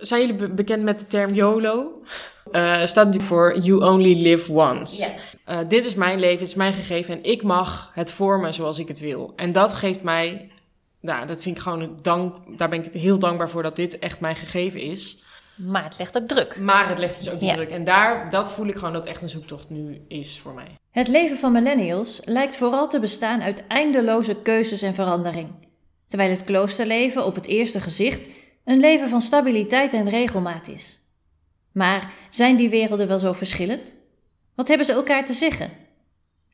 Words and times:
Zijn 0.00 0.20
jullie 0.20 0.34
be- 0.36 0.48
bekend 0.48 0.82
met 0.82 1.00
de 1.00 1.06
term 1.06 1.34
YOLO? 1.34 2.02
Eh 2.52 2.84
staat 2.84 3.04
natuurlijk 3.06 3.22
voor 3.24 3.58
You 3.58 3.84
Only 3.84 4.22
Live 4.22 4.52
Once. 4.52 5.00
Ja. 5.02 5.08
Eh, 5.44 5.58
dit 5.68 5.84
is 5.84 5.94
mijn 5.94 6.20
leven, 6.20 6.38
het 6.38 6.48
is 6.48 6.54
mijn 6.54 6.72
gegeven 6.72 7.14
en 7.14 7.24
ik 7.24 7.42
mag 7.42 7.90
het 7.94 8.10
vormen 8.10 8.54
zoals 8.54 8.78
ik 8.78 8.88
het 8.88 9.00
wil. 9.00 9.32
En 9.36 9.52
dat 9.52 9.74
geeft 9.74 10.02
mij, 10.02 10.50
nou, 11.00 11.26
dat 11.26 11.42
vind 11.42 11.56
ik 11.56 11.62
gewoon 11.62 11.80
een 11.80 11.96
dank, 12.02 12.36
daar 12.58 12.68
ben 12.68 12.84
ik 12.84 12.92
heel 12.92 13.18
dankbaar 13.18 13.48
voor 13.48 13.62
dat 13.62 13.76
dit 13.76 13.98
echt 13.98 14.20
mijn 14.20 14.36
gegeven 14.36 14.80
is. 14.80 15.22
Maar 15.56 15.84
het 15.84 15.98
legt 15.98 16.16
ook 16.18 16.26
druk. 16.28 16.56
Maar 16.60 16.88
het 16.88 16.98
legt 16.98 17.18
dus 17.18 17.30
ook 17.30 17.40
Ja. 17.40 17.54
druk. 17.54 17.70
En 17.70 17.84
daar, 17.84 18.30
dat 18.30 18.52
voel 18.52 18.66
ik 18.66 18.76
gewoon 18.76 18.92
dat 18.92 19.06
echt 19.06 19.22
een 19.22 19.28
zoektocht 19.28 19.70
nu 19.70 20.00
is 20.08 20.38
voor 20.38 20.54
mij. 20.54 20.74
Het 20.90 21.08
leven 21.08 21.36
van 21.36 21.52
millennials 21.52 22.20
lijkt 22.24 22.56
vooral 22.56 22.88
te 22.88 23.00
bestaan 23.00 23.42
uit 23.42 23.64
eindeloze 23.66 24.36
keuzes 24.42 24.82
en 24.82 24.94
verandering. 24.94 25.68
Terwijl 26.08 26.30
het 26.30 26.44
kloosterleven 26.44 27.24
op 27.24 27.34
het 27.34 27.46
eerste 27.46 27.80
gezicht 27.80 28.28
een 28.64 28.78
leven 28.78 29.08
van 29.08 29.20
stabiliteit 29.20 29.94
en 29.94 30.08
regelmaat 30.08 30.68
is. 30.68 30.98
Maar 31.72 32.12
zijn 32.28 32.56
die 32.56 32.70
werelden 32.70 33.08
wel 33.08 33.18
zo 33.18 33.32
verschillend? 33.32 33.94
Wat 34.54 34.68
hebben 34.68 34.86
ze 34.86 34.92
elkaar 34.92 35.24
te 35.24 35.32
zeggen? 35.32 35.70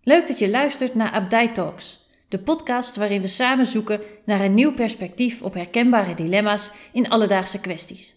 Leuk 0.02 0.27
dat 0.27 0.38
je 0.38 0.50
luistert 0.50 0.95
naar 0.95 1.11
Abdij 1.11 1.52
Talks, 1.52 2.09
de 2.28 2.38
podcast 2.38 2.97
waarin 2.97 3.20
we 3.20 3.27
samen 3.27 3.66
zoeken 3.66 4.00
naar 4.24 4.41
een 4.41 4.55
nieuw 4.55 4.74
perspectief 4.74 5.42
op 5.42 5.55
herkenbare 5.55 6.14
dilemma's 6.14 6.70
in 6.92 7.09
alledaagse 7.09 7.61
kwesties. 7.61 8.16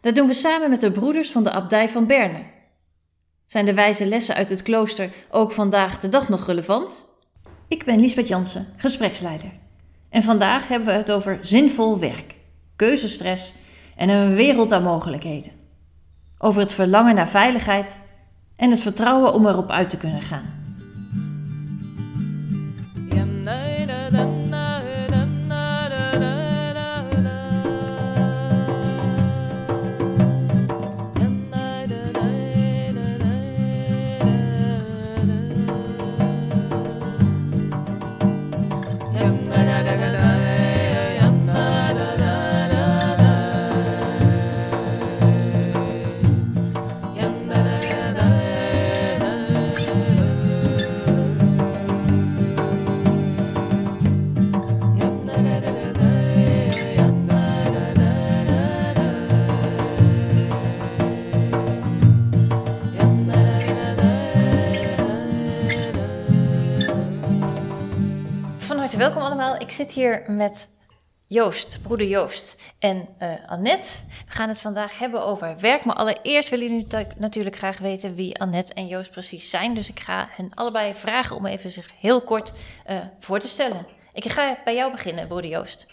Dat 0.00 0.14
doen 0.14 0.26
we 0.26 0.34
samen 0.34 0.70
met 0.70 0.80
de 0.80 0.92
broeders 0.92 1.30
van 1.30 1.42
de 1.42 1.50
Abdij 1.50 1.88
van 1.88 2.06
Berne. 2.06 2.42
Zijn 3.46 3.66
de 3.66 3.74
wijze 3.74 4.06
lessen 4.06 4.34
uit 4.34 4.50
het 4.50 4.62
klooster 4.62 5.10
ook 5.30 5.52
vandaag 5.52 5.98
de 5.98 6.08
dag 6.08 6.28
nog 6.28 6.46
relevant? 6.46 7.06
Ik 7.68 7.84
ben 7.84 8.00
Liesbeth 8.00 8.28
Jansen, 8.28 8.66
gespreksleider. 8.76 9.50
En 10.10 10.22
vandaag 10.22 10.68
hebben 10.68 10.88
we 10.88 10.94
het 10.94 11.12
over 11.12 11.38
zinvol 11.42 11.98
werk, 11.98 12.34
keuzestress 12.80 13.54
en 13.96 14.08
een 14.08 14.34
wereld 14.34 14.72
aan 14.72 14.82
mogelijkheden. 14.82 15.52
Over 16.38 16.60
het 16.60 16.74
verlangen 16.74 17.14
naar 17.14 17.28
veiligheid 17.28 17.98
en 18.56 18.70
het 18.70 18.80
vertrouwen 18.80 19.32
om 19.32 19.46
erop 19.46 19.70
uit 19.70 19.90
te 19.90 19.96
kunnen 19.96 20.22
gaan. 20.22 20.59
Ik 69.70 69.76
zit 69.76 69.92
hier 69.92 70.22
met 70.26 70.68
Joost, 71.26 71.78
broeder 71.82 72.06
Joost 72.06 72.72
en 72.78 73.08
eh 73.18 73.34
Annette. 73.46 73.88
We 74.26 74.32
gaan 74.32 74.48
het 74.48 74.60
vandaag 74.60 74.98
hebben 74.98 75.24
over 75.24 75.56
werk. 75.60 75.84
Maar 75.84 75.94
allereerst 75.94 76.48
willen 76.48 76.66
jullie 76.66 76.86
natu- 76.88 77.14
natuurlijk 77.18 77.56
graag 77.56 77.78
weten 77.78 78.14
wie 78.14 78.38
Annette 78.38 78.74
en 78.74 78.86
Joost 78.86 79.10
precies 79.10 79.50
zijn. 79.50 79.74
Dus 79.74 79.88
ik 79.88 80.00
ga 80.00 80.28
hen 80.30 80.50
allebei 80.54 80.94
vragen 80.94 81.36
om 81.36 81.46
even 81.46 81.70
zich 81.70 81.90
heel 82.00 82.20
kort 82.22 82.52
eh, 82.84 82.98
voor 83.20 83.40
te 83.40 83.48
stellen. 83.48 83.86
Ik 84.12 84.30
ga 84.30 84.58
bij 84.64 84.74
jou 84.74 84.92
beginnen, 84.92 85.28
broeder 85.28 85.50
Joost. 85.50 85.86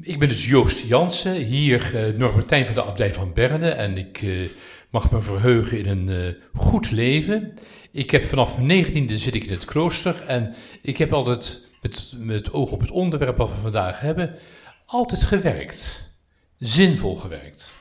Ik 0.00 0.18
ben 0.18 0.28
dus 0.28 0.46
Joost 0.48 0.86
Jansen, 0.86 1.34
hier 1.34 1.94
uh, 1.94 2.18
Norbertijn 2.18 2.66
van 2.66 2.74
de 2.74 2.84
Abdij 2.84 3.14
van 3.14 3.32
Berne 3.32 3.68
en 3.70 3.98
ik 3.98 4.22
uh, 4.22 4.50
mag 4.90 5.10
me 5.10 5.22
verheugen 5.22 5.78
in 5.78 5.86
een 5.86 6.08
uh, 6.08 6.60
goed 6.62 6.90
leven. 6.90 7.54
Ik 7.92 8.10
heb 8.10 8.24
vanaf 8.24 8.54
mijn 8.54 8.66
negentiende 8.66 9.18
zit 9.18 9.34
ik 9.34 9.44
in 9.44 9.52
het 9.52 9.64
klooster 9.64 10.24
en 10.26 10.54
ik 10.82 10.96
heb 10.96 11.12
altijd, 11.12 11.62
met, 11.84 12.12
met 12.16 12.52
oog 12.52 12.70
op 12.70 12.80
het 12.80 12.90
onderwerp 12.90 13.36
wat 13.36 13.48
we 13.48 13.54
vandaag 13.62 14.00
hebben, 14.00 14.38
altijd 14.86 15.22
gewerkt. 15.22 16.10
Zinvol 16.58 17.16
gewerkt. 17.16 17.72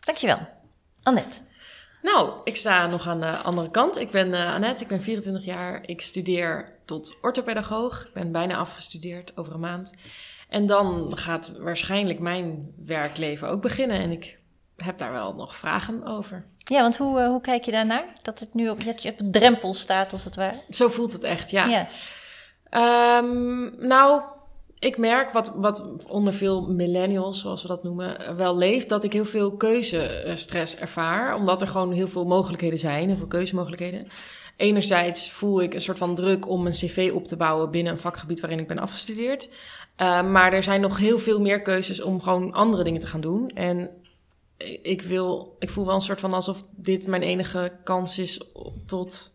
Dankjewel. 0.00 0.48
Annette. 1.02 1.38
Nou, 2.02 2.40
ik 2.44 2.56
sta 2.56 2.86
nog 2.86 3.08
aan 3.08 3.20
de 3.20 3.36
andere 3.36 3.70
kant. 3.70 3.96
Ik 3.98 4.10
ben 4.10 4.28
uh, 4.28 4.54
Annette, 4.54 4.82
ik 4.82 4.88
ben 4.88 5.00
24 5.00 5.44
jaar. 5.44 5.80
Ik 5.82 6.00
studeer 6.00 6.76
tot 6.84 7.16
orthopedagoog. 7.22 8.06
Ik 8.06 8.12
ben 8.12 8.32
bijna 8.32 8.56
afgestudeerd 8.56 9.36
over 9.36 9.54
een 9.54 9.60
maand. 9.60 9.94
En 10.48 10.66
dan 10.66 11.18
gaat 11.18 11.52
waarschijnlijk 11.58 12.18
mijn 12.18 12.72
werkleven 12.76 13.48
ook 13.48 13.62
beginnen. 13.62 14.00
En 14.00 14.10
ik 14.10 14.38
heb 14.76 14.98
daar 14.98 15.12
wel 15.12 15.34
nog 15.34 15.56
vragen 15.56 16.06
over. 16.06 16.44
Ja, 16.58 16.80
want 16.80 16.96
hoe, 16.96 17.20
uh, 17.20 17.26
hoe 17.26 17.40
kijk 17.40 17.64
je 17.64 17.70
daarnaar? 17.70 18.12
Dat 18.22 18.38
het 18.38 18.54
nu 18.54 18.68
op, 18.68 18.84
dat 18.84 19.02
je 19.02 19.10
op 19.10 19.18
de 19.18 19.30
drempel 19.30 19.74
staat, 19.74 20.12
als 20.12 20.24
het 20.24 20.36
ware? 20.36 20.60
Zo 20.68 20.88
voelt 20.88 21.12
het 21.12 21.22
echt, 21.22 21.50
ja. 21.50 21.66
ja. 21.66 21.86
Um, 22.70 23.74
nou, 23.78 24.22
ik 24.78 24.98
merk 24.98 25.30
wat, 25.30 25.52
wat 25.56 25.84
onder 26.08 26.32
veel 26.32 26.62
millennials, 26.68 27.40
zoals 27.40 27.62
we 27.62 27.68
dat 27.68 27.82
noemen, 27.82 28.36
wel 28.36 28.56
leeft, 28.56 28.88
dat 28.88 29.04
ik 29.04 29.12
heel 29.12 29.24
veel 29.24 29.56
keuzestress 29.56 30.76
ervaar. 30.76 31.34
Omdat 31.34 31.60
er 31.60 31.68
gewoon 31.68 31.92
heel 31.92 32.08
veel 32.08 32.24
mogelijkheden 32.24 32.78
zijn, 32.78 33.08
heel 33.08 33.16
veel 33.16 33.26
keuzemogelijkheden. 33.26 34.06
Enerzijds 34.56 35.32
voel 35.32 35.62
ik 35.62 35.74
een 35.74 35.80
soort 35.80 35.98
van 35.98 36.14
druk 36.14 36.48
om 36.48 36.66
een 36.66 36.72
cv 36.72 37.10
op 37.14 37.24
te 37.24 37.36
bouwen 37.36 37.70
binnen 37.70 37.92
een 37.92 37.98
vakgebied 37.98 38.40
waarin 38.40 38.58
ik 38.58 38.68
ben 38.68 38.78
afgestudeerd. 38.78 39.48
Uh, 39.96 40.30
maar 40.30 40.52
er 40.52 40.62
zijn 40.62 40.80
nog 40.80 40.98
heel 40.98 41.18
veel 41.18 41.40
meer 41.40 41.62
keuzes 41.62 42.02
om 42.02 42.20
gewoon 42.20 42.52
andere 42.52 42.84
dingen 42.84 43.00
te 43.00 43.06
gaan 43.06 43.20
doen. 43.20 43.48
En 43.48 43.90
ik, 44.82 45.02
wil, 45.02 45.56
ik 45.58 45.70
voel 45.70 45.86
wel 45.86 45.94
een 45.94 46.00
soort 46.00 46.20
van 46.20 46.32
alsof 46.32 46.66
dit 46.76 47.06
mijn 47.06 47.22
enige 47.22 47.72
kans 47.84 48.18
is 48.18 48.40
tot. 48.86 49.32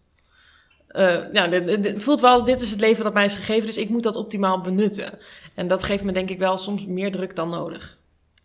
Uh, 0.95 1.31
ja, 1.31 1.49
het 1.49 2.03
voelt 2.03 2.19
wel, 2.19 2.43
dit 2.43 2.61
is 2.61 2.71
het 2.71 2.79
leven 2.79 3.03
dat 3.03 3.13
mij 3.13 3.25
is 3.25 3.35
gegeven, 3.35 3.65
dus 3.65 3.77
ik 3.77 3.89
moet 3.89 4.03
dat 4.03 4.15
optimaal 4.15 4.61
benutten. 4.61 5.19
En 5.55 5.67
dat 5.67 5.83
geeft 5.83 6.03
me 6.03 6.11
denk 6.11 6.29
ik 6.29 6.39
wel 6.39 6.57
soms 6.57 6.85
meer 6.85 7.11
druk 7.11 7.35
dan 7.35 7.49
nodig. 7.49 7.97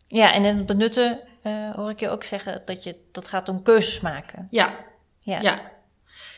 Ja, 0.07 0.33
en 0.33 0.45
in 0.45 0.57
het 0.57 0.67
benutten 0.67 1.21
uh, 1.47 1.71
hoor 1.75 1.91
ik 1.91 2.01
je 2.01 2.09
ook 2.09 2.25
zeggen 2.25 2.63
dat 2.65 2.85
je 2.85 2.97
dat 3.13 3.29
gaat 3.29 3.49
om 3.49 3.63
keuzes 3.63 4.01
maken. 4.01 4.47
Ja. 4.51 4.75
Ja. 5.21 5.41
ja. 5.41 5.61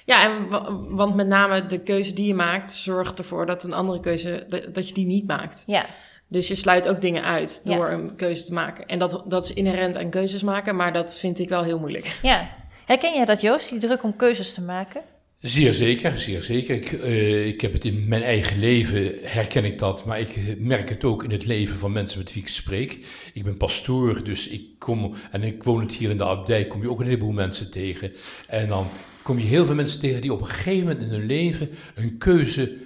Ja, 0.05 0.23
en 0.23 0.49
want 0.97 1.15
met 1.15 1.27
name 1.27 1.67
de 1.67 1.81
keuze 1.81 2.15
die 2.15 2.27
je 2.27 2.35
maakt 2.35 2.73
zorgt 2.73 3.19
ervoor 3.19 3.47
dat 3.47 3.65
een 3.65 3.73
andere 3.73 4.01
keuze, 4.01 4.47
dat 4.73 4.89
je 4.89 4.95
die 4.95 5.07
niet 5.07 5.27
maakt. 5.27 5.63
Ja. 5.67 5.87
Dus 6.29 6.49
je 6.49 6.55
sluit 6.55 6.89
ook 6.89 7.01
dingen 7.01 7.25
uit 7.25 7.67
door 7.67 7.91
Ja. 7.91 7.93
een 7.93 8.17
keuze 8.17 8.45
te 8.45 8.53
maken. 8.53 8.87
En 8.87 8.99
dat, 8.99 9.25
dat 9.27 9.45
is 9.45 9.53
inherent 9.53 9.97
aan 9.97 10.11
keuzes 10.11 10.43
maken, 10.43 10.77
maar 10.77 10.93
dat 10.93 11.19
vind 11.19 11.39
ik 11.39 11.49
wel 11.49 11.63
heel 11.63 11.79
moeilijk. 11.79 12.19
Ja. 12.23 12.49
Herken 12.87 13.15
jij 13.15 13.25
dat, 13.25 13.41
Joost, 13.41 13.71
die 13.71 13.79
druk 13.79 14.03
om 14.03 14.17
keuzes 14.17 14.55
te 14.55 14.63
maken? 14.63 15.03
Zeer 15.43 15.75
zeker, 15.75 16.19
zeer 16.19 16.43
zeker. 16.43 16.75
Ik, 16.75 16.93
uh, 16.93 17.47
ik 17.47 17.61
heb 17.61 17.73
het 17.73 17.85
in 17.85 18.09
mijn 18.09 18.23
eigen 18.23 18.59
leven, 18.59 19.13
herken 19.23 19.65
ik 19.65 19.79
dat, 19.79 20.05
maar 20.05 20.21
ik 20.21 20.59
merk 20.59 20.89
het 20.89 21.05
ook 21.05 21.25
in 21.25 21.31
het 21.31 21.47
leven 21.47 21.77
van 21.77 21.93
mensen 21.93 22.19
met 22.19 22.33
wie 22.33 22.43
ik 22.43 22.49
spreek. 22.49 23.07
Ik 23.33 23.45
ben 23.45 23.57
pastoor, 23.57 24.25
dus 24.25 24.49
ik 24.49 24.63
kom, 24.79 25.15
en 25.31 25.43
ik 25.43 25.63
woon 25.63 25.81
het 25.81 25.93
hier 25.93 26.11
in 26.11 26.17
de 26.17 26.25
abdij, 26.25 26.67
kom 26.67 26.83
je 26.83 26.91
ook 26.91 27.01
een 27.01 27.07
heleboel 27.07 27.33
mensen 27.33 27.71
tegen. 27.71 28.13
En 28.47 28.69
dan 28.69 28.89
kom 29.23 29.39
je 29.39 29.45
heel 29.45 29.65
veel 29.65 29.75
mensen 29.75 30.01
tegen 30.01 30.21
die 30.21 30.33
op 30.33 30.41
een 30.41 30.47
gegeven 30.47 30.81
moment 30.81 31.03
in 31.03 31.09
hun 31.09 31.27
leven 31.27 31.71
een 31.95 32.19
keuze 32.19 32.77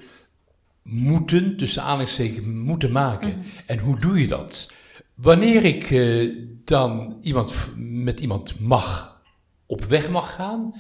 moeten, 0.83 1.57
tussen 1.57 1.83
aanhalingstekens, 1.83 2.47
moeten 2.47 2.93
maken. 2.93 3.37
Mm. 3.37 3.43
En 3.67 3.79
hoe 3.79 4.01
doe 4.01 4.21
je 4.21 4.27
dat? 4.27 4.73
Wanneer 5.15 5.65
ik 5.65 5.91
uh, 5.91 6.35
dan 6.65 7.19
iemand, 7.23 7.53
met 7.77 8.21
iemand 8.21 8.61
mag, 8.61 9.21
op 9.67 9.85
weg 9.85 10.11
mag 10.11 10.35
gaan, 10.35 10.75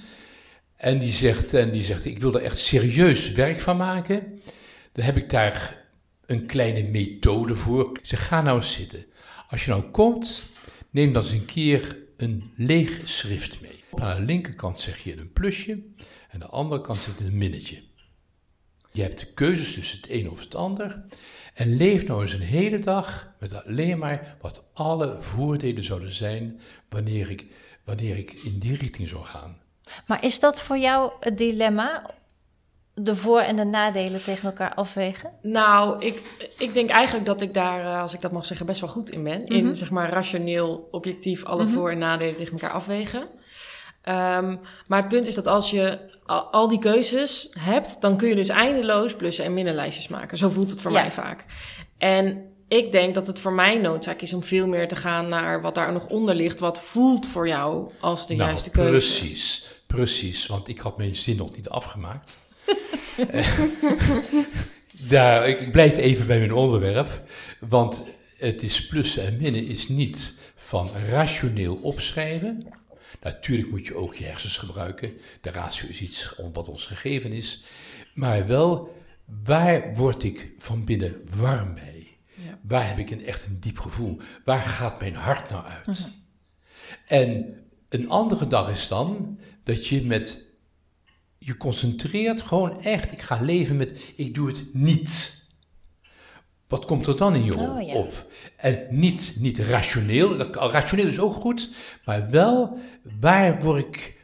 en 0.76 0.98
die 0.98 1.12
zegt, 1.12 1.54
en 1.54 1.70
die 1.70 1.84
zegt 1.84 2.04
ik 2.04 2.18
wil 2.18 2.34
er 2.34 2.42
echt 2.42 2.58
serieus 2.58 3.32
werk 3.32 3.60
van 3.60 3.76
maken, 3.76 4.40
dan 4.92 5.04
heb 5.04 5.16
ik 5.16 5.30
daar 5.30 5.84
een 6.26 6.46
kleine 6.46 6.82
methode 6.82 7.54
voor. 7.54 7.98
Ik 7.98 8.06
zeg, 8.06 8.26
ga 8.26 8.42
nou 8.42 8.56
eens 8.56 8.72
zitten. 8.72 9.06
Als 9.48 9.64
je 9.64 9.70
nou 9.70 9.82
komt, 9.82 10.42
neem 10.90 11.12
dan 11.12 11.22
eens 11.22 11.32
een 11.32 11.44
keer 11.44 11.98
een 12.16 12.50
leeg 12.56 13.00
schrift 13.04 13.60
mee. 13.60 13.84
Aan 13.94 14.16
de 14.16 14.22
linkerkant 14.22 14.80
zeg 14.80 14.98
je 14.98 15.16
een 15.16 15.32
plusje, 15.32 15.72
en 15.72 15.84
aan 16.28 16.40
de 16.40 16.46
andere 16.46 16.80
kant 16.80 17.02
zit 17.02 17.20
een 17.20 17.38
minnetje. 17.38 17.82
Je 18.92 19.02
hebt 19.02 19.18
de 19.18 19.32
keuzes 19.32 19.74
tussen 19.74 20.00
het 20.00 20.10
een 20.10 20.30
of 20.30 20.40
het 20.40 20.54
ander. 20.54 21.04
En 21.54 21.76
leef 21.76 22.06
nou 22.06 22.20
eens 22.20 22.32
een 22.32 22.40
hele 22.40 22.78
dag 22.78 23.34
met 23.38 23.64
alleen 23.64 23.98
maar 23.98 24.36
wat 24.40 24.70
alle 24.72 25.16
voordelen 25.20 25.84
zouden 25.84 26.12
zijn 26.12 26.60
wanneer 26.88 27.30
ik, 27.30 27.46
wanneer 27.84 28.16
ik 28.16 28.32
in 28.32 28.58
die 28.58 28.76
richting 28.76 29.08
zou 29.08 29.24
gaan. 29.24 29.64
Maar 30.06 30.24
is 30.24 30.40
dat 30.40 30.60
voor 30.62 30.78
jou 30.78 31.10
het 31.20 31.38
dilemma? 31.38 32.14
de 32.98 33.16
voor- 33.16 33.40
en 33.40 33.56
de 33.56 33.64
nadelen 33.64 34.22
tegen 34.24 34.44
elkaar 34.48 34.74
afwegen? 34.74 35.30
Nou, 35.42 36.04
ik, 36.04 36.22
ik 36.58 36.74
denk 36.74 36.90
eigenlijk 36.90 37.26
dat 37.26 37.40
ik 37.40 37.54
daar, 37.54 37.84
eh, 37.84 38.00
als 38.00 38.14
ik 38.14 38.20
dat 38.20 38.32
mag 38.32 38.46
zeggen, 38.46 38.66
best 38.66 38.80
wel 38.80 38.90
goed 38.90 39.10
in 39.10 39.22
ben. 39.22 39.42
Mhm. 39.42 39.52
In 39.52 39.76
zeg 39.76 39.90
maar 39.90 40.10
rationeel, 40.10 40.88
objectief 40.90 41.44
alle 41.44 41.66
voor- 41.66 41.90
en 41.90 41.98
nadelen 41.98 42.34
tegen 42.34 42.52
elkaar 42.52 42.70
afwegen. 42.70 43.28
Ehm, 44.02 44.56
maar 44.86 44.98
het 44.98 45.08
punt 45.08 45.26
is 45.26 45.34
dat 45.34 45.46
als 45.46 45.70
je 45.70 45.98
al, 46.26 46.40
al 46.42 46.68
die 46.68 46.78
keuzes 46.78 47.48
hebt, 47.58 48.00
dan 48.00 48.16
kun 48.16 48.28
je 48.28 48.34
dus 48.34 48.48
eindeloos 48.48 49.14
plussen 49.16 49.44
en 49.44 49.54
minnenlijstjes 49.54 50.08
maken. 50.08 50.38
Zo 50.38 50.48
voelt 50.48 50.70
het 50.70 50.80
voor 50.82 50.92
Ja. 50.92 51.00
mij 51.00 51.12
vaak. 51.12 51.44
En 51.98 52.44
ik 52.68 52.90
denk 52.90 53.14
dat 53.14 53.26
het 53.26 53.38
voor 53.38 53.52
mij 53.52 53.76
noodzaak 53.78 54.20
is 54.20 54.32
om 54.34 54.42
veel 54.42 54.66
meer 54.66 54.88
te 54.88 54.96
gaan 54.96 55.26
naar 55.26 55.60
wat 55.60 55.74
daar 55.74 55.92
nog 55.92 56.06
onder 56.06 56.34
ligt. 56.34 56.58
Wat 56.60 56.80
voelt 56.80 57.26
voor 57.26 57.48
jou 57.48 57.90
als 58.00 58.26
de 58.26 58.34
nou, 58.34 58.48
juiste 58.48 58.70
keuze. 58.70 58.90
precies, 58.90 59.74
precies. 59.86 60.46
Want 60.46 60.68
ik 60.68 60.78
had 60.78 60.96
mijn 60.96 61.16
zin 61.16 61.36
nog 61.36 61.56
niet 61.56 61.68
afgemaakt. 61.68 62.44
Eh, 63.30 63.58
Daar, 65.08 65.48
ik 65.48 65.72
blijf 65.72 65.96
even 65.96 66.26
bij 66.26 66.38
mijn 66.38 66.52
onderwerp. 66.52 67.22
Want 67.60 68.02
het 68.36 68.62
is 68.62 68.86
plussen 68.86 69.26
en 69.26 69.36
minnen 69.36 69.66
is 69.66 69.88
niet 69.88 70.38
van 70.54 70.90
rationeel 71.08 71.74
opschrijven. 71.74 72.66
Natuurlijk 73.20 73.70
moet 73.70 73.86
je 73.86 73.96
ook 73.96 74.14
je 74.14 74.24
hersens 74.24 74.58
gebruiken. 74.58 75.12
De 75.40 75.50
ratio 75.50 75.88
is 75.88 76.00
iets 76.00 76.34
wat 76.52 76.68
ons 76.68 76.86
gegeven 76.86 77.32
is. 77.32 77.64
Maar 78.14 78.46
wel, 78.46 78.94
waar 79.44 79.94
word 79.94 80.22
ik 80.22 80.52
van 80.58 80.84
binnen 80.84 81.20
warm 81.36 81.74
bij? 81.74 82.06
Ja. 82.36 82.58
Waar 82.62 82.88
heb 82.88 82.98
ik 82.98 83.10
een 83.10 83.26
echt 83.26 83.46
een 83.46 83.60
diep 83.60 83.78
gevoel? 83.78 84.20
Waar 84.44 84.60
gaat 84.60 85.00
mijn 85.00 85.14
hart 85.14 85.50
nou 85.50 85.64
uit? 85.64 86.10
En 87.06 87.56
een 87.88 88.08
andere 88.08 88.46
dag 88.46 88.70
is 88.70 88.88
dan 88.88 89.38
dat 89.66 89.86
je 89.86 90.02
met 90.02 90.44
je 91.38 91.56
concentreert 91.56 92.42
gewoon 92.42 92.82
echt. 92.82 93.12
Ik 93.12 93.20
ga 93.20 93.40
leven 93.40 93.76
met 93.76 94.02
ik 94.16 94.34
doe 94.34 94.46
het 94.48 94.66
niet. 94.72 95.34
Wat 96.68 96.84
komt 96.84 97.06
er 97.06 97.16
dan 97.16 97.34
in 97.34 97.44
je 97.44 97.56
Oh, 97.58 97.82
ja. 97.86 97.94
op? 97.94 98.26
En 98.56 98.86
niet, 98.90 99.36
niet 99.38 99.58
rationeel. 99.58 100.36
Dat- 100.36 100.54
Rationeel 100.56 101.06
is 101.06 101.18
ook 101.18 101.34
goed, 101.34 101.68
maar 102.04 102.30
wel 102.30 102.78
waar 103.20 103.62
word 103.62 103.84
ik 103.86 104.16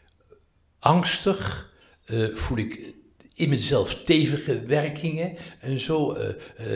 angstig? 0.79 1.71
eh, 2.05 2.27
voel 2.35 2.59
ik 2.59 2.81
in 3.35 3.49
mezelf 3.49 3.91
stevige 3.91 4.61
werkingen 4.67 5.37
en 5.61 5.79
zo. 5.79 6.13
eh, 6.13 6.29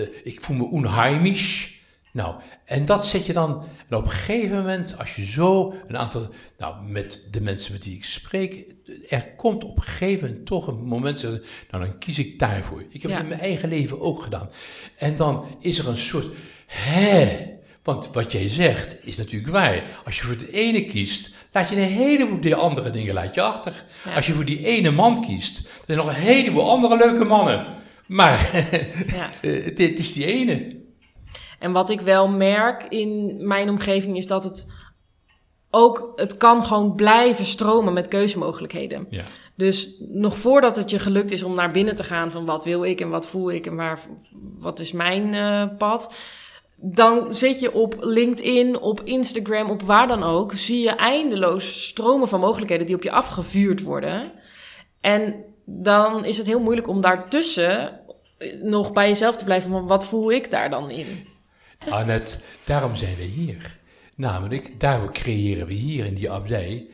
eh, 0.03 0.09
ik 0.25 0.41
voel 0.41 0.57
me 0.57 0.65
onheimisch. 0.65 1.76
Nou, 2.17 2.35
en 2.65 2.85
dat 2.85 3.07
zet 3.07 3.27
je 3.27 3.33
dan. 3.33 3.65
En 3.89 3.97
op 3.97 4.05
een 4.05 4.11
gegeven 4.11 4.57
moment, 4.57 4.95
als 4.99 5.17
je 5.17 5.25
zo 5.27 5.75
een 5.87 5.97
aantal. 5.97 6.29
Nou, 6.59 6.85
met 6.89 7.29
de 7.31 7.41
mensen 7.41 7.73
met 7.73 7.85
wie 7.85 7.97
ik 7.97 8.05
spreek. 8.05 8.65
Er 9.09 9.27
komt 9.37 9.65
op 9.65 9.77
een 9.77 9.83
gegeven 9.83 10.29
moment 10.29 10.47
toch 10.47 10.67
een 10.67 10.85
moment. 10.85 11.23
Nou, 11.23 11.41
dan 11.71 11.99
kies 11.99 12.19
ik 12.19 12.39
daarvoor. 12.39 12.85
Ik 12.89 13.03
heb 13.03 13.11
Ja. 13.11 13.17
het 13.17 13.23
in 13.23 13.29
mijn 13.29 13.41
eigen 13.41 13.69
leven 13.69 14.01
ook 14.01 14.23
gedaan. 14.23 14.51
En 14.97 15.17
dan 15.17 15.45
is 15.61 15.79
er 15.79 15.89
een 15.89 15.99
soort. 15.99 16.27
Hè? 16.67 17.29
Want 17.83 18.11
wat 18.13 18.33
jij 18.33 18.49
zegt 18.49 18.97
is 19.07 19.17
natuurlijk 19.17 19.53
waar. 19.53 19.83
Als 20.05 20.17
je 20.17 20.23
voor 20.23 20.35
het 20.35 20.49
ene 20.51 20.85
kiest, 20.85 21.35
laat 21.53 21.69
je 21.69 21.77
een 21.77 21.83
heleboel 21.83 22.41
die 22.41 22.55
andere 22.55 22.91
dingen 22.91 23.15
laat 23.15 23.35
je 23.35 23.41
achter. 23.43 23.85
Ja. 24.05 24.15
Als 24.15 24.27
je 24.27 24.33
voor 24.33 24.45
die 24.45 24.67
ene 24.67 24.91
man 24.91 25.27
kiest, 25.27 25.55
dan 25.63 25.73
zijn 25.87 25.99
er 25.99 26.05
nog 26.05 26.15
een 26.15 26.21
heleboel 26.23 26.71
andere 26.71 26.97
leuke 26.97 27.25
mannen. 27.25 27.67
Maar 28.07 28.51
Ja. 29.07 29.31
het, 29.49 29.79
het 29.79 29.99
is 29.99 30.13
die 30.13 30.27
ene. 30.27 30.76
En 31.59 31.73
wat 31.73 31.91
ik 31.91 32.01
wel 32.01 32.29
merk 32.29 32.85
in 32.85 33.37
mijn 33.47 33.69
omgeving 33.69 34.17
is 34.17 34.27
dat 34.27 34.45
het 34.45 34.67
ook, 35.71 36.13
het 36.17 36.37
kan 36.37 36.65
gewoon 36.65 36.95
blijven 36.95 37.45
stromen 37.45 37.93
met 37.93 38.09
keuzemogelijkheden. 38.09 39.07
Ja. 39.11 39.23
Dus 39.57 39.95
nog 39.99 40.39
voordat 40.39 40.77
het 40.77 40.91
je 40.91 40.99
gelukt 40.99 41.31
is 41.31 41.43
om 41.43 41.55
naar 41.55 41.71
binnen 41.71 41.95
te 41.95 42.05
gaan 42.05 42.31
van 42.31 42.45
wat 42.45 42.65
wil 42.65 42.85
ik 42.85 43.01
en 43.01 43.09
wat 43.09 43.29
voel 43.29 43.51
ik 43.51 43.67
en 43.67 43.77
waar, 43.77 44.01
wat 44.59 44.79
is 44.79 44.93
mijn 44.93 45.35
eh, 45.35 45.77
pad. 45.79 46.15
Dan 46.77 47.35
zit 47.35 47.61
je 47.61 47.73
op 47.73 47.97
LinkedIn, 48.01 48.81
op 48.81 49.01
Instagram, 49.05 49.71
op 49.71 49.83
waar 49.83 50.07
dan 50.07 50.23
ook. 50.23 50.53
Zie 50.53 50.83
je 50.83 50.91
eindeloos 50.91 51.87
stromen 51.87 52.29
van 52.29 52.41
mogelijkheden 52.41 52.87
die 52.87 52.97
op 52.97 53.03
je 53.03 53.11
afgevuurd 53.11 53.83
worden. 53.83 54.33
En 55.01 55.45
dan 55.65 56.25
is 56.25 56.39
het 56.39 56.47
heel 56.47 56.61
moeilijk 56.61 56.89
om 56.89 57.01
daartussen 57.01 58.01
nog 58.63 58.93
bij 58.93 59.09
jezelf 59.09 59.37
te 59.37 59.45
blijven 59.45 59.71
van 59.71 59.87
wat 59.87 60.07
voel 60.07 60.33
ik 60.33 60.51
daar 60.51 60.71
dan 60.71 60.91
in. 60.91 61.27
Annette, 61.79 62.39
daarom 62.65 62.97
zijn 62.97 63.17
we 63.17 63.23
hier. 63.23 63.79
Namelijk, 64.17 64.81
daarvoor 64.81 65.13
creëren 65.13 65.67
we 65.67 65.73
hier 65.73 66.05
in 66.07 66.15
die 66.15 66.31
abdij 66.31 66.87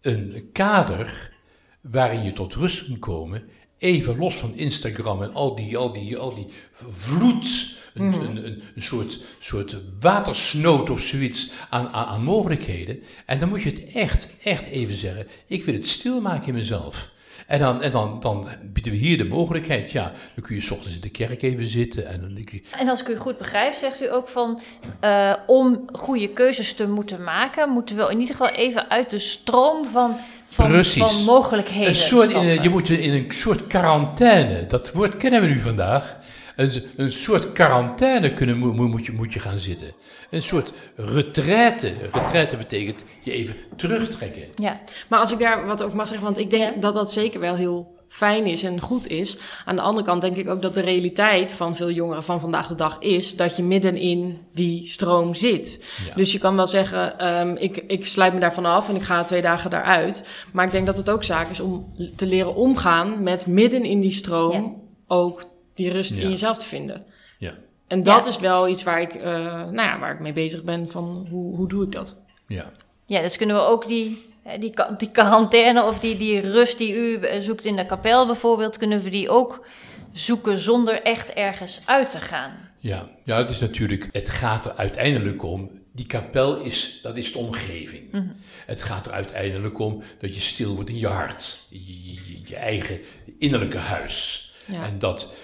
een 0.00 0.48
kader 0.52 1.32
waarin 1.80 2.22
je 2.22 2.32
tot 2.32 2.54
rust 2.54 2.84
kunt 2.84 2.98
komen. 2.98 3.48
Even 3.78 4.18
los 4.18 4.34
van 4.34 4.56
Instagram 4.56 5.22
en 5.22 5.34
al 5.34 5.54
die, 5.54 5.76
al 5.76 5.92
die, 5.92 6.16
al 6.16 6.34
die 6.34 6.46
vloed, 6.72 7.76
een, 7.94 8.12
een, 8.12 8.46
een, 8.46 8.62
een 8.74 8.82
soort, 8.82 9.20
soort 9.38 9.76
watersnood 10.00 10.90
of 10.90 11.00
zoiets 11.00 11.50
aan, 11.70 11.88
aan, 11.88 12.06
aan 12.06 12.22
mogelijkheden. 12.22 13.02
En 13.26 13.38
dan 13.38 13.48
moet 13.48 13.62
je 13.62 13.70
het 13.70 13.92
echt, 13.92 14.36
echt 14.42 14.64
even 14.64 14.94
zeggen. 14.94 15.26
Ik 15.46 15.64
wil 15.64 15.74
het 15.74 15.86
stilmaken 15.86 16.48
in 16.48 16.54
mezelf. 16.54 17.10
En, 17.48 17.58
dan, 17.58 17.82
en 17.82 17.90
dan, 17.90 18.20
dan 18.20 18.46
bieden 18.72 18.92
we 18.92 18.98
hier 18.98 19.18
de 19.18 19.24
mogelijkheid. 19.24 19.90
Ja, 19.90 20.12
dan 20.34 20.44
kun 20.44 20.54
je 20.54 20.60
's 20.60 20.70
ochtends 20.70 20.94
in 20.94 21.00
de 21.00 21.08
kerk 21.08 21.42
even 21.42 21.66
zitten. 21.66 22.06
En 22.06 22.20
dan 22.20 22.34
denk 22.34 22.50
ik, 22.50 22.66
En 22.78 22.88
als 22.88 23.00
ik 23.00 23.08
u 23.08 23.16
goed 23.16 23.38
begrijp, 23.38 23.74
zegt 23.74 24.02
u 24.02 24.12
ook 24.12 24.28
van 24.28 24.60
eh, 25.00 25.34
om 25.46 25.84
goede 25.92 26.28
keuzes 26.28 26.74
te 26.74 26.88
moeten 26.88 27.22
maken, 27.24 27.70
moeten 27.70 27.96
we 27.96 28.10
in 28.10 28.20
ieder 28.20 28.34
geval 28.34 28.54
even 28.54 28.90
uit 28.90 29.10
de 29.10 29.18
stroom 29.18 29.86
van, 29.86 30.16
van, 30.48 30.68
Precies. 30.68 31.02
van 31.02 31.24
mogelijkheden. 31.24 31.88
Een 31.88 31.94
soort, 31.94 32.30
in, 32.30 32.62
je 32.62 32.68
moet 32.68 32.88
in 32.88 33.12
een 33.12 33.26
soort 33.28 33.66
quarantaine, 33.66 34.66
dat 34.66 34.92
woord 34.92 35.16
kennen 35.16 35.40
we 35.40 35.46
nu 35.46 35.60
vandaag. 35.60 36.16
Een, 36.58 36.70
een 36.96 37.12
soort 37.12 37.52
quarantaine 37.52 38.34
kunnen, 38.34 38.58
moet, 38.58 38.74
moet, 38.76 39.06
je, 39.06 39.12
moet 39.12 39.32
je 39.32 39.38
gaan 39.40 39.58
zitten. 39.58 39.92
Een 40.30 40.42
soort 40.42 40.72
retraite. 40.96 41.92
Retraite 42.12 42.56
betekent 42.56 43.04
je 43.20 43.32
even 43.32 43.54
terugtrekken. 43.76 44.42
Ja, 44.54 44.80
Maar 45.08 45.18
als 45.20 45.32
ik 45.32 45.38
daar 45.38 45.66
wat 45.66 45.82
over 45.82 45.96
mag 45.96 46.06
zeggen, 46.08 46.24
want 46.26 46.38
ik 46.38 46.50
denk 46.50 46.74
Ja. 46.74 46.80
dat 46.80 46.94
dat 46.94 47.12
zeker 47.12 47.40
wel 47.40 47.54
heel 47.54 47.96
fijn 48.08 48.46
is 48.46 48.62
en 48.62 48.80
goed 48.80 49.06
is. 49.06 49.38
Aan 49.64 49.76
de 49.76 49.82
andere 49.82 50.06
kant 50.06 50.20
denk 50.20 50.36
ik 50.36 50.48
ook 50.48 50.62
dat 50.62 50.74
de 50.74 50.80
realiteit 50.80 51.52
van 51.52 51.76
veel 51.76 51.90
jongeren 51.90 52.24
van 52.24 52.40
vandaag 52.40 52.66
de 52.66 52.74
dag 52.74 52.96
is 53.00 53.36
dat 53.36 53.56
je 53.56 53.62
midden 53.62 53.96
in 53.96 54.38
die 54.54 54.86
stroom 54.86 55.34
zit. 55.34 55.84
Ja. 56.08 56.14
Dus 56.14 56.32
je 56.32 56.38
kan 56.38 56.56
wel 56.56 56.66
zeggen, 56.66 57.18
ehm, 57.18 57.54
ik, 57.58 57.76
ik 57.76 58.06
sluit 58.06 58.34
me 58.34 58.40
daarvan 58.40 58.64
af 58.66 58.88
en 58.88 58.96
ik 58.96 59.02
ga 59.02 59.24
twee 59.24 59.42
dagen 59.42 59.70
daaruit. 59.70 60.28
Maar 60.52 60.64
ik 60.64 60.72
denk 60.72 60.86
dat 60.86 60.96
het 60.96 61.10
ook 61.10 61.24
zaak 61.24 61.50
is 61.50 61.60
om 61.60 61.94
te 62.16 62.26
leren 62.26 62.54
omgaan 62.54 63.22
met 63.22 63.46
midden 63.46 63.82
in 63.84 64.00
die 64.00 64.10
stroom 64.12 64.52
Ja. 64.52 64.72
ook 65.16 65.42
die 65.78 65.90
rust 65.90 66.16
Ja. 66.16 66.22
in 66.22 66.28
jezelf 66.28 66.58
te 66.58 66.64
vinden. 66.64 67.04
Ja, 67.38 67.54
En 67.86 68.02
dat 68.02 68.24
Ja. 68.24 68.30
is 68.30 68.38
wel 68.38 68.68
iets 68.68 68.82
waar 68.82 69.00
ik, 69.00 69.14
eh, 69.14 69.22
nou 69.52 69.74
ja, 69.74 69.98
waar 69.98 70.12
ik 70.14 70.20
mee 70.20 70.32
bezig 70.32 70.62
ben 70.64 70.88
van 70.88 71.26
hoe, 71.30 71.56
hoe 71.56 71.68
doe 71.68 71.84
ik 71.84 71.92
dat? 71.92 72.16
ja. 72.46 72.72
ja 73.06 73.22
dus 73.22 73.36
kunnen 73.36 73.56
we 73.56 73.62
ook 73.62 73.88
die, 73.88 74.26
eh, 74.42 74.60
die, 74.60 74.74
die 74.96 75.10
quarantaine 75.10 75.84
of 75.84 75.98
die, 75.98 76.16
die 76.16 76.40
rust 76.40 76.78
die 76.78 76.92
u 76.94 77.16
eh, 77.20 77.40
zoekt 77.40 77.64
in 77.64 77.76
de 77.76 77.86
kapel 77.86 78.26
bijvoorbeeld, 78.26 78.76
kunnen 78.78 79.00
we 79.00 79.10
die 79.10 79.28
ook 79.30 79.66
zoeken 80.12 80.58
zonder 80.58 81.02
echt 81.02 81.32
ergens 81.32 81.80
uit 81.84 82.10
te 82.10 82.18
gaan. 82.20 82.52
Ja, 82.78 83.08
ja, 83.24 83.36
het 83.36 83.50
is 83.50 83.58
natuurlijk, 83.58 84.08
het 84.12 84.28
gaat 84.28 84.66
er 84.66 84.72
uiteindelijk 84.76 85.42
om, 85.42 85.70
die 85.92 86.06
kapel 86.06 86.56
is, 86.60 86.98
dat 87.02 87.16
is 87.16 87.32
de 87.32 87.38
omgeving. 87.38 88.32
Het 88.66 88.82
gaat 88.82 89.06
er 89.06 89.12
uiteindelijk 89.12 89.78
om 89.78 90.02
dat 90.18 90.34
je 90.34 90.40
stil 90.40 90.74
wordt 90.74 90.90
in 90.90 90.98
je 90.98 91.06
hart, 91.06 91.58
je, 91.70 91.78
je, 91.86 92.14
je- 92.14 92.40
je 92.44 92.56
eigen 92.56 93.00
innerlijke 93.38 93.78
huis. 93.78 94.46
Ja. 94.66 94.82
En, 94.82 94.98
dat, 94.98 95.34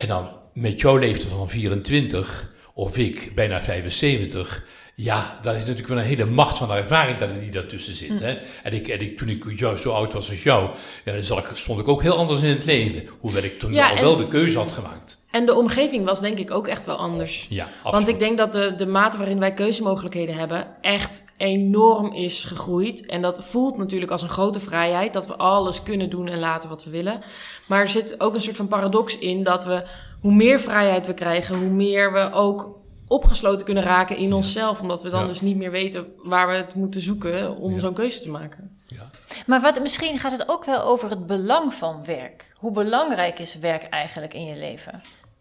en 0.00 0.08
dan 0.08 0.28
met 0.54 0.80
jouw 0.80 0.96
leeftijd 0.96 1.28
van 1.32 1.48
24, 1.50 2.52
of 2.74 2.96
ik 2.98 3.32
bijna 3.34 3.60
75, 3.60 4.64
ja, 4.94 5.38
dat 5.42 5.52
is 5.54 5.60
natuurlijk 5.60 5.88
wel 5.88 5.98
een 5.98 6.04
hele 6.04 6.24
macht 6.24 6.56
van 6.58 6.72
ervaring 6.72 7.18
dat 7.18 7.40
die 7.40 7.50
daartussen 7.50 7.94
zit. 7.94 8.18
Hè? 8.18 8.36
En, 8.62 8.72
ik, 8.72 8.88
en 8.88 9.00
ik, 9.00 9.18
toen 9.18 9.28
ik 9.28 9.58
jou, 9.58 9.76
zo 9.76 9.90
oud 9.92 10.12
was 10.12 10.30
als 10.30 10.42
jou, 10.42 10.70
ja, 11.04 11.12
ik, 11.12 11.50
stond 11.52 11.80
ik 11.80 11.88
ook 11.88 12.02
heel 12.02 12.16
anders 12.16 12.42
in 12.42 12.48
het 12.48 12.64
leven. 12.64 13.08
Hoewel 13.20 13.42
ik 13.42 13.58
toen 13.58 13.72
Ja, 13.72 13.88
al 13.90 13.96
en- 13.96 14.02
wel 14.02 14.16
de 14.16 14.28
keuze 14.28 14.58
had 14.58 14.72
gemaakt. 14.72 15.19
En 15.30 15.46
de 15.46 15.54
omgeving 15.54 16.04
was 16.04 16.20
denk 16.20 16.38
ik 16.38 16.50
ook 16.50 16.66
echt 16.66 16.84
wel 16.84 16.96
anders. 16.96 17.46
Ja, 17.50 17.64
absoluut. 17.64 17.92
Want 17.92 18.08
ik 18.08 18.18
denk 18.18 18.38
dat 18.38 18.52
de, 18.52 18.74
de 18.74 18.86
mate 18.86 19.18
waarin 19.18 19.38
wij 19.38 19.54
keuzemogelijkheden 19.54 20.34
hebben 20.34 20.66
echt 20.80 21.24
enorm 21.36 22.12
is 22.12 22.44
gegroeid. 22.44 23.06
En 23.06 23.22
dat 23.22 23.44
voelt 23.44 23.76
natuurlijk 23.76 24.10
als 24.12 24.22
een 24.22 24.28
grote 24.28 24.60
vrijheid. 24.60 25.12
Dat 25.12 25.26
we 25.26 25.36
alles 25.36 25.82
kunnen 25.82 26.10
doen 26.10 26.28
en 26.28 26.38
laten 26.38 26.68
wat 26.68 26.84
we 26.84 26.90
willen. 26.90 27.20
Maar 27.68 27.80
er 27.80 27.88
zit 27.88 28.20
ook 28.20 28.34
een 28.34 28.40
soort 28.40 28.56
van 28.56 28.68
paradox 28.68 29.18
in 29.18 29.42
dat 29.42 29.64
we, 29.64 29.82
hoe 30.20 30.34
meer 30.34 30.60
vrijheid 30.60 31.06
we 31.06 31.14
krijgen, 31.14 31.58
hoe 31.58 31.68
meer 31.70 32.12
we 32.12 32.32
ook 32.32 32.78
opgesloten 33.08 33.64
kunnen 33.64 33.82
raken 33.82 34.16
in 34.16 34.32
onszelf. 34.32 34.80
Omdat 34.80 35.02
we 35.02 35.10
dan 35.10 35.20
Ja. 35.20 35.26
dus 35.26 35.40
niet 35.40 35.56
meer 35.56 35.70
weten 35.70 36.06
waar 36.16 36.48
we 36.48 36.54
het 36.54 36.74
moeten 36.74 37.00
zoeken 37.00 37.56
om 37.56 37.72
Ja. 37.72 37.78
zo'n 37.78 37.94
keuze 37.94 38.20
te 38.22 38.30
maken. 38.30 38.76
Ja. 38.86 39.10
Maar 39.46 39.60
wat, 39.60 39.80
misschien 39.80 40.18
gaat 40.18 40.32
het 40.32 40.48
ook 40.48 40.64
wel 40.64 40.82
over 40.82 41.10
het 41.10 41.26
belang 41.26 41.74
van 41.74 42.04
werk. 42.04 42.52
Hoe 42.56 42.72
belangrijk 42.72 43.38
is 43.38 43.54
werk 43.58 43.82
eigenlijk 43.82 44.34
in 44.34 44.44
je 44.44 44.56
leven? 44.56 45.00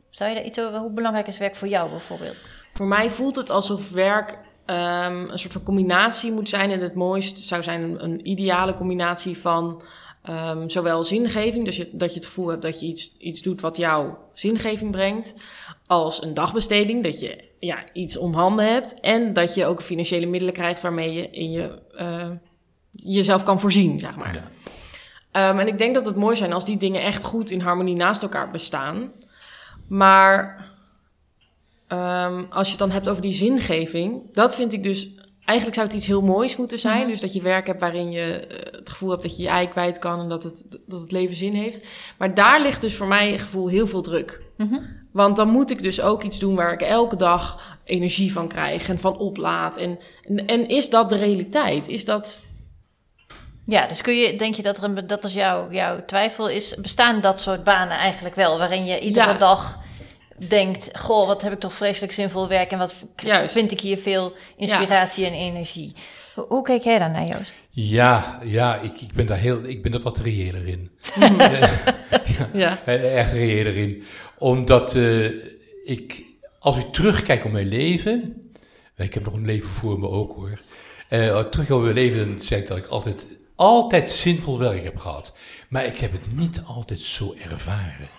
Zou 0.09 0.29
je 0.29 0.35
daar 0.35 0.45
iets 0.45 0.59
over, 0.59 0.79
hoe 0.79 0.91
belangrijk 0.91 1.27
is 1.27 1.37
werk 1.37 1.55
voor 1.55 1.67
jou 1.67 1.89
bijvoorbeeld? 1.89 2.37
Voor 2.73 2.87
mij 2.87 3.09
voelt 3.09 3.35
het 3.35 3.49
alsof 3.49 3.91
werk 3.91 4.37
ehm, 4.65 5.29
een 5.29 5.39
soort 5.39 5.53
van 5.53 5.63
combinatie 5.63 6.31
moet 6.31 6.49
zijn. 6.49 6.71
En 6.71 6.81
het 6.81 6.95
mooist 6.95 7.39
zou 7.39 7.63
zijn 7.63 7.81
een, 7.81 8.03
een 8.03 8.27
ideale 8.27 8.73
combinatie 8.73 9.37
van 9.37 9.81
Ehm, 10.21 10.69
zowel 10.69 11.03
zingeving, 11.03 11.65
dus 11.65 11.77
je, 11.77 11.89
dat 11.91 12.09
je 12.09 12.15
het 12.15 12.25
gevoel 12.25 12.47
hebt 12.47 12.61
dat 12.61 12.79
je 12.79 12.85
iets, 12.85 13.17
iets 13.17 13.41
doet 13.41 13.61
wat 13.61 13.77
jou 13.77 14.13
zingeving 14.33 14.91
brengt, 14.91 15.35
als 15.85 16.23
een 16.23 16.33
dagbesteding, 16.33 17.03
dat 17.03 17.19
je 17.19 17.43
ja, 17.59 17.83
iets 17.93 18.17
om 18.17 18.33
handen 18.33 18.73
hebt 18.73 18.99
en 18.99 19.33
dat 19.33 19.55
je 19.55 19.65
ook 19.65 19.81
financiële 19.81 20.25
middelen 20.25 20.53
krijgt 20.53 20.81
waarmee 20.81 21.13
je 21.13 21.29
in 21.29 21.51
je, 21.51 21.79
uh, 21.95 22.29
jezelf 22.91 23.43
kan 23.43 23.59
voorzien, 23.59 23.99
zeg 23.99 24.15
maar. 24.15 24.47
Ja. 25.33 25.49
Um, 25.49 25.59
en 25.59 25.67
ik 25.67 25.77
denk 25.77 25.93
dat 25.93 26.05
het 26.05 26.15
mooi 26.15 26.35
zijn 26.35 26.53
als 26.53 26.65
die 26.65 26.77
dingen 26.77 27.01
echt 27.01 27.23
goed 27.23 27.51
in 27.51 27.61
harmonie 27.61 27.95
naast 27.95 28.21
elkaar 28.21 28.51
bestaan. 28.51 29.11
Maar 29.89 30.67
um, 31.87 32.47
als 32.49 32.65
je 32.65 32.71
het 32.71 32.79
dan 32.79 32.91
hebt 32.91 33.09
over 33.09 33.21
die 33.21 33.31
zingeving, 33.31 34.33
dat 34.33 34.55
vind 34.55 34.73
ik 34.73 34.83
dus 34.83 35.09
eigenlijk 35.49 35.77
zou 35.77 35.87
het 35.87 35.95
iets 35.95 36.07
heel 36.07 36.21
moois 36.21 36.57
moeten 36.57 36.79
zijn. 36.79 37.07
Dus 37.07 37.21
dat 37.21 37.33
je 37.33 37.41
werk 37.41 37.67
hebt 37.67 37.81
waarin 37.81 38.11
je 38.11 38.47
uh, 38.51 38.79
het 38.79 38.89
gevoel 38.89 39.09
hebt 39.09 39.21
dat 39.21 39.37
je 39.37 39.43
je 39.43 39.49
ei 39.49 39.67
kwijt 39.67 39.99
kan 39.99 40.19
en 40.19 40.27
dat 40.27 40.43
het, 40.43 40.65
dat 40.87 41.01
het 41.01 41.11
leven 41.11 41.35
zin 41.35 41.53
heeft. 41.53 41.87
Maar 42.17 42.33
daar 42.33 42.61
ligt 42.61 42.81
dus 42.81 42.95
voor 42.95 43.07
mij 43.07 43.31
het 43.31 43.41
gevoel 43.41 43.67
heel 43.67 43.87
veel 43.87 44.01
druk. 44.01 44.41
Want 45.11 45.35
dan 45.35 45.49
moet 45.49 45.71
ik 45.71 45.81
dus 45.81 46.01
ook 46.01 46.23
iets 46.23 46.39
doen 46.39 46.55
waar 46.55 46.73
ik 46.73 46.81
elke 46.81 47.15
dag 47.15 47.77
energie 47.85 48.31
van 48.31 48.47
krijg 48.47 48.89
en 48.89 48.99
van 48.99 49.17
oplaad. 49.17 49.77
En, 49.77 49.99
en, 50.21 50.45
en 50.45 50.67
is 50.67 50.89
dat 50.89 51.09
de 51.09 51.17
realiteit? 51.17 51.87
Is 51.87 52.05
dat. 52.05 52.41
Ja, 53.69 53.87
dus 53.87 54.01
kun 54.01 54.17
je, 54.17 54.35
denk 54.37 54.55
je 54.55 54.61
dat 54.61 54.77
er 54.77 54.83
een, 54.83 55.07
dat 55.07 55.23
is 55.23 55.33
jouw, 55.33 55.71
jouw 55.71 56.05
twijfel 56.05 56.49
is, 56.49 56.75
bestaan 56.75 57.21
dat 57.21 57.39
soort 57.41 57.63
banen 57.63 57.97
eigenlijk 57.97 58.35
wel, 58.35 58.57
waarin 58.57 58.85
je 58.85 58.99
iedere 58.99 59.27
Ja. 59.31 59.37
dag 59.37 59.79
denkt, 60.47 60.89
goh, 60.99 61.27
wat 61.27 61.41
heb 61.41 61.53
ik 61.53 61.59
toch 61.59 61.73
vreselijk 61.73 62.11
zinvol 62.13 62.47
werk 62.47 62.71
en 62.71 62.77
wat 62.77 62.93
Juist. 63.15 63.53
vind 63.53 63.71
ik 63.71 63.79
hier 63.79 63.97
veel 63.97 64.33
inspiratie 64.57 65.25
en 65.25 65.33
energie. 65.33 65.93
Hoe, 66.35 66.45
hoe 66.47 66.63
kijk 66.63 66.83
jij 66.83 66.99
daar 66.99 67.09
naar, 67.11 67.25
Joost? 67.27 67.53
Ja, 67.69 68.39
ja 68.43 68.75
ik, 68.75 69.01
ik 69.01 69.13
ben 69.13 69.25
daar 69.25 69.37
heel, 69.37 69.63
ik 69.63 69.83
ben 69.83 69.93
er 69.93 70.01
wat 70.01 70.17
reëler 70.17 70.67
in. 70.67 70.91
Ja. 72.53 72.79
Eh, 72.85 73.15
Echt 73.19 73.31
reëler 73.31 73.75
in. 73.77 74.03
Omdat 74.37 74.95
eh, 74.95 75.25
ik, 75.85 76.23
als 76.59 76.77
ik 76.77 76.93
terugkijk 76.93 77.45
op 77.45 77.51
mijn 77.51 77.67
leven, 77.67 78.41
ik 78.97 79.13
heb 79.13 79.25
nog 79.25 79.33
een 79.33 79.45
leven 79.45 79.69
voor 79.69 79.99
me 79.99 80.09
ook 80.09 80.35
hoor. 80.35 80.59
Eh, 81.09 81.39
terug 81.39 81.71
op 81.71 81.81
mijn 81.81 81.93
leven, 81.93 82.27
dan 82.27 82.39
zeg 82.39 82.59
ik 82.59 82.67
dat 82.67 82.77
ik 82.77 82.85
altijd, 82.85 83.25
altijd 83.59 84.09
zinvol 84.09 84.59
werk 84.59 84.83
heb 84.83 84.97
gehad. 84.97 85.37
Maar 85.69 85.85
ik 85.85 85.97
heb 85.97 86.11
het 86.11 86.37
niet 86.37 86.61
altijd 86.65 86.99
zo 86.99 87.35
ervaren. 87.49 88.09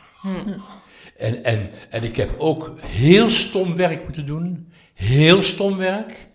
En, 1.16 1.44
en, 1.44 1.70
en 1.90 2.02
ik 2.02 2.16
heb 2.16 2.30
ook 2.38 2.74
heel 2.80 3.30
stom 3.30 3.76
werk 3.76 4.02
moeten 4.04 4.26
doen. 4.26 4.72
Heel 4.94 5.42
stom 5.42 5.76
werk. 5.76 6.26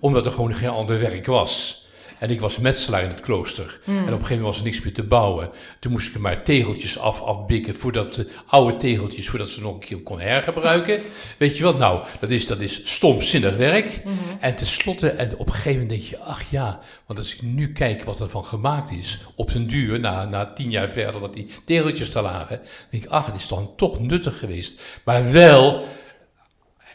Omdat 0.00 0.26
er 0.26 0.32
gewoon 0.32 0.54
geen 0.54 0.68
ander 0.68 1.00
werk 1.00 1.26
was. 1.26 1.81
En 2.22 2.30
ik 2.30 2.40
was 2.40 2.58
metselaar 2.58 3.02
in 3.02 3.08
het 3.08 3.20
klooster. 3.20 3.80
En 3.86 3.92
op 3.92 3.98
een 3.98 4.06
gegeven 4.06 4.28
moment 4.28 4.42
was 4.42 4.58
er 4.58 4.64
niks 4.64 4.80
meer 4.82 4.92
te 4.92 5.02
bouwen. 5.02 5.50
Toen 5.78 5.92
moest 5.92 6.08
ik 6.08 6.14
er 6.14 6.20
maar 6.20 6.42
tegeltjes 6.42 6.98
af, 6.98 7.20
afbikken. 7.20 7.74
Voordat 7.74 8.14
de 8.14 8.30
oude 8.46 8.76
tegeltjes, 8.76 9.28
voordat 9.28 9.48
ze 9.48 9.60
nog 9.60 9.74
een 9.74 9.80
keer 9.80 9.98
kon 9.98 10.20
hergebruiken. 10.20 11.00
Weet 11.38 11.56
je 11.56 11.62
wat? 11.62 11.78
Nou, 11.78 12.04
dat 12.20 12.30
is, 12.30 12.46
dat 12.46 12.60
is 12.60 12.94
stomzinnig 12.94 13.56
werk. 13.56 14.02
En 14.40 14.54
tenslotte, 14.54 15.08
en 15.08 15.36
op 15.36 15.46
een 15.46 15.52
gegeven 15.52 15.80
moment 15.80 15.90
denk 15.90 16.02
je, 16.02 16.18
ach 16.18 16.42
ja. 16.50 16.80
Want 17.06 17.18
als 17.18 17.34
ik 17.34 17.42
nu 17.42 17.72
kijk 17.72 18.04
wat 18.04 18.20
ervan 18.20 18.44
gemaakt 18.44 18.90
is. 18.90 19.24
Op 19.36 19.52
den 19.52 19.66
duur, 19.66 20.00
na, 20.00 20.24
na 20.24 20.52
tien 20.52 20.70
jaar 20.70 20.90
verder 20.90 21.20
dat 21.20 21.34
die 21.34 21.48
tegeltjes 21.64 22.14
er 22.14 22.22
lagen. 22.22 22.60
denk 22.90 23.04
ik, 23.04 23.10
ach, 23.10 23.26
het 23.26 23.34
is 23.34 23.48
dan 23.48 23.72
toch 23.76 24.00
nuttig 24.00 24.38
geweest. 24.38 24.82
Maar 25.04 25.32
wel 25.32 25.84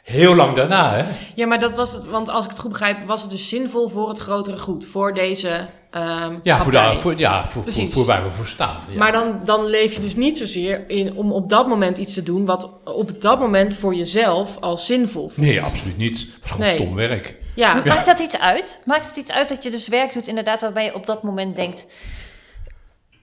heel 0.07 0.35
lang 0.35 0.55
daarna, 0.55 0.93
hè? 0.95 1.03
ja, 1.35 1.47
maar 1.47 1.59
dat 1.59 1.75
was 1.75 1.91
het. 1.93 2.05
Want 2.09 2.29
als 2.29 2.43
ik 2.43 2.49
het 2.49 2.59
goed 2.59 2.69
begrijp, 2.71 2.99
was 3.05 3.21
het 3.21 3.31
dus 3.31 3.49
zinvol 3.49 3.87
voor 3.89 4.09
het 4.09 4.19
grotere 4.19 4.57
goed. 4.57 4.85
Voor 4.85 5.13
deze. 5.13 5.67
ehm 5.91 6.35
Ja, 6.43 6.55
voor, 6.63 6.71
partij. 6.71 6.95
de, 6.95 7.01
voor, 7.01 7.17
ja 7.19 7.41
voor, 7.41 7.51
voor, 7.51 7.61
Precies. 7.61 7.93
voor 7.93 8.05
waar 8.05 8.23
we 8.23 8.31
voor 8.31 8.45
staan. 8.45 8.77
Ja. 8.87 8.97
Maar 8.97 9.11
dan, 9.11 9.39
dan 9.43 9.65
leef 9.65 9.93
je 9.95 9.99
dus 10.01 10.15
niet 10.15 10.37
zozeer 10.37 10.89
in 10.89 11.13
om 11.15 11.31
op 11.31 11.49
dat 11.49 11.67
moment 11.67 11.97
iets 11.97 12.13
te 12.13 12.23
doen 12.23 12.45
wat 12.45 12.69
op 12.83 13.21
dat 13.21 13.39
moment 13.39 13.73
voor 13.73 13.95
jezelf 13.95 14.57
als 14.59 14.85
zinvol 14.85 15.27
voelt. 15.29 15.47
Nee, 15.47 15.63
absoluut 15.63 15.97
niet. 15.97 16.17
Het 16.19 16.41
was 16.41 16.51
gewoon 16.51 16.65
Nee. 16.67 16.75
stom 16.75 16.95
werk. 16.95 17.35
Ja, 17.55 17.73
Maakt 17.85 18.05
dat 18.05 18.19
iets 18.19 18.39
uit? 18.39 18.79
Maakt 18.85 19.07
het 19.07 19.15
iets 19.17 19.31
uit 19.31 19.49
dat 19.49 19.63
je 19.63 19.71
dus 19.71 19.87
werk 19.87 20.13
doet 20.13 20.27
inderdaad 20.27 20.61
waarbij 20.61 20.83
je 20.85 20.93
op 20.95 21.05
dat 21.05 21.23
moment 21.23 21.55
denkt... 21.55 21.85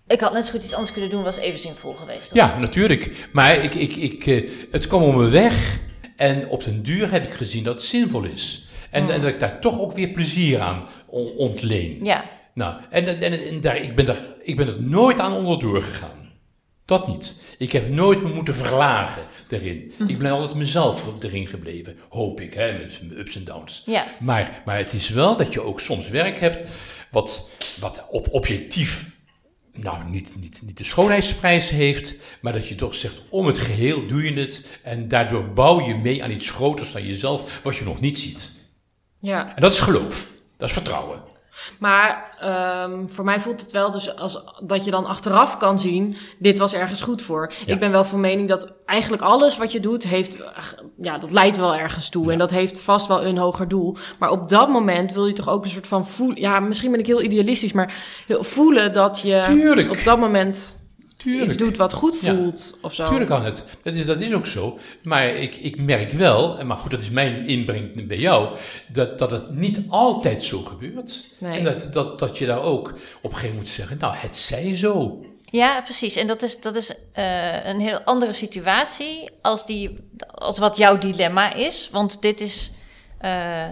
Ik 0.07 0.21
had 0.21 0.33
net 0.33 0.45
zo 0.47 0.51
goed 0.53 0.65
iets 0.65 0.75
anders 0.75 0.93
kunnen 0.93 1.11
doen, 1.11 1.23
was 1.23 1.37
even 1.37 1.59
zinvol 1.59 1.93
geweest. 1.95 2.31
Ja, 2.33 2.59
natuurlijk. 2.59 3.29
Maar 3.33 3.57
ik, 3.57 3.75
ik, 3.75 3.97
ik, 3.97 4.27
eh, 4.27 4.51
het 4.71 4.87
kwam 4.87 5.03
om 5.03 5.17
me 5.17 5.29
weg. 5.29 5.79
En 6.17 6.49
op 6.49 6.65
den 6.65 6.83
duur 6.83 7.11
heb 7.11 7.25
ik 7.25 7.33
gezien 7.35 7.65
dat 7.65 7.75
het 7.75 7.85
zinvol 7.85 8.23
is. 8.23 8.67
En, 8.91 9.09
en 9.11 9.21
dat 9.21 9.31
ik 9.31 9.41
daar 9.41 9.61
toch 9.61 9.81
ook 9.81 9.93
weer 9.93 10.09
plezier 10.09 10.61
aan 10.61 10.87
on- 11.07 11.37
ontleen. 11.37 12.05
Ja. 12.05 12.25
Nou, 12.55 12.75
en, 12.91 13.21
en, 13.21 13.61
daar, 13.61 13.77
ik, 13.77 13.95
ben 13.95 14.07
daar, 14.07 14.21
ik 14.43 14.57
ben 14.57 14.67
er 14.67 14.83
nooit 14.83 15.21
aan 15.21 15.33
onderdoor 15.33 15.83
gegaan. 15.83 16.33
Dat 16.85 17.09
niet. 17.09 17.43
Ik 17.59 17.73
heb 17.73 17.89
nooit 17.89 18.23
me 18.23 18.29
moeten 18.29 18.55
verlagen 18.55 19.23
erin. 19.49 19.93
Ik 20.07 20.19
ben 20.19 20.31
altijd 20.31 20.55
mezelf 20.55 21.05
erin 21.23 21.47
gebleven, 21.47 21.97
hoop 22.09 22.41
ik, 22.41 22.55
hè, 22.55 22.73
met 22.73 23.01
mijn 23.03 23.19
ups 23.19 23.37
en 23.37 23.45
downs. 23.45 23.83
Ja. 23.87 24.05
Maar, 24.21 24.63
maar 24.65 24.77
het 24.77 24.93
is 24.93 25.09
wel 25.09 25.37
dat 25.37 25.53
je 25.53 25.61
ook 25.61 25.81
soms 25.81 26.09
werk 26.09 26.41
hebt 26.41 26.63
wat, 27.11 27.49
wat 27.81 28.07
op 28.11 28.29
objectief 28.31 29.11
nou, 29.75 30.11
niet, 30.11 30.35
niet, 30.41 30.63
niet 30.65 30.79
de 30.79 30.85
schoonheidsprijs 30.85 31.69
heeft, 31.69 32.15
maar 32.41 32.53
dat 32.53 32.69
je 32.69 32.75
toch 32.75 32.95
zegt, 32.95 33.23
om 33.29 33.47
het 33.47 33.59
geheel 33.59 34.07
doe 34.07 34.23
je 34.23 34.41
het 34.41 34.81
en 34.83 35.09
daardoor 35.09 35.53
bouw 35.53 35.87
je 35.87 35.95
mee 35.95 36.23
aan 36.23 36.31
iets 36.31 36.51
groters 36.51 36.93
dan 36.93 37.07
jezelf, 37.07 37.61
wat 37.63 37.77
je 37.77 37.85
nog 37.85 38.01
niet 38.01 38.19
ziet. 38.19 38.53
ja. 39.19 39.55
En 39.57 39.61
dat 39.61 39.73
is 39.73 39.81
geloof, 39.81 40.29
dat 40.57 40.69
is 40.69 40.75
vertrouwen. 40.75 41.34
Maar 41.79 42.37
ehm, 42.41 43.09
voor 43.09 43.25
mij 43.25 43.41
voelt 43.41 43.61
het 43.61 43.73
wel 43.73 43.91
dus 43.91 44.17
als 44.17 44.45
dat 44.61 44.85
je 44.85 44.91
dan 44.91 45.07
achteraf 45.07 45.57
kan 45.57 45.79
zien, 45.79 46.17
dit 46.39 46.59
was 46.59 46.75
ergens 46.75 47.01
goed 47.01 47.23
voor. 47.23 47.53
Ja. 47.67 47.73
Ik 47.73 47.81
ben 47.81 47.91
wel 47.91 48.05
van 48.05 48.21
mening 48.21 48.49
dat 48.49 48.73
eigenlijk 48.87 49.23
alles 49.23 49.59
wat 49.59 49.73
je 49.73 49.81
doet, 49.81 50.05
heeft, 50.05 50.39
ja, 51.01 51.19
dat 51.19 51.33
leidt 51.33 51.57
wel 51.57 51.75
ergens 51.75 52.09
toe. 52.09 52.33
En 52.33 52.39
dat 52.39 52.51
heeft 52.51 52.81
vast 52.81 53.07
wel 53.07 53.25
een 53.25 53.39
hoger 53.39 53.69
doel. 53.69 53.97
Maar 54.19 54.31
op 54.31 54.49
dat 54.49 54.69
moment 54.69 55.13
wil 55.13 55.27
je 55.27 55.33
toch 55.33 55.49
ook 55.49 55.65
een 55.65 55.71
soort 55.71 55.87
van 55.87 56.07
voelen, 56.07 56.41
ja, 56.41 56.61
misschien 56.61 56.91
ben 56.91 57.01
ik 57.01 57.07
heel 57.07 57.23
idealistisch, 57.23 57.73
maar 57.73 57.95
heel 58.27 58.45
voelen 58.45 58.93
dat 58.93 59.21
je 59.23 59.43
Tuurlijk. 59.47 59.91
op 59.91 60.05
dat 60.05 60.19
moment 60.19 60.84
Tuurlijk. 61.25 61.47
iets 61.47 61.57
doet 61.57 61.77
wat 61.77 61.93
goed 61.93 62.19
Ja. 62.21 62.35
voelt 62.35 62.77
of 62.81 62.95
zo. 62.95 63.07
Tuurlijk 63.07 63.31
kan 63.31 63.45
het. 63.45 63.65
Dat 63.83 63.95
is, 63.95 64.07
dat 64.07 64.21
is 64.21 64.33
ook 64.33 64.47
zo. 64.47 64.79
Maar 65.03 65.27
ik, 65.29 65.55
ik 65.57 65.77
merk 65.81 66.13
wel, 66.13 66.59
en 66.59 66.67
maar 66.67 66.77
goed, 66.77 66.91
dat 66.91 67.01
is 67.01 67.11
mijn 67.11 67.47
inbreng 67.47 68.07
bij 68.07 68.19
jou, 68.19 68.55
dat, 68.89 69.19
dat 69.19 69.31
het 69.31 69.51
niet 69.55 69.81
altijd 69.89 70.45
zo 70.45 70.59
gebeurt. 70.59 71.25
Nee. 71.39 71.59
En 71.59 71.65
dat, 71.65 71.89
dat, 71.93 72.19
dat 72.19 72.39
je 72.39 72.47
daar 72.47 72.63
ook 72.63 72.89
op 72.89 72.95
een 72.95 72.99
gegeven 73.23 73.41
moment 73.41 73.57
moet 73.57 73.69
zeggen, 73.69 73.99
nou, 73.99 74.15
het 74.17 74.37
zij 74.37 74.77
zo. 74.77 75.25
Ja, 75.45 75.81
precies. 75.83 76.17
En 76.17 76.27
dat 76.27 76.43
is, 76.43 76.61
dat 76.61 76.77
is 76.77 76.95
eh, 77.13 77.67
een 77.67 77.81
heel 77.81 78.01
andere 78.01 78.33
situatie 78.33 79.31
als, 79.43 79.67
die, 79.67 79.99
als 80.35 80.59
wat 80.59 80.77
jouw 80.77 80.99
dilemma 80.99 81.53
is. 81.55 81.89
Want 81.93 82.23
dit 82.23 82.41
is. 82.41 82.71
eh, 83.19 83.65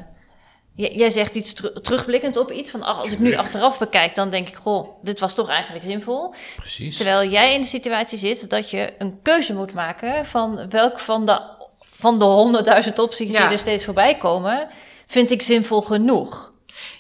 jij 0.74 1.10
zegt 1.10 1.34
iets 1.34 1.52
teru- 1.52 1.80
terugblikkend 1.80 2.36
op 2.36 2.50
iets. 2.50 2.70
Van 2.70 2.82
ach, 2.82 2.98
als 2.98 3.12
ik 3.12 3.18
nu 3.18 3.36
achteraf 3.36 3.78
bekijk, 3.78 4.14
dan 4.14 4.30
denk 4.30 4.48
ik: 4.48 4.54
Goh, 4.54 4.88
dit 5.02 5.20
was 5.20 5.34
toch 5.34 5.48
eigenlijk 5.48 5.84
zinvol. 5.84 6.34
Precies. 6.56 6.96
Terwijl 6.96 7.30
jij 7.30 7.54
in 7.54 7.60
de 7.60 7.66
situatie 7.66 8.18
zit 8.18 8.50
dat 8.50 8.70
je 8.70 8.92
een 8.98 9.18
keuze 9.22 9.54
moet 9.54 9.72
maken 9.74 10.26
van 10.26 10.66
welk 10.68 10.98
van 10.98 11.26
de, 11.26 11.40
van 11.84 12.18
de 12.18 12.24
honderdduizend 12.24 12.98
opties 12.98 13.30
Ja. 13.30 13.42
die 13.42 13.52
er 13.52 13.58
steeds 13.58 13.84
voorbij 13.84 14.14
komen, 14.16 14.68
vind 15.06 15.30
ik 15.30 15.42
zinvol 15.42 15.82
genoeg. 15.82 16.50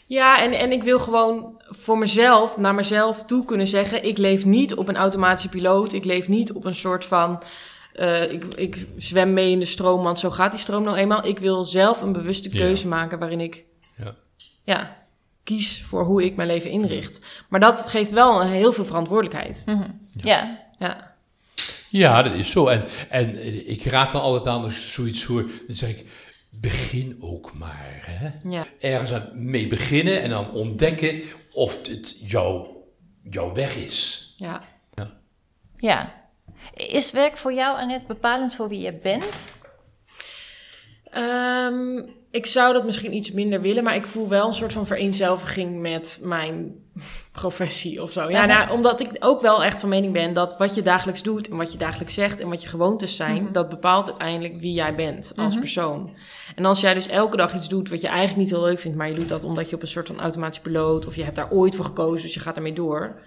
Ja, 0.06 0.42
en, 0.42 0.52
en 0.52 0.72
ik 0.72 0.82
wil 0.82 0.98
gewoon 0.98 1.62
voor 1.68 1.98
mezelf, 1.98 2.56
naar 2.56 2.74
mezelf 2.74 3.24
toe 3.24 3.44
kunnen 3.44 3.66
zeggen: 3.66 4.02
ik 4.02 4.18
leef 4.18 4.44
niet 4.44 4.74
op 4.74 4.88
een 4.88 4.96
automatische 4.96 5.48
piloot. 5.48 5.92
Ik 5.92 6.04
leef 6.04 6.28
niet 6.28 6.52
op 6.52 6.64
een 6.64 6.74
soort 6.74 7.04
van. 7.04 7.42
Eh, 7.94 8.32
ik, 8.32 8.44
ik 8.44 8.86
zwem 8.96 9.32
mee 9.32 9.50
in 9.50 9.58
de 9.58 9.64
stroom, 9.64 10.02
want 10.02 10.18
zo 10.18 10.30
gaat 10.30 10.52
die 10.52 10.60
stroom 10.60 10.82
nou 10.82 10.96
eenmaal. 10.96 11.26
Ik 11.26 11.38
wil 11.38 11.64
zelf 11.64 12.00
een 12.02 12.12
bewuste 12.12 12.48
Ja. 12.52 12.58
keuze 12.58 12.88
maken 12.88 13.18
waarin 13.18 13.40
ik 13.40 13.64
Ja. 13.96 14.14
ja, 14.64 14.96
kies 15.44 15.82
voor 15.82 16.04
hoe 16.04 16.24
ik 16.24 16.36
mijn 16.36 16.48
leven 16.48 16.70
inricht. 16.70 17.24
Maar 17.48 17.60
dat 17.60 17.86
geeft 17.86 18.10
wel 18.12 18.42
heel 18.42 18.72
veel 18.72 18.84
verantwoordelijkheid. 18.84 19.62
Ja. 20.10 20.60
Ja, 20.78 21.14
Ja, 21.90 22.22
dat 22.22 22.34
is 22.34 22.50
zo. 22.50 22.66
En, 22.66 22.84
en 23.08 23.68
ik 23.70 23.84
raad 23.84 24.12
dan 24.12 24.20
altijd 24.20 24.46
aan 24.46 24.62
als 24.62 24.76
ik 24.76 24.82
zoiets 24.86 25.24
hoor, 25.24 25.42
dan 25.66 25.76
zeg 25.76 25.90
ik, 25.90 26.06
begin 26.50 27.16
ook 27.20 27.52
maar. 27.58 28.02
Hè? 28.04 28.48
ja. 28.50 28.64
Ergens 28.80 29.12
aan 29.12 29.28
mee 29.34 29.66
beginnen 29.66 30.22
en 30.22 30.30
dan 30.30 30.50
ontdekken 30.50 31.22
of 31.52 31.86
het 31.88 32.16
jouw, 32.26 32.82
jouw 33.30 33.52
weg 33.54 33.76
is. 33.76 34.32
ja. 34.36 34.62
ja. 35.76 36.20
Is 36.74 37.10
werk 37.10 37.36
voor 37.36 37.52
jou, 37.52 37.78
Annette, 37.78 38.06
bepalend 38.06 38.54
voor 38.54 38.68
wie 38.68 38.80
je 38.80 38.92
bent? 38.92 39.24
Ehm, 41.12 42.02
ik 42.30 42.46
zou 42.46 42.72
dat 42.72 42.84
misschien 42.84 43.14
iets 43.14 43.32
minder 43.32 43.60
willen, 43.60 43.84
maar 43.84 43.94
ik 43.94 44.06
voel 44.06 44.28
wel 44.28 44.46
een 44.46 44.52
soort 44.52 44.72
van 44.72 44.86
vereenzelviging 44.86 45.80
met 45.80 46.18
mijn 46.22 46.74
professie 47.32 48.02
of 48.02 48.12
zo. 48.12 48.30
Ja, 48.30 48.46
nou, 48.46 48.70
omdat 48.70 49.00
ik 49.00 49.08
ook 49.18 49.40
wel 49.40 49.64
echt 49.64 49.80
van 49.80 49.88
mening 49.88 50.12
ben 50.12 50.32
dat 50.34 50.58
wat 50.58 50.74
je 50.74 50.82
dagelijks 50.82 51.22
doet 51.22 51.48
en 51.48 51.56
wat 51.56 51.72
je 51.72 51.78
dagelijks 51.78 52.14
zegt 52.14 52.40
en 52.40 52.48
wat 52.48 52.62
je 52.62 52.68
gewoontes 52.68 53.16
zijn, 53.16 53.52
dat 53.52 53.68
bepaalt 53.68 54.06
uiteindelijk 54.08 54.56
wie 54.56 54.72
jij 54.72 54.94
bent 54.94 55.32
als 55.36 55.58
persoon. 55.58 56.10
En 56.54 56.64
als 56.64 56.80
jij 56.80 56.94
dus 56.94 57.08
elke 57.08 57.36
dag 57.36 57.54
iets 57.54 57.68
doet 57.68 57.88
wat 57.88 58.00
je 58.00 58.08
eigenlijk 58.08 58.38
niet 58.38 58.50
heel 58.50 58.62
leuk 58.62 58.78
vindt, 58.78 58.96
maar 58.96 59.08
je 59.08 59.14
doet 59.14 59.28
dat 59.28 59.44
omdat 59.44 59.70
je 59.70 59.76
op 59.76 59.82
een 59.82 59.88
soort 59.88 60.06
van 60.06 60.20
automatisch 60.20 60.60
piloot 60.60 61.06
of 61.06 61.16
je 61.16 61.24
hebt 61.24 61.36
daar 61.36 61.50
ooit 61.50 61.74
voor 61.74 61.84
gekozen, 61.84 62.26
dus 62.26 62.34
je 62.34 62.40
gaat 62.40 62.56
ermee 62.56 62.72
door. 62.72 63.20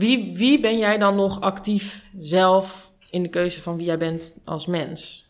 Wie, 0.00 0.36
wie 0.36 0.60
ben 0.60 0.78
jij 0.78 0.98
dan 0.98 1.16
nog 1.16 1.40
actief 1.40 2.10
zelf 2.20 2.92
in 3.10 3.22
de 3.22 3.28
keuze 3.28 3.60
van 3.60 3.76
wie 3.76 3.86
jij 3.86 3.98
bent 3.98 4.38
als 4.44 4.66
mens? 4.66 5.28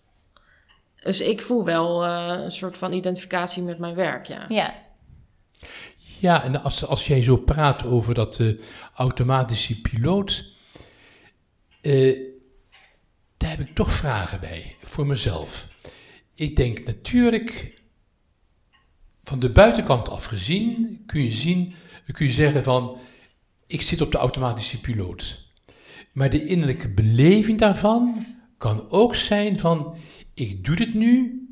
Dus 1.03 1.21
ik 1.21 1.41
voel 1.41 1.65
wel 1.65 2.07
uh, 2.07 2.43
een 2.43 2.50
soort 2.50 2.79
van 2.79 2.93
identificatie 2.93 3.62
met 3.62 3.79
mijn 3.79 3.95
werk, 3.95 4.27
ja. 4.27 4.45
Ja. 4.49 4.89
Ja, 6.19 6.43
en 6.43 6.62
als, 6.62 6.87
als 6.87 7.07
jij 7.07 7.23
zo 7.23 7.37
praat 7.37 7.85
over 7.85 8.15
dat 8.15 8.39
uh, 8.39 8.61
automatische 8.95 9.81
piloot, 9.81 10.53
uh, 11.83 12.19
daar 13.37 13.50
heb 13.50 13.61
ik 13.61 13.75
toch 13.75 13.93
vragen 13.93 14.41
bij 14.41 14.77
voor 14.79 15.07
mezelf. 15.07 15.69
Ik 16.35 16.57
denk 16.57 16.85
natuurlijk, 16.85 17.81
van 19.25 19.39
de 19.39 19.50
buitenkant 19.50 20.09
af 20.09 20.25
gezien, 20.25 21.03
kun 21.07 21.23
je 21.23 21.33
zien, 21.33 21.75
kun 22.12 22.27
je 22.27 22.33
zeggen 22.33 22.65
van, 22.65 22.99
ik 23.71 23.83
zit 23.83 24.00
op 24.00 24.12
de 24.12 24.19
automatische 24.19 24.81
piloot. 24.81 25.49
Maar 26.12 26.31
de 26.31 26.47
innerlijke 26.47 26.89
beleving 26.89 27.59
daarvan 27.59 28.27
kan 28.59 28.91
ook 28.91 29.15
zijn 29.15 29.59
van, 29.59 29.97
ik 30.35 30.65
doe 30.65 30.77
dit 30.77 30.95
nu 30.95 31.45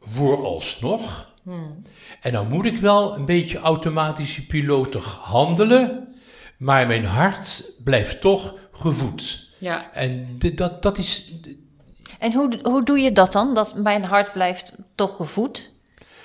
vooralsnog. 0.00 1.34
Hmm. 1.42 1.82
En 2.20 2.32
dan 2.32 2.48
moet 2.48 2.64
ik 2.64 2.78
wel 2.78 3.14
een 3.14 3.24
beetje 3.24 3.58
automatische 3.58 4.46
pilotig 4.46 5.14
handelen, 5.14 6.14
maar 6.58 6.86
mijn 6.86 7.04
hart 7.04 7.72
blijft 7.84 8.20
toch 8.20 8.54
gevoed. 8.72 9.48
Ja. 9.58 9.92
En 9.92 10.38
dat, 10.54 10.82
dat 10.82 10.98
is. 10.98 11.32
En 12.18 12.32
hoe, 12.32 12.58
hoe 12.62 12.84
doe 12.84 12.98
je 12.98 13.12
dat 13.12 13.32
dan? 13.32 13.54
Dat 13.54 13.74
mijn 13.74 14.04
hart 14.04 14.32
blijft 14.32 14.72
toch 14.94 15.16
gevoed? 15.16 15.70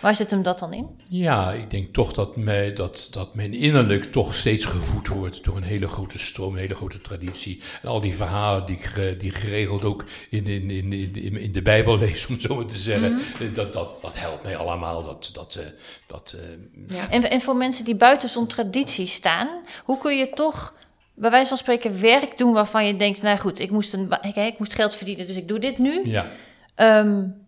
Waar 0.01 0.15
zit 0.15 0.31
hem 0.31 0.43
dat 0.43 0.59
dan 0.59 0.73
in? 0.73 0.87
Ja, 1.09 1.51
ik 1.51 1.71
denk 1.71 1.93
toch 1.93 2.13
dat, 2.13 2.35
mij, 2.35 2.73
dat, 2.73 3.07
dat 3.11 3.35
mijn 3.35 3.53
innerlijk 3.53 4.11
toch 4.11 4.35
steeds 4.35 4.65
gevoed 4.65 5.07
wordt 5.07 5.43
door 5.43 5.57
een 5.57 5.63
hele 5.63 5.87
grote 5.87 6.19
stroom, 6.19 6.53
een 6.53 6.59
hele 6.59 6.75
grote 6.75 7.01
traditie. 7.01 7.61
En 7.81 7.89
al 7.89 8.01
die 8.01 8.15
verhalen 8.15 8.65
die 8.65 8.75
ik 8.75 9.19
die 9.19 9.31
geregeld 9.31 9.85
ook 9.85 10.05
in, 10.29 10.47
in, 10.47 10.69
in, 10.69 10.93
in, 10.93 11.37
in 11.37 11.51
de 11.51 11.61
Bijbel 11.61 11.97
lees, 11.97 12.27
om 12.27 12.39
zo 12.39 12.55
maar 12.55 12.65
te 12.65 12.77
zeggen, 12.77 13.11
mhm. 13.11 13.53
dat, 13.53 13.73
dat, 13.73 13.95
dat 14.01 14.19
helpt 14.19 14.43
mij 14.43 14.57
allemaal. 14.57 15.03
Dat, 15.03 15.29
dat, 15.33 15.55
eh, 15.55 15.65
dat, 16.07 16.35
uh, 16.35 16.97
ja. 16.97 17.09
en, 17.09 17.29
en 17.29 17.41
voor 17.41 17.55
mensen 17.55 17.85
die 17.85 17.95
buiten 17.95 18.29
zo'n 18.29 18.47
traditie 18.47 19.07
staan, 19.07 19.47
hoe 19.83 19.97
kun 19.97 20.17
je 20.17 20.29
toch 20.29 20.73
bij 21.13 21.29
wijze 21.31 21.49
van 21.49 21.57
spreken 21.57 22.01
werk 22.01 22.37
doen 22.37 22.53
waarvan 22.53 22.85
je 22.85 22.95
denkt, 22.95 23.21
nou 23.21 23.37
goed, 23.37 23.59
ik 23.59 23.71
moest, 23.71 23.93
een, 23.93 24.17
ik, 24.21 24.35
ik 24.35 24.59
moest 24.59 24.73
geld 24.73 24.95
verdienen, 24.95 25.27
dus 25.27 25.35
ik 25.35 25.47
doe 25.47 25.59
dit 25.59 25.77
nu. 25.77 26.09
Ja. 26.09 26.25
Um, 26.75 27.40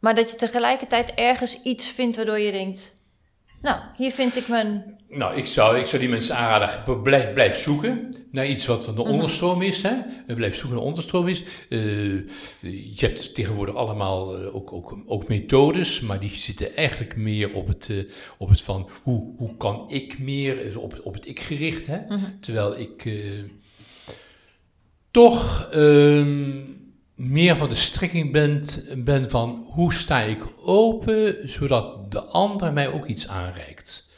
maar 0.00 0.14
dat 0.14 0.30
je 0.30 0.36
tegelijkertijd 0.36 1.14
ergens 1.14 1.62
iets 1.62 1.88
vindt 1.88 2.16
waardoor 2.16 2.38
je 2.38 2.52
denkt, 2.52 2.94
nou, 3.62 3.80
hier 3.96 4.10
vind 4.10 4.36
ik 4.36 4.48
mijn... 4.48 4.96
Nou, 5.08 5.36
ik 5.36 5.46
zou, 5.46 5.78
ik 5.78 5.86
zou 5.86 6.00
die 6.02 6.10
mensen 6.10 6.36
aanraden, 6.36 7.02
blijf, 7.02 7.32
blijf 7.32 7.56
zoeken 7.56 8.14
naar 8.30 8.46
iets 8.46 8.66
wat 8.66 8.86
een 8.86 8.94
mhm. 8.94 9.02
onderstroom 9.02 9.62
is. 9.62 9.82
Hè? 9.82 9.94
Blijf 10.34 10.56
zoeken 10.56 10.76
naar 10.76 10.86
onderstroom 10.86 11.28
is. 11.28 11.44
Uh, 11.68 12.28
je 12.60 12.94
hebt 12.96 13.34
tegenwoordig 13.34 13.74
allemaal 13.74 14.40
uh, 14.40 14.54
ook, 14.54 14.72
ook, 14.72 14.98
ook 15.06 15.28
methodes, 15.28 16.00
maar 16.00 16.20
die 16.20 16.30
zitten 16.30 16.76
eigenlijk 16.76 17.16
meer 17.16 17.54
op 17.54 17.68
het, 17.68 17.88
uh, 17.90 18.04
op 18.38 18.48
het 18.48 18.60
van 18.60 18.90
hoe, 19.02 19.34
hoe 19.36 19.56
kan 19.56 19.84
ik 19.88 20.18
meer, 20.18 20.80
op, 20.80 21.00
op 21.02 21.14
het 21.14 21.28
ik 21.28 21.40
gericht. 21.40 21.86
Hè? 21.86 21.98
Mhm. 22.08 22.24
Terwijl 22.40 22.78
ik 22.78 23.22
toch 25.10 25.68
ehm, 25.72 26.60
meer 27.18 27.56
van 27.56 27.68
de 27.68 27.74
strekking 27.74 28.32
ben, 28.32 28.64
ben 29.04 29.30
van 29.30 29.66
hoe 29.68 29.92
sta 29.92 30.20
ik 30.20 30.44
open, 30.64 31.48
zodat 31.50 32.12
de 32.12 32.22
ander 32.22 32.72
mij 32.72 32.92
ook 32.92 33.06
iets 33.06 33.28
aanreikt. 33.28 34.12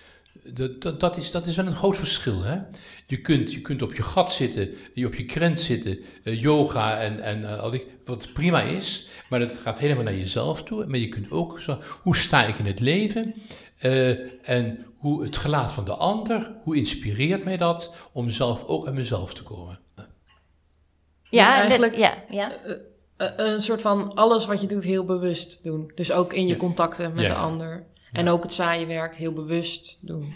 Dat, 0.45 0.83
dat, 0.83 1.01
dat, 1.01 1.17
is, 1.17 1.31
dat 1.31 1.47
is 1.47 1.57
wel 1.57 1.67
een 1.67 1.77
groot 1.77 1.97
verschil. 1.97 2.43
Hè? 2.43 2.59
Je, 3.07 3.21
kunt, 3.21 3.53
je 3.53 3.61
kunt 3.61 3.83
op 3.83 3.95
je 3.95 4.03
gat 4.03 4.33
zitten, 4.33 4.71
je 4.95 5.07
op 5.07 5.15
je 5.15 5.25
krent 5.25 5.61
zitten, 5.61 5.99
uh, 6.25 6.41
yoga 6.41 7.01
en, 7.01 7.21
en 7.21 7.41
uh, 7.41 7.61
al 7.61 7.71
die, 7.71 7.85
wat 8.05 8.33
prima 8.33 8.63
is, 8.63 9.09
maar 9.29 9.41
dat 9.41 9.59
gaat 9.59 9.79
helemaal 9.79 10.05
naar 10.05 10.17
jezelf 10.17 10.63
toe. 10.63 10.87
Maar 10.87 10.99
je 10.99 11.09
kunt 11.09 11.31
ook 11.31 11.61
zo, 11.61 11.79
hoe 12.03 12.17
sta 12.17 12.47
ik 12.47 12.59
in 12.59 12.67
het 12.67 12.81
leven 12.81 13.35
uh, 13.83 14.49
en 14.49 14.87
hoe 14.97 15.23
het 15.23 15.37
gelaat 15.37 15.73
van 15.73 15.85
de 15.85 15.95
ander, 15.95 16.53
hoe 16.63 16.77
inspireert 16.77 17.45
mij 17.45 17.57
dat 17.57 17.97
om 18.13 18.31
zelf 18.31 18.65
ook 18.65 18.87
aan 18.87 18.95
mezelf 18.95 19.35
te 19.35 19.43
komen. 19.43 19.79
Ja, 21.31 21.51
dus 21.51 21.61
eigenlijk, 21.61 21.97
ja, 21.97 22.25
ja. 22.31 22.53
Eh, 23.21 23.29
een 23.37 23.61
soort 23.61 23.81
van 23.81 24.15
alles 24.15 24.47
wat 24.47 24.61
je 24.61 24.67
doet 24.67 24.85
heel 24.85 25.05
bewust 25.05 25.65
doen. 25.65 25.93
Dus 25.95 26.13
ook 26.13 26.33
in 26.33 26.47
je 26.47 26.57
contacten 26.57 27.15
met 27.15 27.27
de 27.27 27.35
ander. 27.35 27.87
En 28.13 28.29
ook 28.29 28.43
het 28.43 28.53
saaie 28.53 28.87
werk 28.87 29.15
heel 29.15 29.33
bewust 29.33 29.99
doen. 30.01 30.33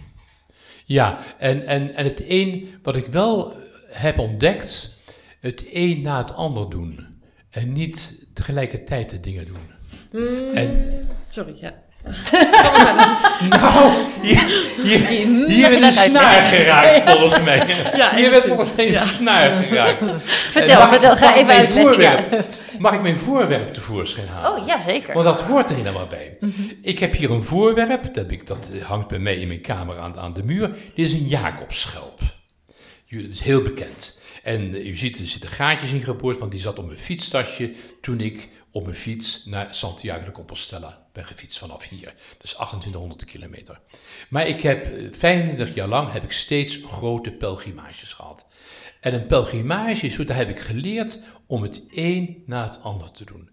Ja, 0.84 1.18
en, 1.38 1.66
en, 1.66 1.94
en 1.94 2.04
het 2.04 2.24
een 2.28 2.68
wat 2.82 2.96
ik 2.96 3.06
wel 3.06 3.56
heb 3.88 4.18
ontdekt, 4.18 4.98
het 5.40 5.66
een 5.72 6.02
na 6.02 6.18
het 6.18 6.34
ander 6.34 6.70
doen. 6.70 7.06
En 7.50 7.72
niet 7.72 8.26
tegelijkertijd 8.34 9.10
de 9.10 9.20
dingen 9.20 9.46
doen. 9.46 9.72
Mm, 10.12 10.54
en, 10.54 11.08
sorry, 11.28 11.56
ja. 11.60 11.82
nou, 13.48 14.04
hier, 14.22 14.44
hier, 14.82 15.46
hier 15.46 15.70
werd 15.70 15.82
een 15.82 15.92
snaar 15.92 16.42
geraakt 16.42 17.10
volgens 17.10 17.42
mij. 17.42 17.66
Ja, 17.96 18.14
hier 18.14 18.30
werd 18.30 18.46
volgens 18.46 18.74
mij 18.76 18.94
een 18.94 19.00
snaar 19.00 19.62
geraakt. 19.62 20.10
Vertel, 20.26 20.88
vertel, 20.88 21.16
ga 21.16 21.36
even 21.36 21.54
uitleggen. 21.54 22.44
Mag 22.78 22.94
ik 22.94 23.02
mijn 23.02 23.18
voorwerp 23.18 23.74
tevoorschijn 23.74 24.28
halen? 24.28 24.60
Oh 24.60 24.66
ja, 24.66 24.80
zeker. 24.80 25.14
Want 25.14 25.24
dat 25.24 25.40
hoort 25.40 25.70
er 25.70 25.76
helemaal 25.76 26.06
bij. 26.06 26.36
Mhm. 26.40 26.50
Ik 26.82 26.98
heb 26.98 27.12
hier 27.12 27.30
een 27.30 27.42
voorwerp, 27.42 28.04
dat, 28.04 28.14
heb 28.14 28.32
ik, 28.32 28.46
dat 28.46 28.70
hangt 28.82 29.08
bij 29.08 29.18
mij 29.18 29.36
in 29.36 29.48
mijn 29.48 29.60
kamer 29.60 29.98
aan, 29.98 30.18
aan 30.18 30.32
de 30.32 30.44
muur. 30.44 30.70
Dit 30.94 31.06
is 31.06 31.12
een 31.12 31.26
Jacobsschelp. 31.26 32.20
Dat 33.08 33.32
is 33.32 33.40
heel 33.40 33.62
bekend. 33.62 34.20
En 34.42 34.74
u 34.74 34.96
ziet, 34.96 35.18
er 35.18 35.26
zitten 35.26 35.50
gaatjes 35.50 35.92
in 35.92 36.02
geboord, 36.02 36.38
want 36.38 36.50
die 36.50 36.60
zat 36.60 36.78
op 36.78 36.86
mijn 36.86 36.98
fietstasje 36.98 37.72
toen 38.00 38.20
ik 38.20 38.48
op 38.74 38.84
mijn 38.84 38.96
fiets 38.96 39.44
naar 39.44 39.74
Santiago 39.74 40.24
de 40.24 40.30
Compostela 40.30 41.06
ben 41.12 41.24
gefietst 41.24 41.58
vanaf 41.58 41.88
hier. 41.88 42.14
Dus 42.38 42.50
2800 42.50 43.24
kilometer. 43.24 43.80
Maar 44.28 44.48
ik 44.48 44.60
heb 44.60 44.86
25 45.10 45.68
eh, 45.68 45.74
jaar 45.74 45.88
lang 45.88 46.12
heb 46.12 46.22
ik 46.22 46.32
steeds 46.32 46.76
grote 46.76 47.30
pelgrimages 47.30 48.12
gehad. 48.12 48.52
En 49.00 49.14
een 49.14 49.26
pelgrimage, 49.26 50.08
zo, 50.08 50.24
daar 50.24 50.36
heb 50.36 50.48
ik 50.48 50.60
geleerd 50.60 51.20
om 51.46 51.62
het 51.62 51.82
een 51.90 52.42
na 52.46 52.64
het 52.64 52.82
ander 52.82 53.10
te 53.10 53.24
doen. 53.24 53.50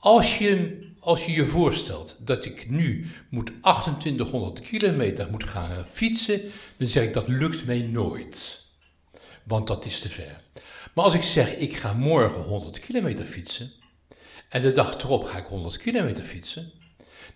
Als 0.00 0.38
je, 0.38 0.78
als 1.00 1.26
je 1.26 1.32
je 1.32 1.46
voorstelt 1.46 2.26
dat 2.26 2.44
ik 2.44 2.70
nu 2.70 3.06
moet 3.30 3.46
2800 3.46 4.60
kilometer 4.60 5.30
moet 5.30 5.44
gaan 5.44 5.84
fietsen, 5.88 6.40
dan 6.78 6.88
zeg 6.88 7.04
ik 7.04 7.12
dat 7.12 7.28
lukt 7.28 7.66
mij 7.66 7.80
nooit. 7.80 8.66
Want 9.44 9.66
dat 9.66 9.84
is 9.84 10.00
te 10.00 10.08
ver. 10.08 10.40
Maar 10.94 11.04
als 11.04 11.14
ik 11.14 11.22
zeg 11.22 11.56
ik 11.56 11.76
ga 11.76 11.92
morgen 11.92 12.42
100 12.42 12.80
kilometer 12.80 13.24
fietsen 13.24 13.77
en 14.48 14.62
de 14.62 14.72
dag 14.72 15.02
erop 15.02 15.24
ga 15.24 15.38
ik 15.38 15.46
100 15.46 15.78
kilometer 15.78 16.24
fietsen, 16.24 16.70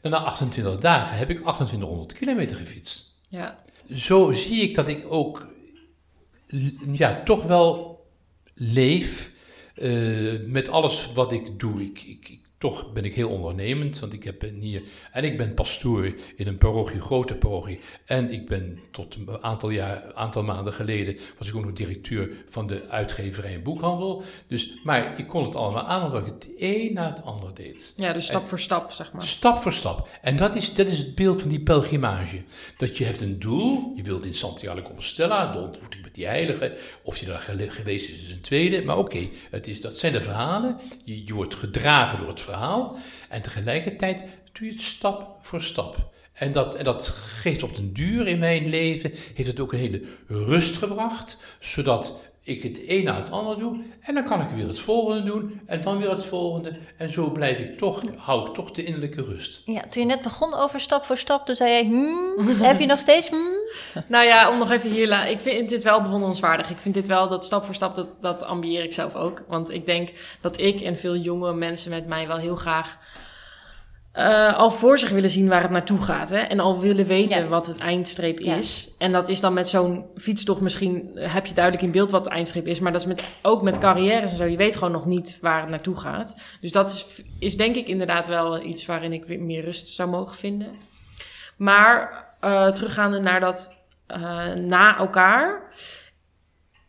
dan 0.01 0.11
na 0.11 0.19
28 0.19 0.79
dagen 0.79 1.17
heb 1.17 1.31
ik 1.31 1.37
2800 1.37 2.13
kilometer 2.13 2.57
gefietst. 2.57 3.19
Ja. 3.29 3.65
Zo 3.95 4.33
zie 4.33 4.63
ik 4.63 4.75
dat 4.75 4.89
ik 4.89 5.05
ook 5.09 5.47
ja, 6.93 7.23
toch 7.23 7.43
wel 7.43 8.01
leef 8.55 9.33
uh, 9.77 10.41
met 10.47 10.69
alles 10.69 11.13
wat 11.13 11.33
ik 11.33 11.61
doe. 11.61 11.83
Ik, 11.83 12.03
ik, 12.03 12.39
toch 12.63 12.93
ben 12.93 13.05
ik 13.05 13.15
heel 13.15 13.29
ondernemend, 13.29 13.99
want 13.99 14.13
ik 14.13 14.25
heb 14.25 14.43
hier... 14.61 14.83
En 15.13 15.25
ik 15.25 15.37
ben 15.37 15.55
pastoor 15.55 16.15
in 16.37 16.47
een 16.47 16.59
parochie, 16.59 17.01
grote 17.01 17.35
parochie. 17.35 17.81
En 18.05 18.33
ik 18.33 18.47
ben 18.47 18.81
tot 18.91 19.15
een 19.15 19.43
aantal, 19.43 19.71
jaar, 19.71 20.13
aantal 20.15 20.43
maanden 20.43 20.73
geleden... 20.73 21.17
was 21.39 21.49
ik 21.49 21.55
ook 21.55 21.65
nog 21.65 21.73
directeur 21.73 22.31
van 22.49 22.67
de 22.67 22.89
uitgeverij 22.89 23.55
en 23.55 23.63
boekhandel. 23.63 24.23
Dus, 24.47 24.79
maar 24.85 25.19
ik 25.19 25.27
kon 25.27 25.43
het 25.43 25.55
allemaal 25.55 25.83
aan, 25.83 26.07
omdat 26.07 26.27
ik 26.27 26.33
het 26.33 26.49
een 26.57 26.93
na 26.93 27.09
het 27.09 27.25
ander 27.25 27.55
deed. 27.55 27.93
Ja, 27.97 28.13
dus 28.13 28.27
stap 28.27 28.47
voor 28.47 28.61
stap, 28.61 28.91
zeg 28.91 29.13
maar. 29.13 29.27
Stap 29.27 29.61
voor 29.61 29.73
stap. 29.73 30.09
En 30.21 30.37
dat 30.37 30.55
is, 30.55 30.75
dat 30.75 30.87
is 30.87 30.99
het 30.99 31.15
beeld 31.15 31.41
van 31.41 31.51
die 31.51 31.61
pelgrimage. 31.61 32.41
Dat 32.77 32.99
je 32.99 33.05
hebt 33.05 33.21
een 33.21 33.39
doel, 33.39 33.93
je 33.97 34.03
wilt 34.03 34.27
in 34.27 34.35
Santiago 34.35 34.77
de 34.77 34.83
Compostela, 34.83 35.53
de 35.53 35.59
ontmoeting 35.59 36.03
met 36.03 36.15
die 36.15 36.27
heilige. 36.27 36.77
Of 37.03 37.17
je 37.17 37.27
daar 37.27 37.45
geweest 37.69 38.09
is, 38.09 38.23
is 38.23 38.31
een 38.31 38.41
tweede. 38.41 38.85
Maar 38.85 38.99
oké, 38.99 39.27
okay, 39.51 39.77
dat 39.81 39.97
zijn 39.97 40.13
de 40.13 40.23
verhalen. 40.23 40.81
Je, 41.05 41.27
je 41.27 41.35
wordt 41.35 41.55
gedragen 41.55 42.19
door 42.19 42.29
het 42.29 42.41
verhaal 42.41 42.51
En 43.29 43.43
tegelijkertijd 43.43 44.25
doe 44.53 44.67
je 44.67 44.73
het 44.73 44.83
stap 44.83 45.37
voor 45.41 45.63
stap. 45.63 46.11
En 46.33 46.53
dat, 46.53 46.75
en 46.75 46.85
dat 46.85 47.07
geeft 47.09 47.63
op 47.63 47.77
den 47.77 47.93
duur 47.93 48.27
in 48.27 48.39
mijn 48.39 48.69
leven, 48.69 49.13
heeft 49.35 49.49
het 49.49 49.61
ook 49.61 49.73
een 49.73 49.79
hele 49.79 50.03
rust 50.27 50.77
gebracht, 50.77 51.37
zodat 51.61 52.21
ik 52.45 52.63
het 52.63 52.83
een 52.87 53.05
na 53.05 53.17
het 53.17 53.31
ander 53.31 53.59
doe. 53.59 53.85
En 54.01 54.15
dan 54.15 54.25
kan 54.25 54.41
ik 54.41 54.51
weer 54.51 54.69
het 54.69 54.79
volgende 54.79 55.23
doen 55.31 55.61
en 55.67 55.81
dan 55.81 55.99
weer 55.99 56.11
het 56.11 56.25
volgende. 56.25 56.77
En 56.97 57.13
zo 57.13 57.31
blijf 57.31 57.59
ik 57.59 57.79
toch, 57.79 58.03
hou 58.17 58.49
ik 58.49 58.55
toch 58.55 58.71
de 58.71 58.85
innerlijke 58.85 59.23
rust. 59.23 59.63
Ja, 59.65 59.81
toen 59.91 60.03
je 60.03 60.09
net 60.09 60.23
begon 60.23 60.55
over 60.55 60.81
stap 60.81 61.05
voor 61.05 61.17
stap, 61.17 61.47
toen 61.47 61.55
zei 61.55 61.71
jij, 61.71 61.85
hmm, 61.85 62.47
heb 62.47 62.81
je 62.81 62.87
nog 62.87 62.99
steeds 62.99 63.29
hmm? 63.29 63.61
Nou 64.09 64.25
ja, 64.25 64.51
om 64.51 64.59
nog 64.59 64.71
even 64.71 64.91
hier, 64.91 65.29
ik 65.29 65.41
vind 65.41 65.69
dit 65.69 65.83
wel 65.83 66.03
bewonderenswaardig. 66.03 66.71
Ik 66.71 66.79
vind 66.79 66.95
dit 66.95 67.07
wel, 67.07 67.29
dat 67.29 67.45
stap 67.45 67.65
voor 67.65 67.75
stap, 67.75 67.95
dat, 67.95 68.19
dat 68.21 68.45
ambieer 68.45 68.85
ik 68.85 68.93
zelf 68.93 69.15
ook. 69.15 69.45
Want 69.49 69.71
ik 69.71 69.87
denk 69.87 70.09
dat 70.41 70.61
ik 70.61 70.81
en 70.81 70.99
veel 70.99 71.17
jonge 71.17 71.55
mensen 71.55 71.91
met 71.91 72.07
mij 72.07 72.27
wel 72.27 72.37
heel 72.37 72.57
graag 72.57 72.99
eh, 74.13 74.57
al 74.59 74.71
voor 74.71 74.99
zich 74.99 75.11
willen 75.11 75.31
zien 75.31 75.49
waar 75.49 75.63
het 75.63 75.71
naartoe 75.71 76.01
gaat. 76.01 76.31
Hè? 76.31 76.39
En 76.39 76.61
al 76.61 76.81
willen 76.81 77.07
weten 77.07 77.43
Ja. 77.43 77.49
wat 77.49 77.67
het 77.67 77.79
eindstreep 77.79 78.39
Ja. 78.39 78.57
is. 78.57 78.91
En 78.99 79.13
dat 79.13 79.29
is 79.29 79.41
dan 79.41 79.53
met 79.53 79.69
zo'n 79.69 80.05
fietstocht 80.17 80.61
misschien... 80.61 81.11
heb 81.15 81.47
je 81.47 81.55
duidelijk 81.55 81.85
in 81.85 81.91
beeld 81.91 82.11
wat 82.11 82.25
de 82.25 82.31
eindstreep 82.31 82.67
is. 82.67 82.81
Maar 82.81 82.93
dat 82.93 83.01
is 83.01 83.07
met, 83.07 83.23
ook 83.43 83.63
met 83.63 83.79
carrières 83.79 84.31
en 84.31 84.37
zo. 84.37 84.45
Je 84.45 84.57
weet 84.57 84.77
gewoon 84.77 84.93
nog 84.93 85.07
niet 85.07 85.39
waar 85.41 85.61
het 85.61 85.69
naartoe 85.71 85.97
gaat. 86.01 86.35
Dus 86.61 86.73
dat 86.73 86.89
is, 86.89 87.23
is 87.39 87.57
denk 87.57 87.77
ik 87.77 87.87
inderdaad 87.89 88.27
wel 88.27 88.63
iets 88.65 88.87
waarin 88.87 89.13
ik 89.13 89.25
weer 89.25 89.41
meer 89.41 89.65
rust 89.65 89.89
zou 89.89 90.11
mogen 90.11 90.37
vinden. 90.37 90.77
Maar 91.57 92.25
eh, 92.41 92.69
teruggaande 92.69 93.19
naar 93.21 93.41
dat 93.41 93.77
eh, 94.07 94.53
na 94.55 94.99
elkaar... 94.99 95.63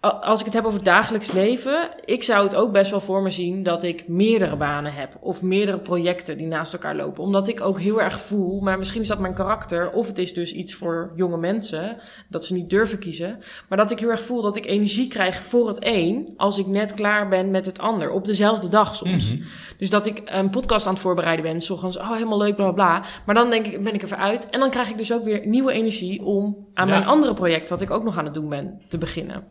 Als 0.03 0.39
ik 0.39 0.45
het 0.45 0.53
heb 0.53 0.65
over 0.65 0.83
dagelijks 0.83 1.31
leven, 1.31 1.89
ik 2.05 2.23
zou 2.23 2.43
het 2.43 2.55
ook 2.55 2.71
best 2.71 2.91
wel 2.91 2.99
voor 2.99 3.21
me 3.21 3.29
zien 3.29 3.63
dat 3.63 3.83
ik 3.83 4.07
meerdere 4.07 4.55
banen 4.55 4.93
heb 4.93 5.17
of 5.21 5.41
meerdere 5.41 5.79
projecten 5.79 6.37
die 6.37 6.47
naast 6.47 6.73
elkaar 6.73 6.95
lopen. 6.95 7.23
Omdat 7.23 7.47
ik 7.47 7.61
ook 7.61 7.79
heel 7.79 8.01
erg 8.01 8.19
voel, 8.19 8.59
maar 8.59 8.77
misschien 8.77 9.01
is 9.01 9.07
dat 9.07 9.19
mijn 9.19 9.33
karakter, 9.33 9.91
of 9.91 10.07
het 10.07 10.17
is 10.17 10.33
dus 10.33 10.53
iets 10.53 10.73
voor 10.73 11.11
jonge 11.15 11.37
mensen, 11.37 11.97
dat 12.29 12.45
ze 12.45 12.53
niet 12.53 12.69
durven 12.69 12.99
kiezen. 12.99 13.39
Maar 13.69 13.77
dat 13.77 13.91
ik 13.91 13.99
heel 13.99 14.09
erg 14.09 14.21
voel 14.23 14.41
dat 14.41 14.55
ik 14.55 14.65
energie 14.65 15.07
krijg 15.07 15.35
voor 15.35 15.67
het 15.67 15.77
een 15.79 16.33
als 16.37 16.57
ik 16.59 16.67
net 16.67 16.93
klaar 16.93 17.29
ben 17.29 17.51
met 17.51 17.65
het 17.65 17.79
ander, 17.79 18.11
op 18.11 18.25
dezelfde 18.25 18.67
dag 18.67 18.95
soms. 18.95 19.35
Dus 19.77 19.89
dat 19.89 20.05
ik 20.05 20.21
een 20.25 20.49
podcast 20.49 20.85
aan 20.87 20.93
het 20.93 21.01
voorbereiden 21.01 21.45
ben, 21.45 21.61
s 21.61 21.69
ochtends, 21.69 21.97
oh 21.97 22.13
helemaal 22.13 22.37
leuk, 22.37 22.55
bla 22.55 22.71
bla 22.71 22.73
bla. 22.99 23.05
Maar 23.25 23.35
dan 23.35 23.49
denk 23.49 23.65
ik, 23.65 23.83
ben 23.83 23.93
ik 23.93 24.01
er 24.01 24.09
weer 24.09 24.17
uit. 24.17 24.49
En 24.49 24.59
dan 24.59 24.69
krijg 24.69 24.89
ik 24.89 24.97
dus 24.97 25.13
ook 25.13 25.23
weer 25.23 25.47
nieuwe 25.47 25.71
energie 25.71 26.23
om 26.23 26.67
aan 26.73 26.87
Ja. 26.87 26.93
mijn 26.93 27.07
andere 27.07 27.33
project, 27.33 27.69
wat 27.69 27.81
ik 27.81 27.91
ook 27.91 28.03
nog 28.03 28.17
aan 28.17 28.25
het 28.25 28.33
doen 28.33 28.49
ben, 28.49 28.81
te 28.87 28.97
beginnen. 28.97 29.43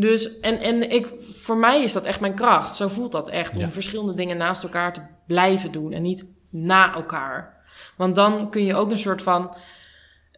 Dus, 0.00 0.40
en, 0.40 0.60
en 0.60 0.90
ik, 0.90 1.08
voor 1.18 1.56
mij 1.56 1.82
is 1.82 1.92
dat 1.92 2.04
echt 2.04 2.20
mijn 2.20 2.34
kracht. 2.34 2.76
Zo 2.76 2.88
voelt 2.88 3.12
dat 3.12 3.28
echt. 3.28 3.56
Om 3.56 3.60
Ja. 3.62 3.70
verschillende 3.72 4.14
dingen 4.14 4.36
naast 4.36 4.62
elkaar 4.62 4.92
te 4.92 5.00
blijven 5.26 5.72
doen. 5.72 5.92
En 5.92 6.02
niet 6.02 6.26
na 6.50 6.94
elkaar. 6.94 7.56
Want 7.96 8.14
dan 8.14 8.50
kun 8.50 8.64
je 8.64 8.74
ook 8.74 8.90
een 8.90 8.98
soort 8.98 9.22
van. 9.22 9.54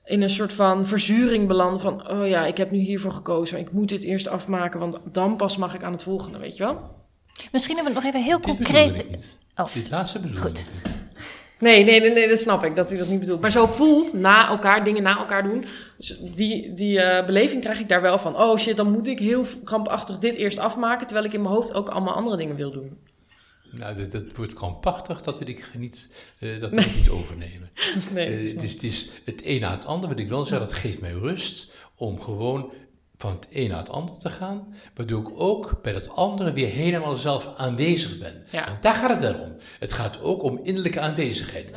In 0.04 0.22
een 0.22 0.30
soort 0.30 0.52
van 0.52 0.86
verzuring 0.86 1.46
belanden. 1.48 1.80
Van, 1.80 2.10
oh 2.10 2.28
ja, 2.28 2.46
ik 2.46 2.56
heb 2.56 2.70
nu 2.70 2.78
hiervoor 2.78 3.12
gekozen. 3.12 3.58
Ik 3.58 3.72
moet 3.72 3.88
dit 3.88 4.04
eerst 4.04 4.28
afmaken. 4.28 4.80
Want 4.80 4.98
dan 5.12 5.36
pas 5.36 5.56
mag 5.56 5.74
ik 5.74 5.82
aan 5.82 5.92
het 5.92 6.02
volgende, 6.02 6.38
weet 6.38 6.56
je 6.56 6.64
wel? 6.64 6.80
Misschien 7.52 7.74
hebben 7.76 7.94
we 7.94 7.98
het 8.00 8.06
nog 8.08 8.14
even 8.22 8.28
heel 8.30 8.40
Dit 8.40 8.56
concreet. 8.56 8.98
ik 8.98 9.10
niet. 9.10 9.38
Oh. 9.56 9.72
Dit 9.74 9.90
laatste 9.90 10.18
bedoelde 10.20 10.40
Goed. 10.42 10.58
ik 10.58 10.66
niet. 10.84 10.96
Nee, 11.60 11.84
nee, 11.84 12.00
nee, 12.00 12.10
nee, 12.12 12.28
dat 12.28 12.38
snap 12.38 12.64
ik. 12.64 12.76
Dat 12.76 12.88
hij 12.90 12.98
dat 12.98 13.08
niet 13.08 13.20
bedoelt. 13.20 13.40
Maar 13.40 13.50
zo 13.50 13.66
voelt 13.66 14.12
na 14.12 14.48
elkaar, 14.48 14.84
dingen 14.84 15.02
na 15.02 15.18
elkaar 15.18 15.42
doen. 15.42 15.64
Dus 15.96 16.18
die, 16.34 16.72
die 16.74 17.00
eh, 17.00 17.26
beleving 17.26 17.62
krijg 17.62 17.80
ik 17.80 17.88
daar 17.88 18.02
wel 18.02 18.18
van. 18.18 18.36
Oh 18.36 18.58
shit, 18.58 18.76
dan 18.76 18.90
moet 18.90 19.06
ik 19.06 19.18
heel 19.18 19.44
krampachtig 19.64 20.18
dit 20.18 20.34
eerst 20.34 20.58
afmaken. 20.58 21.06
Terwijl 21.06 21.26
ik 21.26 21.32
in 21.32 21.42
mijn 21.42 21.54
hoofd 21.54 21.74
ook 21.74 21.88
allemaal 21.88 22.14
andere 22.14 22.36
dingen 22.36 22.56
wil 22.56 22.70
doen. 22.70 22.98
Nou, 23.72 23.96
dat, 23.96 24.10
dat 24.10 24.24
wordt 24.36 24.52
krampachtig, 24.52 25.22
dat 25.22 25.38
wil 25.38 25.48
ik 25.48 25.70
niet, 25.78 26.08
eh, 26.38 26.60
dat 26.60 26.70
wil 26.70 26.78
ik 26.78 26.96
niet 26.96 27.08
overnemen. 27.08 27.70
Nee, 28.12 28.26
Eh, 28.26 28.52
het, 28.52 28.62
is, 28.62 28.72
het 28.72 28.82
is 28.82 29.10
het 29.24 29.42
een 29.44 29.60
na 29.60 29.70
het 29.70 29.86
ander, 29.86 30.08
wat 30.08 30.18
ik 30.18 30.28
wel 30.28 30.44
zeg, 30.44 30.58
dat 30.58 30.72
geeft 30.72 31.00
mij 31.00 31.12
rust 31.12 31.70
om 31.96 32.20
gewoon 32.20 32.72
van 33.20 33.30
het 33.30 33.48
een 33.52 33.68
naar 33.68 33.78
het 33.78 33.88
ander 33.88 34.18
te 34.18 34.28
gaan, 34.28 34.74
waardoor 34.94 35.20
ik 35.20 35.40
ook 35.40 35.78
bij 35.82 35.92
dat 35.92 36.10
andere 36.10 36.52
weer 36.52 36.68
helemaal 36.68 37.16
zelf 37.16 37.52
aanwezig 37.56 38.18
ben. 38.18 38.44
Ja. 38.50 38.66
Want 38.66 38.82
daar 38.82 38.94
gaat 38.94 39.10
het 39.10 39.20
wel 39.20 39.34
om. 39.34 39.56
Het 39.78 39.92
gaat 39.92 40.22
ook 40.22 40.42
om 40.42 40.60
innerlijke 40.62 41.00
aanwezigheid. 41.00 41.72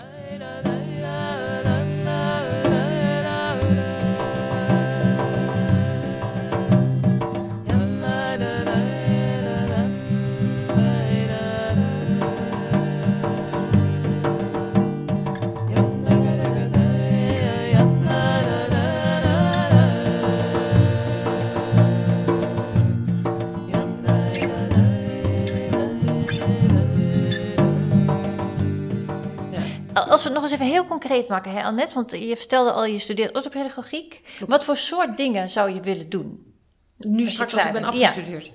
Als 30.14 30.24
we 30.24 30.30
het 30.30 30.38
nog 30.42 30.44
eens 30.52 30.60
even 30.60 30.72
heel 30.72 30.86
concreet 30.86 31.28
maken, 31.28 31.52
hè, 31.52 31.64
Annette, 31.64 31.94
want 31.96 32.12
je 32.12 32.38
vertelde 32.38 32.72
al, 32.72 32.86
je 32.86 33.00
studeert 33.00 33.36
orthopedagogiek. 33.36 34.22
Wat 34.48 34.64
voor 34.64 34.78
soort 34.78 35.18
dingen 35.18 35.50
zou 35.50 35.74
je 35.74 35.80
willen 35.80 36.10
doen? 36.10 36.54
Nu 36.98 37.24
je 37.24 37.30
straks 37.30 37.54
als 37.54 37.66
ik 37.66 37.72
ben 37.72 37.82
bent. 37.82 37.94
Ja. 37.94 38.08
afgestudeerd. 38.08 38.50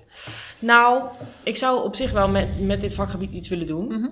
Nou, 0.58 1.02
ik 1.42 1.56
zou 1.56 1.84
op 1.84 1.94
zich 1.96 2.10
wel 2.12 2.28
met, 2.28 2.60
met 2.60 2.80
dit 2.80 2.94
vakgebied 2.94 3.32
iets 3.32 3.48
willen 3.48 3.66
doen. 3.66 3.86
Mhm. 3.86 4.08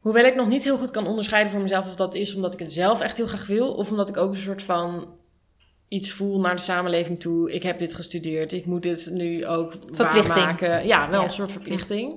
Hoewel 0.00 0.24
ik 0.24 0.34
nog 0.34 0.48
niet 0.48 0.64
heel 0.64 0.78
goed 0.78 0.90
kan 0.90 1.06
onderscheiden 1.06 1.52
voor 1.52 1.60
mezelf 1.60 1.86
of 1.86 1.94
dat 1.94 2.14
is 2.14 2.34
omdat 2.34 2.54
ik 2.54 2.58
het 2.58 2.72
zelf 2.72 3.00
echt 3.00 3.16
heel 3.16 3.26
graag 3.26 3.46
wil. 3.46 3.72
Of 3.74 3.90
omdat 3.90 4.08
ik 4.08 4.16
ook 4.16 4.30
een 4.30 4.36
soort 4.36 4.62
van 4.62 5.14
iets 5.88 6.10
voel 6.10 6.38
naar 6.38 6.54
de 6.56 6.62
samenleving 6.62 7.20
toe. 7.20 7.52
Ik 7.52 7.62
heb 7.62 7.78
dit 7.78 7.94
gestudeerd. 7.94 8.52
Ik 8.52 8.66
moet 8.66 8.82
dit 8.82 9.08
nu 9.10 9.46
ook 9.46 9.72
Verplichting. 9.92 10.26
waarmaken. 10.34 10.86
Ja, 10.86 11.10
wel 11.10 11.18
Ja. 11.18 11.24
een 11.24 11.30
soort 11.32 11.52
verplichting. 11.52 12.16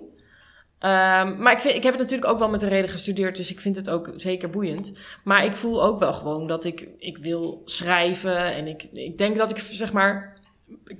Ehm, 0.85 1.41
maar 1.41 1.51
ik, 1.53 1.59
vind, 1.59 1.75
ik 1.75 1.83
heb 1.83 1.93
het 1.93 2.01
natuurlijk 2.01 2.31
ook 2.31 2.39
wel 2.39 2.49
met 2.49 2.61
een 2.61 2.69
reden 2.69 2.89
gestudeerd, 2.89 3.35
dus 3.35 3.51
ik 3.51 3.59
vind 3.59 3.75
het 3.75 3.89
ook 3.89 4.09
zeker 4.15 4.49
boeiend. 4.49 4.91
Maar 5.23 5.45
ik 5.45 5.55
voel 5.55 5.83
ook 5.83 5.99
wel 5.99 6.13
gewoon 6.13 6.47
dat 6.47 6.63
ik, 6.65 6.87
ik 6.99 7.17
wil 7.17 7.61
schrijven 7.65 8.37
en 8.53 8.67
ik, 8.67 8.83
ik 8.93 9.17
denk 9.17 9.37
dat 9.37 9.49
ik 9.49 9.57
zeg 9.57 9.93
maar 9.93 10.33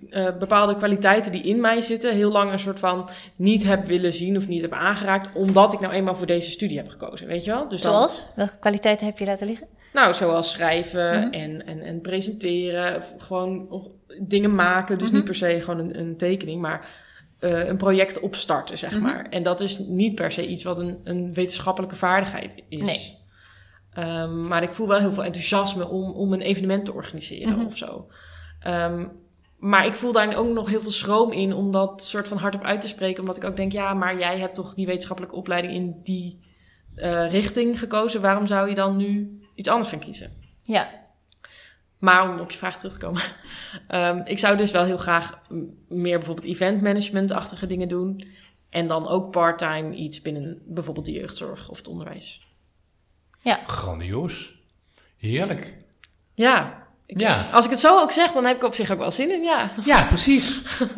eh, 0.09 0.37
bepaalde 0.39 0.75
kwaliteiten 0.75 1.31
die 1.31 1.43
in 1.43 1.61
mij 1.61 1.81
zitten 1.81 2.13
heel 2.15 2.31
lang 2.31 2.51
een 2.51 2.59
soort 2.59 2.79
van 2.79 3.09
niet 3.35 3.63
heb 3.63 3.85
willen 3.85 4.13
zien 4.13 4.37
of 4.37 4.47
niet 4.47 4.61
heb 4.61 4.73
aangeraakt, 4.73 5.29
omdat 5.33 5.73
ik 5.73 5.79
nou 5.79 5.93
eenmaal 5.93 6.15
voor 6.15 6.27
deze 6.27 6.49
studie 6.49 6.77
heb 6.77 6.87
gekozen, 6.87 7.27
weet 7.27 7.43
je 7.43 7.51
wel? 7.51 7.67
Dus 7.67 7.81
dan- 7.81 7.91
Zoals? 7.93 8.25
Welke 8.35 8.57
kwaliteiten 8.59 9.05
heb 9.07 9.17
je 9.17 9.25
laten 9.25 9.47
liggen? 9.47 9.67
nou, 9.93 10.13
zoals 10.13 10.51
schrijven 10.51 11.19
Mhm. 11.21 11.33
en, 11.33 11.65
en, 11.65 11.81
en 11.81 12.01
presenteren. 12.01 13.01
Gewoon 13.17 13.83
dingen 14.21 14.55
maken. 14.55 14.97
Dus 14.97 15.07
Mhm. 15.07 15.15
niet 15.15 15.25
per 15.25 15.35
se 15.35 15.61
gewoon 15.61 15.79
een, 15.79 15.99
een 15.99 16.17
tekening, 16.17 16.61
maar 16.61 17.03
eh, 17.39 17.67
een 17.67 17.77
project 17.77 18.19
opstarten, 18.19 18.77
zeg 18.77 18.91
Mhm. 18.91 19.01
maar. 19.01 19.25
En 19.29 19.43
dat 19.43 19.61
is 19.61 19.77
niet 19.77 20.15
per 20.15 20.31
se 20.31 20.47
iets 20.47 20.63
wat 20.63 20.79
een, 20.79 20.99
een 21.03 21.33
wetenschappelijke 21.33 21.95
vaardigheid 21.95 22.63
is. 22.69 22.85
Nee. 22.85 23.17
Ehm, 23.93 24.47
maar 24.47 24.63
ik 24.63 24.73
voel 24.73 24.87
wel 24.87 24.99
heel 24.99 25.11
veel 25.11 25.23
enthousiasme 25.23 25.89
om, 25.89 26.11
om 26.11 26.33
een 26.33 26.41
evenement 26.41 26.85
te 26.85 26.93
organiseren 26.93 27.55
Mhm. 27.57 27.65
of 27.65 27.77
zo. 27.77 28.07
Ehm, 28.59 29.07
maar 29.57 29.85
ik 29.85 29.95
voel 29.95 30.11
daar 30.11 30.35
ook 30.35 30.53
nog 30.53 30.69
heel 30.69 30.81
veel 30.81 30.91
schroom 30.91 31.31
in 31.31 31.53
om 31.53 31.71
dat 31.71 32.03
soort 32.03 32.27
van 32.27 32.37
hardop 32.37 32.63
uit 32.63 32.81
te 32.81 32.87
spreken. 32.87 33.19
Omdat 33.19 33.37
ik 33.37 33.43
ook 33.43 33.55
denk, 33.57 33.71
ja, 33.71 33.93
maar 33.93 34.19
jij 34.19 34.39
hebt 34.39 34.55
toch 34.55 34.73
die 34.73 34.85
wetenschappelijke 34.85 35.35
opleiding 35.35 35.73
in 35.73 35.99
die 36.03 36.43
eh, 36.95 37.31
richting 37.31 37.79
gekozen. 37.79 38.21
Waarom 38.21 38.45
zou 38.45 38.69
je 38.69 38.75
dan 38.75 38.97
nu 38.97 39.39
iets 39.55 39.69
anders 39.69 39.89
gaan 39.89 39.99
kiezen? 39.99 40.31
Ja, 40.63 40.89
Maar 42.05 42.29
om 42.29 42.39
op 42.39 42.51
je 42.51 42.57
vraag 42.57 42.77
terug 42.77 42.93
te 42.93 42.99
komen. 42.99 43.21
ehm, 43.87 44.21
ik 44.25 44.39
zou 44.39 44.57
dus 44.57 44.71
wel 44.71 44.83
heel 44.83 44.97
graag 44.97 45.41
meer 45.87 46.17
bijvoorbeeld 46.17 46.47
eventmanagement-achtige 46.47 47.65
dingen 47.65 47.87
doen. 47.87 48.27
En 48.69 48.87
dan 48.87 49.07
ook 49.07 49.31
part-time 49.31 49.95
iets 49.95 50.21
binnen 50.21 50.61
bijvoorbeeld 50.65 51.05
de 51.05 51.11
jeugdzorg 51.11 51.69
of 51.69 51.77
het 51.77 51.87
onderwijs. 51.87 52.41
Grandioos. 53.67 54.59
Heerlijk. 55.17 55.73
Ja, 56.33 56.83
ik- 57.05 57.19
Ja. 57.19 57.49
als 57.51 57.65
ik 57.65 57.71
het 57.71 57.79
zo 57.79 57.99
ook 57.99 58.11
zeg, 58.11 58.31
dan 58.31 58.45
heb 58.45 58.55
ik 58.55 58.63
op 58.63 58.73
zich 58.73 58.91
ook 58.91 58.97
wel 58.99 59.11
zin 59.11 59.31
in, 59.31 59.41
ja. 59.43 59.69
Ja, 59.85 60.05
precies. 60.05 60.61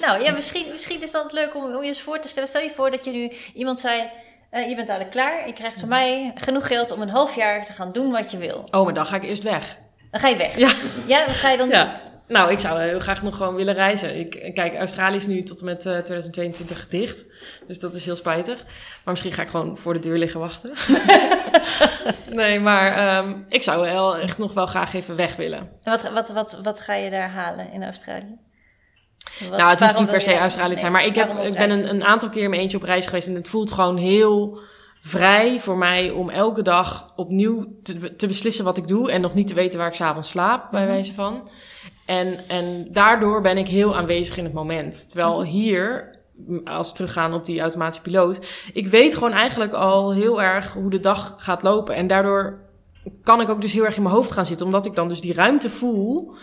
Nou 0.00 0.22
ja, 0.22 0.32
misschien, 0.32 0.66
misschien 0.70 1.02
is 1.02 1.10
dat 1.10 1.32
leuk 1.32 1.54
om, 1.56 1.64
om 1.64 1.80
je 1.80 1.86
eens 1.86 2.00
voor 2.00 2.20
te 2.20 2.28
stellen. 2.28 2.48
Stel 2.48 2.62
je 2.62 2.70
voor 2.70 2.90
dat 2.90 3.04
je 3.04 3.10
nu 3.10 3.30
iemand 3.54 3.80
zei: 3.80 4.10
eh, 4.50 4.68
Je 4.68 4.74
bent 4.74 4.88
eigenlijk 4.88 5.10
klaar. 5.10 5.46
Je 5.46 5.52
krijgt 5.52 5.80
van 5.80 5.88
mij 5.88 6.32
genoeg 6.34 6.66
geld 6.66 6.90
om 6.90 7.00
een 7.02 7.08
half 7.08 7.34
jaar 7.36 7.66
te 7.66 7.72
gaan 7.72 7.92
doen 7.92 8.10
wat 8.10 8.30
je 8.30 8.36
wil. 8.36 8.68
Oh, 8.70 8.84
maar 8.84 8.94
dan 8.94 9.06
ga 9.06 9.16
ik 9.16 9.22
eerst 9.22 9.42
weg. 9.42 9.78
Dan 10.10 10.20
ga 10.20 10.28
je 10.28 10.36
weg. 10.36 10.56
Ja. 10.56 10.72
Ja, 11.06 11.26
wat 11.26 11.34
ga 11.34 11.50
je 11.50 11.56
dan 11.56 11.68
doen? 11.68 11.78
Ja. 11.78 12.00
Nou, 12.28 12.50
ik 12.52 12.58
zou 12.60 12.80
heel 12.80 12.98
graag 13.00 13.22
nog 13.22 13.36
gewoon 13.36 13.54
willen 13.54 13.74
reizen. 13.74 14.18
Ik, 14.18 14.50
kijk, 14.54 14.74
Australië 14.74 15.16
is 15.16 15.26
nu 15.26 15.42
tot 15.42 15.58
en 15.58 15.64
met 15.64 15.86
eh, 15.86 15.92
2022 15.98 16.88
dicht. 16.88 17.24
Dus 17.66 17.78
dat 17.78 17.94
is 17.94 18.04
heel 18.04 18.16
spijtig. 18.16 18.62
Maar 18.64 19.00
misschien 19.04 19.32
ga 19.32 19.42
ik 19.42 19.48
gewoon 19.48 19.76
voor 19.76 19.92
de 19.92 19.98
deur 19.98 20.18
liggen 20.18 20.40
wachten. 20.40 20.72
nee, 22.30 22.60
maar 22.60 22.92
ehm, 22.96 23.34
ik 23.48 23.62
zou 23.62 23.80
wel 23.82 24.16
echt 24.16 24.38
nog 24.38 24.54
wel 24.54 24.66
graag 24.66 24.94
even 24.94 25.16
weg 25.16 25.36
willen. 25.36 25.58
En 25.58 25.92
wat, 25.92 26.12
wat, 26.12 26.30
wat, 26.32 26.58
wat 26.62 26.80
ga 26.80 26.94
je 26.94 27.10
daar 27.10 27.30
halen 27.30 27.72
in 27.72 27.84
Australië? 27.84 28.38
Wat- 29.48 29.58
nou, 29.58 29.70
het 29.70 29.80
hoeft 29.80 29.98
niet 29.98 30.10
per 30.10 30.20
se 30.20 30.38
Australië 30.38 30.74
te 30.74 30.80
zijn. 30.80 30.92
nee, 30.92 31.00
Maar 31.02 31.10
ik, 31.10 31.16
heb, 31.16 31.44
ik 31.44 31.54
ben 31.54 31.70
een, 31.70 31.88
een 31.88 32.04
aantal 32.04 32.28
keer 32.28 32.42
in 32.42 32.50
mijn 32.50 32.62
eentje 32.62 32.76
op 32.76 32.82
reis 32.82 33.06
geweest. 33.06 33.28
En 33.28 33.34
het 33.34 33.48
voelt 33.48 33.72
gewoon 33.72 33.96
heel 33.96 34.58
vrij 35.00 35.60
voor 35.60 35.76
mij 35.78 36.10
om 36.10 36.30
elke 36.30 36.62
dag 36.62 37.12
opnieuw 37.16 37.66
te, 37.82 38.16
te 38.16 38.26
beslissen 38.26 38.64
wat 38.64 38.76
ik 38.76 38.88
doe. 38.88 39.10
En 39.10 39.20
nog 39.20 39.34
niet 39.34 39.46
te 39.48 39.54
weten 39.54 39.78
waar 39.78 39.88
ik 39.88 39.94
s'avonds 39.94 40.28
slaap, 40.28 40.70
bij 40.70 40.80
Mhm. 40.82 40.90
wijze 40.90 41.14
van. 41.14 41.48
En, 42.06 42.48
en 42.48 42.88
daardoor 42.92 43.40
ben 43.40 43.56
ik 43.58 43.68
heel 43.68 43.96
aanwezig 43.96 44.36
in 44.36 44.44
het 44.44 44.52
moment. 44.52 45.08
Terwijl 45.08 45.38
Mhm. 45.40 45.48
hier, 45.48 46.18
als 46.64 46.88
we 46.88 46.94
teruggaan 46.94 47.34
op 47.34 47.44
die 47.46 47.60
automatische 47.60 48.02
piloot... 48.02 48.40
ik 48.72 48.86
weet 48.86 49.14
gewoon 49.14 49.32
eigenlijk 49.32 49.72
al 49.72 50.12
heel 50.12 50.42
erg 50.42 50.72
hoe 50.72 50.90
de 50.90 51.00
dag 51.00 51.34
gaat 51.38 51.62
lopen. 51.62 51.94
En 51.94 52.06
daardoor 52.06 52.58
kan 53.22 53.40
ik 53.40 53.48
ook 53.48 53.60
dus 53.60 53.72
heel 53.72 53.84
erg 53.84 53.96
in 53.96 54.02
mijn 54.02 54.14
hoofd 54.14 54.30
gaan 54.32 54.46
zitten. 54.46 54.66
Omdat 54.66 54.86
ik 54.86 54.94
dan 54.94 55.08
dus 55.08 55.20
die 55.20 55.34
ruimte 55.34 55.70
voel 55.70 56.34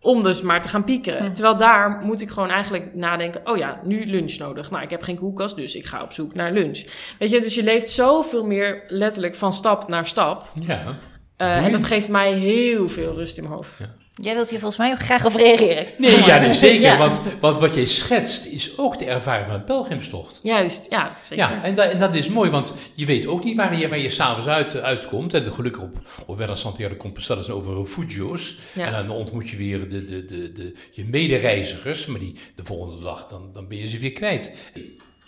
om 0.00 0.22
dus 0.22 0.42
maar 0.42 0.62
te 0.62 0.68
gaan 0.68 0.84
piekeren. 0.84 1.34
Terwijl 1.34 1.56
daar 1.56 1.90
moet 1.90 2.20
ik 2.20 2.30
gewoon 2.30 2.50
eigenlijk 2.50 2.94
nadenken... 2.94 3.40
oh 3.44 3.56
ja, 3.56 3.80
nu 3.84 4.06
lunch 4.06 4.38
nodig. 4.38 4.70
Nou, 4.70 4.82
ik 4.82 4.90
heb 4.90 5.02
geen 5.02 5.16
koelkast, 5.16 5.56
dus 5.56 5.74
ik 5.74 5.86
ga 5.86 6.02
op 6.02 6.12
zoek 6.12 6.34
naar 6.34 6.52
lunch. 6.52 6.84
Weet 7.18 7.30
je, 7.30 7.40
dus 7.40 7.54
je 7.54 7.62
leeft 7.62 7.88
zoveel 7.88 8.44
meer 8.44 8.84
letterlijk 8.88 9.34
van 9.34 9.52
stap 9.52 9.88
naar 9.88 10.06
stap. 10.06 10.52
Ja. 10.54 10.98
Eh, 11.36 11.64
en 11.64 11.72
dat 11.72 11.84
geeft 11.84 12.08
mij 12.08 12.32
heel 12.32 12.88
veel 12.88 13.14
rust 13.14 13.36
in 13.36 13.42
mijn 13.42 13.54
hoofd. 13.54 13.88
Jij 14.20 14.34
wilt 14.34 14.50
hier 14.50 14.58
volgens 14.58 14.80
mij 14.80 14.90
ook 14.92 14.98
graag 15.00 15.26
over 15.26 15.40
reageren. 15.40 15.86
Nee, 15.98 16.24
ja, 16.24 16.38
nee, 16.38 16.54
zeker. 16.54 16.80
Ja. 16.80 16.96
Want, 16.96 17.20
want 17.40 17.60
wat 17.60 17.74
jij 17.74 17.86
schetst 17.86 18.46
is 18.46 18.78
ook 18.78 18.98
de 18.98 19.04
ervaring 19.04 19.46
van 19.46 19.54
een 19.56 19.64
pelgrimstocht. 19.64 20.40
Juist, 20.42 20.90
ja, 20.90 21.10
zeker. 21.22 21.36
Ja, 21.50 21.62
en, 21.62 21.74
dat- 21.74 21.90
en 21.90 21.98
dat 21.98 22.14
is 22.14 22.28
mooi, 22.28 22.50
want 22.50 22.74
je 22.94 23.06
weet 23.06 23.26
ook 23.26 23.44
niet 23.44 23.56
waar 23.56 23.76
je, 23.78 23.88
waar 23.88 23.98
je 23.98 24.10
s'avonds 24.10 24.46
uit, 24.48 24.76
uitkomt. 24.80 25.34
En 25.34 25.44
de 25.44 25.52
gelukkig 25.52 25.82
op, 25.82 25.96
op 26.26 26.36
Vera 26.36 26.54
Santiago 26.54 26.92
de 26.92 26.98
Compostela 26.98 27.42
zijn 27.42 27.56
over 27.56 27.76
refugio's. 27.76 28.54
Ja. 28.74 28.86
En 28.86 28.92
dan 28.92 29.16
ontmoet 29.16 29.48
je 29.50 29.56
weer 29.56 29.88
de, 29.88 30.04
de, 30.04 30.24
de, 30.24 30.52
de, 30.52 30.74
je 30.92 31.04
medereizigers, 31.04 32.06
maar 32.06 32.20
die, 32.20 32.34
de 32.54 32.64
volgende 32.64 33.02
dag 33.02 33.26
dan, 33.26 33.50
dan 33.52 33.68
ben 33.68 33.78
je 33.78 33.86
ze 33.86 33.98
weer 33.98 34.12
kwijt. 34.12 34.52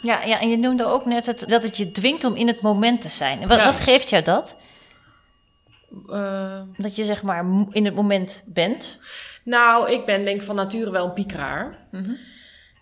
Ja, 0.02 0.22
ja, 0.24 0.40
en 0.40 0.48
je 0.48 0.56
noemde 0.56 0.84
ook 0.84 1.04
net 1.06 1.26
het, 1.26 1.44
dat 1.48 1.62
het 1.62 1.76
je 1.76 1.90
dwingt 1.92 2.24
om 2.24 2.34
in 2.36 2.46
het 2.46 2.60
moment 2.60 3.00
te 3.00 3.08
zijn. 3.08 3.48
Wat, 3.48 3.58
Ja. 3.58 3.64
wat 3.64 3.80
geeft 3.80 4.10
jou 4.10 4.22
dat? 4.24 4.56
Eh, 6.10 6.60
Dat 6.76 6.96
je 6.96 7.04
zeg 7.04 7.22
maar 7.22 7.44
in 7.70 7.84
het 7.84 7.94
moment 7.94 8.42
bent? 8.46 8.98
Nou, 9.44 9.90
ik 9.90 10.04
ben 10.06 10.24
denk 10.24 10.36
ik 10.36 10.42
van 10.46 10.56
nature 10.56 10.90
wel 10.90 11.04
een 11.06 11.12
piekeraar. 11.12 11.78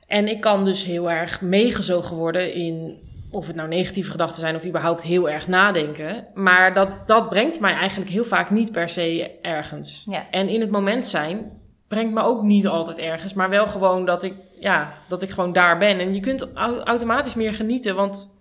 En 0.07 0.29
ik 0.29 0.41
kan 0.41 0.65
dus 0.65 0.85
heel 0.85 1.11
erg 1.11 1.41
meegezogen 1.41 2.17
worden 2.17 2.53
in 2.55 3.07
of 3.31 3.47
het 3.47 3.57
nou 3.57 3.69
negatieve 3.69 4.11
gedachten 4.11 4.41
zijn 4.41 4.55
of 4.55 4.65
überhaupt 4.67 5.03
heel 5.03 5.29
erg 5.31 5.49
nadenken. 5.49 6.27
Maar 6.35 6.75
dat, 6.75 6.89
dat 7.07 7.29
brengt 7.29 7.61
mij 7.61 7.73
eigenlijk 7.75 8.11
heel 8.11 8.25
vaak 8.25 8.51
niet 8.51 8.73
per 8.73 8.89
se 8.89 9.31
ergens. 9.43 10.05
Ja. 10.11 10.27
En 10.31 10.49
in 10.49 10.61
het 10.61 10.71
moment 10.71 11.07
zijn 11.07 11.51
brengt 11.89 12.15
me 12.15 12.23
ook 12.23 12.43
niet 12.43 12.67
altijd 12.67 12.99
ergens, 12.99 13.35
maar 13.35 13.49
wel 13.49 13.67
gewoon 13.67 14.05
dat 14.05 14.23
ik, 14.23 14.35
ja, 14.61 14.93
dat 15.09 15.23
ik 15.23 15.31
gewoon 15.31 15.53
daar 15.53 15.79
ben. 15.79 15.99
En 15.99 16.15
je 16.15 16.21
kunt 16.21 16.53
au- 16.55 16.81
automatisch 16.81 17.35
meer 17.35 17.55
genieten, 17.55 17.95
want 17.95 18.39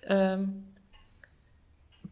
ehm, 0.00 0.42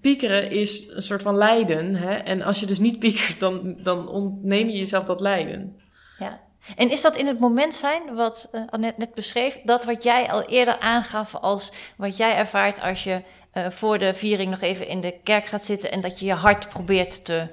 piekeren 0.00 0.50
is 0.50 0.88
een 0.88 1.02
soort 1.02 1.22
van 1.22 1.36
lijden. 1.36 1.94
Hè? 1.94 2.14
En 2.14 2.42
als 2.42 2.60
je 2.60 2.66
dus 2.66 2.78
niet 2.78 2.98
piekert, 2.98 3.40
dan, 3.40 3.76
dan 3.80 4.08
ontneem 4.08 4.68
je 4.68 4.78
jezelf 4.78 5.04
dat 5.04 5.20
lijden. 5.20 5.80
Ja. 6.18 6.40
En 6.76 6.90
is 6.90 7.02
dat 7.02 7.16
in 7.16 7.26
het 7.26 7.38
moment 7.38 7.74
zijn, 7.74 8.14
wat 8.14 8.48
eh, 8.50 8.62
Annette 8.66 8.98
net 9.00 9.14
beschreef, 9.14 9.58
dat 9.64 9.84
wat 9.84 10.02
jij 10.02 10.30
al 10.30 10.42
eerder 10.42 10.78
aangaf 10.78 11.34
als 11.34 11.72
wat 11.96 12.16
jij 12.16 12.36
ervaart 12.36 12.80
als 12.80 13.04
je 13.04 13.22
eh, 13.52 13.70
voor 13.70 13.98
de 13.98 14.14
viering 14.14 14.50
nog 14.50 14.60
even 14.60 14.86
in 14.88 15.00
de 15.00 15.14
kerk 15.22 15.46
gaat 15.46 15.64
zitten 15.64 15.90
en 15.90 16.00
dat 16.00 16.18
je 16.20 16.26
je 16.26 16.32
hart 16.32 16.68
probeert 16.68 17.24
te. 17.24 17.48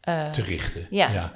eh, 0.00 0.26
te 0.28 0.42
richten. 0.42 0.86
Ja. 0.90 1.32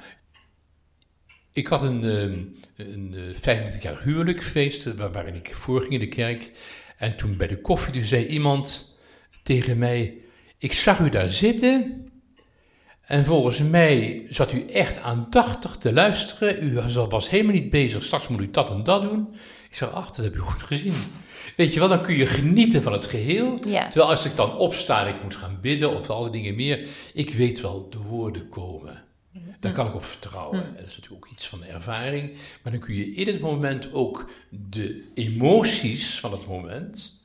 Ik 1.51 1.67
had 1.67 1.83
een, 1.83 2.03
ehm, 2.03 2.43
een 2.89 3.13
eh, 3.13 3.41
35 3.41 3.81
jaar 3.81 4.01
huwelijkfeest 4.03 4.93
waar, 4.95 5.11
waarin 5.11 5.35
ik 5.35 5.55
voorging 5.55 5.93
in 5.93 5.99
de 5.99 6.07
kerk. 6.07 6.51
En 6.97 7.15
toen 7.17 7.37
bij 7.37 7.47
de 7.47 7.61
koffie 7.61 7.93
toen 7.93 8.03
zei 8.03 8.25
iemand 8.25 8.97
tegen 9.43 9.77
mij: 9.77 10.17
Ik 10.57 10.73
zag 10.73 10.99
u 10.99 11.09
daar 11.09 11.31
zitten. 11.31 12.05
En 13.05 13.25
volgens 13.25 13.59
mij 13.59 14.25
zat 14.29 14.53
u 14.53 14.65
echt 14.65 14.99
aandachtig 14.99 15.75
te 15.75 15.93
luisteren. 15.93 16.63
U 16.63 16.81
was 17.09 17.29
helemaal 17.29 17.53
niet 17.53 17.69
bezig, 17.69 18.03
straks 18.03 18.27
moet 18.27 18.41
u 18.41 18.51
dat 18.51 18.69
en 18.69 18.83
dat 18.83 19.01
doen. 19.01 19.27
Ik 19.69 19.75
zeg, 19.75 19.91
ach, 19.91 20.07
dat 20.07 20.25
heb 20.25 20.33
je 20.33 20.39
goed 20.39 20.63
gezien. 20.63 20.95
Weet 21.55 21.73
je 21.73 21.79
wel, 21.79 21.89
dan 21.89 22.01
kun 22.01 22.15
je 22.15 22.25
genieten 22.25 22.81
van 22.81 22.93
het 22.93 23.05
geheel. 23.05 23.59
Ja. 23.67 23.87
Terwijl 23.87 24.11
als 24.11 24.25
ik 24.25 24.35
dan 24.35 24.57
opsta 24.57 25.01
en 25.05 25.15
ik 25.15 25.23
moet 25.23 25.35
gaan 25.35 25.57
bidden 25.61 25.97
of 25.97 26.09
alle 26.09 26.29
dingen 26.29 26.55
meer, 26.55 26.85
ik 27.13 27.33
weet 27.33 27.61
wel, 27.61 27.89
de 27.89 27.97
woorden 27.97 28.49
komen. 28.49 29.03
Daar 29.59 29.71
kan 29.71 29.87
ik 29.87 29.95
op 29.95 30.05
vertrouwen. 30.05 30.63
En 30.63 30.75
dat 30.75 30.85
is 30.85 30.95
natuurlijk 30.95 31.25
ook 31.25 31.31
iets 31.31 31.47
van 31.47 31.59
de 31.59 31.65
ervaring. 31.65 32.31
Maar 32.63 32.71
dan 32.71 32.81
kun 32.81 32.95
je 32.95 33.13
in 33.13 33.27
het 33.27 33.39
moment 33.39 33.93
ook 33.93 34.29
de 34.49 35.11
emoties 35.13 36.19
van 36.19 36.31
het 36.31 36.47
moment, 36.47 37.16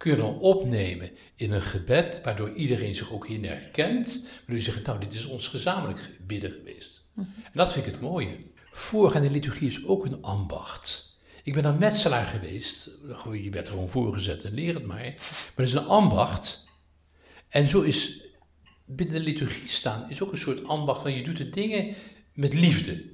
kun 0.00 0.10
je 0.10 0.16
dan 0.16 0.38
opnemen 0.38 1.10
in 1.34 1.52
een 1.52 1.62
gebed, 1.62 2.20
waardoor 2.24 2.52
iedereen 2.52 2.94
zich 2.94 3.12
ook 3.12 3.28
in 3.28 3.44
herkent. 3.44 4.28
Waardoor 4.36 4.56
je 4.56 4.62
zegt, 4.62 4.86
nou, 4.86 5.00
dit 5.00 5.12
is 5.12 5.24
ons 5.24 5.48
gezamenlijk 5.48 6.10
bidden 6.26 6.50
geweest. 6.50 7.06
En 7.16 7.52
dat 7.52 7.72
vind 7.72 7.86
ik 7.86 7.92
het 7.92 8.00
mooie. 8.00 8.36
Voorgaan 8.72 9.22
in 9.22 9.28
de 9.28 9.34
liturgie 9.34 9.68
is 9.68 9.86
ook 9.86 10.04
een 10.04 10.22
ambacht. 10.22 11.18
Ik 11.42 11.54
ben 11.54 11.64
een 11.64 11.78
metselaar 11.78 12.26
geweest. 12.26 12.90
Je 13.32 13.50
werd 13.50 13.66
er 13.66 13.72
gewoon 13.72 13.88
voorgezet 13.88 14.44
en 14.44 14.54
leer 14.54 14.74
het 14.74 14.86
maar. 14.86 14.96
Maar 14.96 15.52
het 15.54 15.66
is 15.66 15.72
een 15.72 15.86
ambacht. 15.86 16.68
En 17.48 17.68
zo 17.68 17.80
is 17.80 18.24
binnen 18.84 19.14
de 19.14 19.22
liturgie 19.22 19.68
staan 19.68 20.10
is 20.10 20.22
ook 20.22 20.32
een 20.32 20.38
soort 20.38 20.64
ambacht. 20.64 21.02
Want 21.02 21.16
je 21.16 21.22
doet 21.22 21.36
de 21.36 21.50
dingen 21.50 21.94
met 22.34 22.54
liefde. 22.54 23.04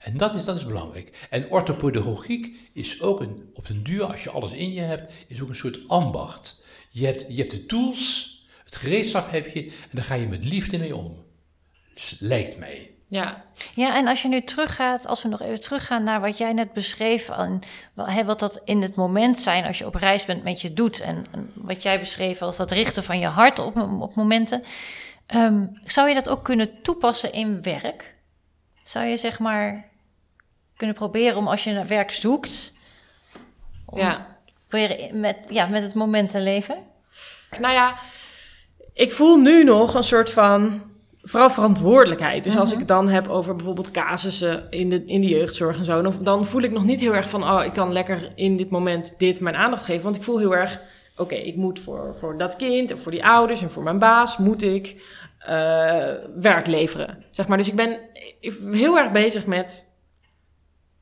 En 0.00 0.16
dat 0.16 0.34
is, 0.34 0.44
dat 0.44 0.56
is 0.56 0.66
belangrijk. 0.66 1.26
En 1.30 1.50
orthopedagogiek 1.50 2.70
is 2.72 3.00
ook 3.00 3.20
een, 3.20 3.50
op 3.54 3.66
den 3.66 3.82
duur, 3.82 4.04
als 4.04 4.24
je 4.24 4.30
alles 4.30 4.52
in 4.52 4.72
je 4.72 4.80
hebt, 4.80 5.12
is 5.26 5.42
ook 5.42 5.48
een 5.48 5.54
soort 5.54 5.88
ambacht. 5.88 6.66
Je 6.90 7.06
hebt, 7.06 7.24
je 7.28 7.36
hebt 7.36 7.50
de 7.50 7.66
tools, 7.66 8.38
het 8.64 8.76
gereedschap 8.76 9.30
heb 9.30 9.46
je, 9.46 9.64
en 9.64 9.90
daar 9.90 10.04
ga 10.04 10.14
je 10.14 10.26
met 10.26 10.44
liefde 10.44 10.78
mee 10.78 10.96
om. 10.96 11.24
Dus, 11.94 12.16
lijkt 12.18 12.58
mij. 12.58 12.90
Ja, 13.08 13.44
Ja, 13.74 13.96
en 13.96 14.06
als 14.06 14.22
je 14.22 14.28
nu 14.28 14.42
teruggaat, 14.42 15.06
als 15.06 15.22
we 15.22 15.28
nog 15.28 15.40
even 15.40 15.60
teruggaan 15.60 16.04
naar 16.04 16.20
wat 16.20 16.38
jij 16.38 16.52
net 16.52 16.72
beschreef, 16.72 17.28
hè, 17.94 18.24
wat 18.24 18.40
dat 18.40 18.60
in 18.64 18.82
het 18.82 18.94
moment 18.94 19.40
zijn 19.40 19.64
als 19.64 19.78
je 19.78 19.86
op 19.86 19.94
reis 19.94 20.24
bent 20.24 20.42
met 20.42 20.60
je 20.60 20.74
doet, 20.74 21.00
en, 21.00 21.24
en 21.30 21.52
wat 21.54 21.82
jij 21.82 21.98
beschreef 21.98 22.42
als 22.42 22.56
dat 22.56 22.70
richten 22.70 23.04
van 23.04 23.18
je 23.18 23.26
hart 23.26 23.58
op, 23.58 23.76
op 23.76 24.14
momenten, 24.14 24.62
Ehm, 25.30 25.66
zou 25.84 26.08
je 26.08 26.14
dat 26.14 26.28
ook 26.28 26.44
kunnen 26.44 26.82
toepassen 26.82 27.32
in 27.32 27.62
werk? 27.62 28.12
Zou 28.82 29.06
je 29.06 29.16
zeg 29.16 29.38
maar 29.38 29.89
kunnen 30.80 30.96
proberen 30.96 31.36
om 31.36 31.48
als 31.48 31.64
je 31.64 31.72
naar 31.72 31.86
werk 31.86 32.10
zoekt, 32.10 32.72
om 33.86 33.98
ja. 33.98 34.36
proberen 34.68 35.20
met, 35.20 35.36
ja, 35.48 35.66
met 35.66 35.82
het 35.82 35.94
moment 35.94 36.30
te 36.30 36.40
leven? 36.40 36.76
Nou 37.58 37.72
ja, 37.72 37.96
ik 38.92 39.12
voel 39.12 39.36
nu 39.36 39.64
nog 39.64 39.94
een 39.94 40.02
soort 40.02 40.32
van 40.32 40.82
vooral 41.22 41.50
verantwoordelijkheid. 41.50 42.44
Dus 42.44 42.56
als 42.56 42.72
ik 42.72 42.78
het 42.78 42.88
dan 42.88 43.08
heb 43.08 43.28
over 43.28 43.56
bijvoorbeeld 43.56 43.90
casussen 43.90 44.68
in 44.70 44.88
de, 44.88 45.04
in 45.04 45.20
de 45.20 45.28
jeugdzorg 45.28 45.78
en 45.78 45.84
zo, 45.84 46.02
dan, 46.02 46.14
dan 46.22 46.46
voel 46.46 46.62
ik 46.62 46.70
nog 46.70 46.84
niet 46.84 47.00
heel 47.00 47.14
erg 47.14 47.30
van, 47.30 47.50
oh, 47.50 47.64
ik 47.64 47.72
kan 47.72 47.92
lekker 47.92 48.32
in 48.34 48.56
dit 48.56 48.70
moment 48.70 49.14
dit 49.18 49.40
mijn 49.40 49.56
aandacht 49.56 49.84
geven. 49.84 50.02
Want 50.02 50.16
ik 50.16 50.22
voel 50.22 50.38
heel 50.38 50.56
erg, 50.56 50.80
oké, 51.16 51.34
ik 51.34 51.56
moet 51.56 51.78
voor, 51.78 52.14
voor 52.14 52.36
dat 52.36 52.56
kind 52.56 52.90
en 52.90 52.98
voor 52.98 53.12
die 53.12 53.24
ouders 53.24 53.62
en 53.62 53.70
voor 53.70 53.82
mijn 53.82 53.98
baas, 53.98 54.36
moet 54.36 54.62
ik 54.62 54.96
eh, 55.38 56.12
werk 56.34 56.66
leveren. 56.66 57.24
Zeg 57.30 57.48
maar. 57.48 57.56
Dus 57.56 57.68
ik 57.68 57.76
ben 57.76 57.98
heel 58.70 58.98
erg 58.98 59.10
bezig 59.10 59.46
met, 59.46 59.89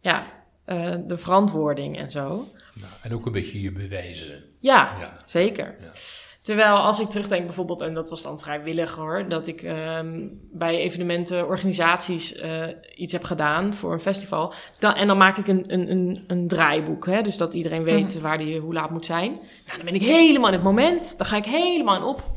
ja, 0.01 0.27
eh, 0.65 0.95
de 1.07 1.17
verantwoording 1.17 1.99
en 1.99 2.11
zo. 2.11 2.27
Nou, 2.75 2.93
en 3.03 3.15
ook 3.15 3.27
een 3.27 3.33
beetje 3.33 3.61
je 3.61 3.73
bewijzen. 3.73 4.45
Ja, 4.61 4.95
Ja. 5.01 5.23
zeker. 5.27 5.77
Ja. 5.81 5.93
Terwijl 6.41 6.77
als 6.77 7.01
ik 7.01 7.07
terugdenk 7.09 7.47
bijvoorbeeld, 7.47 7.81
en 7.81 7.95
dat 7.95 8.11
was 8.11 8.23
dan 8.23 8.39
vrijwillig 8.39 8.95
hoor, 8.95 9.29
dat 9.29 9.47
ik 9.47 9.63
ehm, 9.63 10.27
bij 10.53 10.77
evenementen, 10.77 11.47
organisaties 11.47 12.35
eh, 12.35 12.67
iets 12.97 13.13
heb 13.13 13.25
gedaan 13.25 13.75
voor 13.75 13.93
een 13.93 14.01
festival. 14.01 14.53
Dan, 14.79 14.95
en 14.95 15.07
dan 15.07 15.17
maak 15.19 15.37
ik 15.37 15.49
een, 15.49 15.65
een, 15.73 15.91
een, 15.91 16.25
een 16.27 16.49
draaiboek, 16.49 17.07
hè, 17.07 17.21
dus 17.23 17.37
dat 17.37 17.55
iedereen 17.55 17.83
weet 17.83 18.21
waar 18.21 18.39
die 18.39 18.59
hoe 18.59 18.73
laat 18.75 18.91
moet 18.91 19.07
zijn. 19.07 19.31
Nou, 19.31 19.77
dan 19.77 19.85
ben 19.85 19.95
ik 19.95 20.03
helemaal 20.03 20.49
in 20.49 20.55
het 20.55 20.63
moment, 20.63 21.15
dan 21.19 21.27
ga 21.27 21.37
ik 21.37 21.45
helemaal 21.45 21.97
in 21.97 22.03
op. 22.03 22.31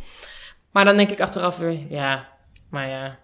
Maar 0.71 0.85
dan 0.85 0.95
denk 0.97 1.09
ik 1.09 1.21
achteraf 1.21 1.57
weer, 1.57 1.79
ja, 1.89 2.27
maar 2.69 2.89
ja, 2.89 3.19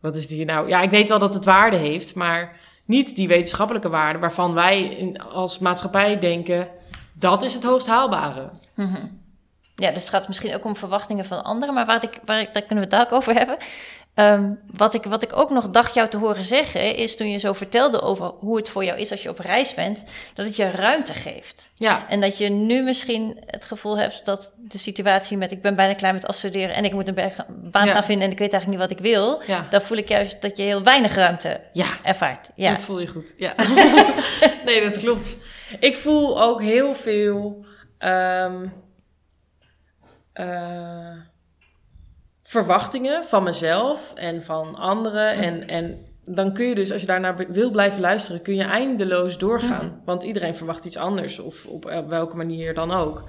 wat 0.00 0.16
is 0.16 0.26
die 0.26 0.44
nou? 0.44 0.68
Ja, 0.68 0.82
ik 0.82 0.90
weet 0.90 1.08
wel 1.08 1.18
dat 1.18 1.34
het 1.34 1.44
waarde 1.44 1.76
heeft, 1.76 2.14
maar 2.14 2.60
niet 2.84 3.16
die 3.16 3.28
wetenschappelijke 3.28 3.88
waarde 3.88 4.18
waarvan 4.18 4.54
wij 4.54 5.12
als 5.32 5.58
maatschappij 5.58 6.18
denken, 6.18 6.68
dat 7.12 7.42
is 7.42 7.54
het 7.54 7.64
hoogst 7.64 7.86
haalbare. 7.86 8.50
Ja, 9.76 9.90
dus 9.90 10.02
het 10.02 10.10
gaat 10.10 10.28
misschien 10.28 10.54
ook 10.54 10.64
om 10.64 10.76
verwachtingen 10.76 11.24
van 11.24 11.42
anderen, 11.42 11.74
maar 11.74 11.86
waar 11.86 12.02
ik, 12.02 12.20
waar 12.24 12.40
ik, 12.40 12.52
daar 12.52 12.66
kunnen 12.66 12.88
we 12.88 12.96
het 12.96 13.06
ook 13.06 13.12
over 13.12 13.34
hebben. 13.34 13.56
Ehm, 14.14 14.52
wat, 14.76 14.94
ik, 14.94 15.04
wat 15.04 15.22
ik 15.22 15.36
ook 15.36 15.50
nog 15.50 15.70
dacht 15.70 15.94
jou 15.94 16.08
te 16.08 16.16
horen 16.16 16.44
zeggen, 16.44 16.96
is 16.96 17.16
toen 17.16 17.30
je 17.30 17.38
zo 17.38 17.52
vertelde 17.52 18.00
over 18.00 18.26
hoe 18.26 18.56
het 18.56 18.68
voor 18.68 18.84
jou 18.84 18.98
is 18.98 19.10
als 19.10 19.22
je 19.22 19.28
op 19.28 19.38
reis 19.38 19.74
bent, 19.74 20.04
dat 20.34 20.46
het 20.46 20.56
je 20.56 20.70
ruimte 20.70 21.14
geeft. 21.14 21.70
Ja, 21.74 22.08
En 22.08 22.20
dat 22.20 22.38
je 22.38 22.48
nu 22.48 22.82
misschien 22.82 23.38
het 23.46 23.64
gevoel 23.64 23.98
hebt 23.98 24.24
dat 24.24 24.52
de 24.56 24.78
situatie 24.78 25.36
met 25.36 25.50
ik 25.52 25.62
ben 25.62 25.76
bijna 25.76 25.94
klaar 25.94 26.12
met 26.12 26.26
afstuderen 26.26 26.74
en 26.74 26.84
ik 26.84 26.92
moet 26.92 27.08
een 27.08 27.14
baan 27.70 27.86
Ja. 27.86 27.92
gaan 27.92 28.04
vinden 28.04 28.26
en 28.26 28.32
ik 28.32 28.38
weet 28.38 28.52
eigenlijk 28.52 28.80
niet 28.80 28.90
wat 28.90 28.98
ik 28.98 29.12
wil, 29.12 29.42
Ja. 29.46 29.66
dan 29.70 29.82
voel 29.82 29.96
ik 29.96 30.08
juist 30.08 30.42
dat 30.42 30.56
je 30.56 30.62
heel 30.62 30.82
weinig 30.82 31.14
ruimte 31.14 31.60
ja. 31.72 31.98
ervaart. 32.02 32.50
Ja. 32.54 32.70
Dat 32.70 32.82
voel 32.82 33.00
je 33.00 33.06
goed. 33.06 33.34
Ja. 33.36 33.54
nee, 34.64 34.80
dat 34.80 34.98
klopt. 34.98 35.36
Ik 35.80 35.96
voel 35.96 36.42
ook 36.42 36.62
heel 36.62 36.94
veel 36.94 37.64
ehm, 37.98 38.66
eh, 40.32 41.12
verwachtingen 42.44 43.24
van 43.24 43.42
mezelf 43.42 44.12
en 44.14 44.42
van 44.42 44.74
anderen. 44.74 45.32
En, 45.32 45.68
en 45.68 46.06
dan 46.24 46.52
kun 46.52 46.66
je 46.66 46.74
dus, 46.74 46.92
als 46.92 47.00
je 47.00 47.06
daarnaar 47.06 47.52
wil 47.52 47.70
blijven 47.70 48.00
luisteren, 48.00 48.42
kun 48.42 48.54
je 48.54 48.64
eindeloos 48.64 49.38
doorgaan. 49.38 50.02
Want 50.04 50.22
iedereen 50.22 50.56
verwacht 50.56 50.84
iets 50.84 50.96
anders, 50.96 51.38
of 51.38 51.66
op 51.66 51.86
eh, 51.86 52.06
welke 52.06 52.36
manier 52.36 52.74
dan 52.74 52.90
ook. 52.90 53.24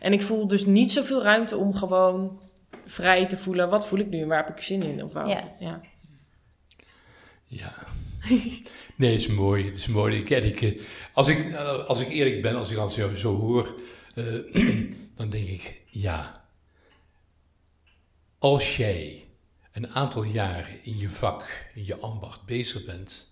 En 0.00 0.12
ik 0.12 0.22
voel 0.22 0.48
dus 0.48 0.66
niet 0.66 0.92
zoveel 0.92 1.22
ruimte 1.22 1.56
om 1.56 1.74
gewoon 1.74 2.42
vrij 2.84 3.26
te 3.26 3.36
voelen. 3.36 3.70
Wat 3.70 3.86
voel 3.86 3.98
ik 3.98 4.08
nu 4.08 4.20
en 4.20 4.28
waar 4.28 4.46
heb 4.46 4.56
ik 4.56 4.62
zin 4.62 4.82
in? 4.82 5.04
Of 5.04 5.12
Ja. 5.12 5.42
ja. 5.58 5.80
Ja. 7.44 7.72
Nee, 8.96 9.12
het 9.12 9.20
is 9.20 9.26
mooi. 9.26 9.64
Het 9.64 9.76
is 9.76 9.86
mooi. 9.86 10.18
Ik, 10.18 10.30
ik, 10.30 10.62
eh, 10.62 10.80
als, 11.12 11.28
ik, 11.28 11.52
eh, 11.52 11.86
als 11.86 12.00
ik 12.00 12.08
eerlijk 12.08 12.42
ben, 12.42 12.56
als 12.56 12.70
ik 12.70 12.76
dat 12.76 12.92
zo, 12.92 13.14
zo 13.14 13.36
hoor, 13.36 13.74
eh, 14.14 14.24
dan 15.18 15.30
denk 15.30 15.48
ik, 15.48 15.80
ja. 15.86 16.39
Als 18.40 18.76
jij 18.76 19.28
een 19.72 19.88
aantal 19.88 20.22
jaren 20.22 20.84
in 20.84 20.98
je 20.98 21.10
vak, 21.10 21.66
in 21.74 21.84
je 21.84 21.98
ambacht 21.98 22.44
bezig 22.44 22.84
bent, 22.84 23.28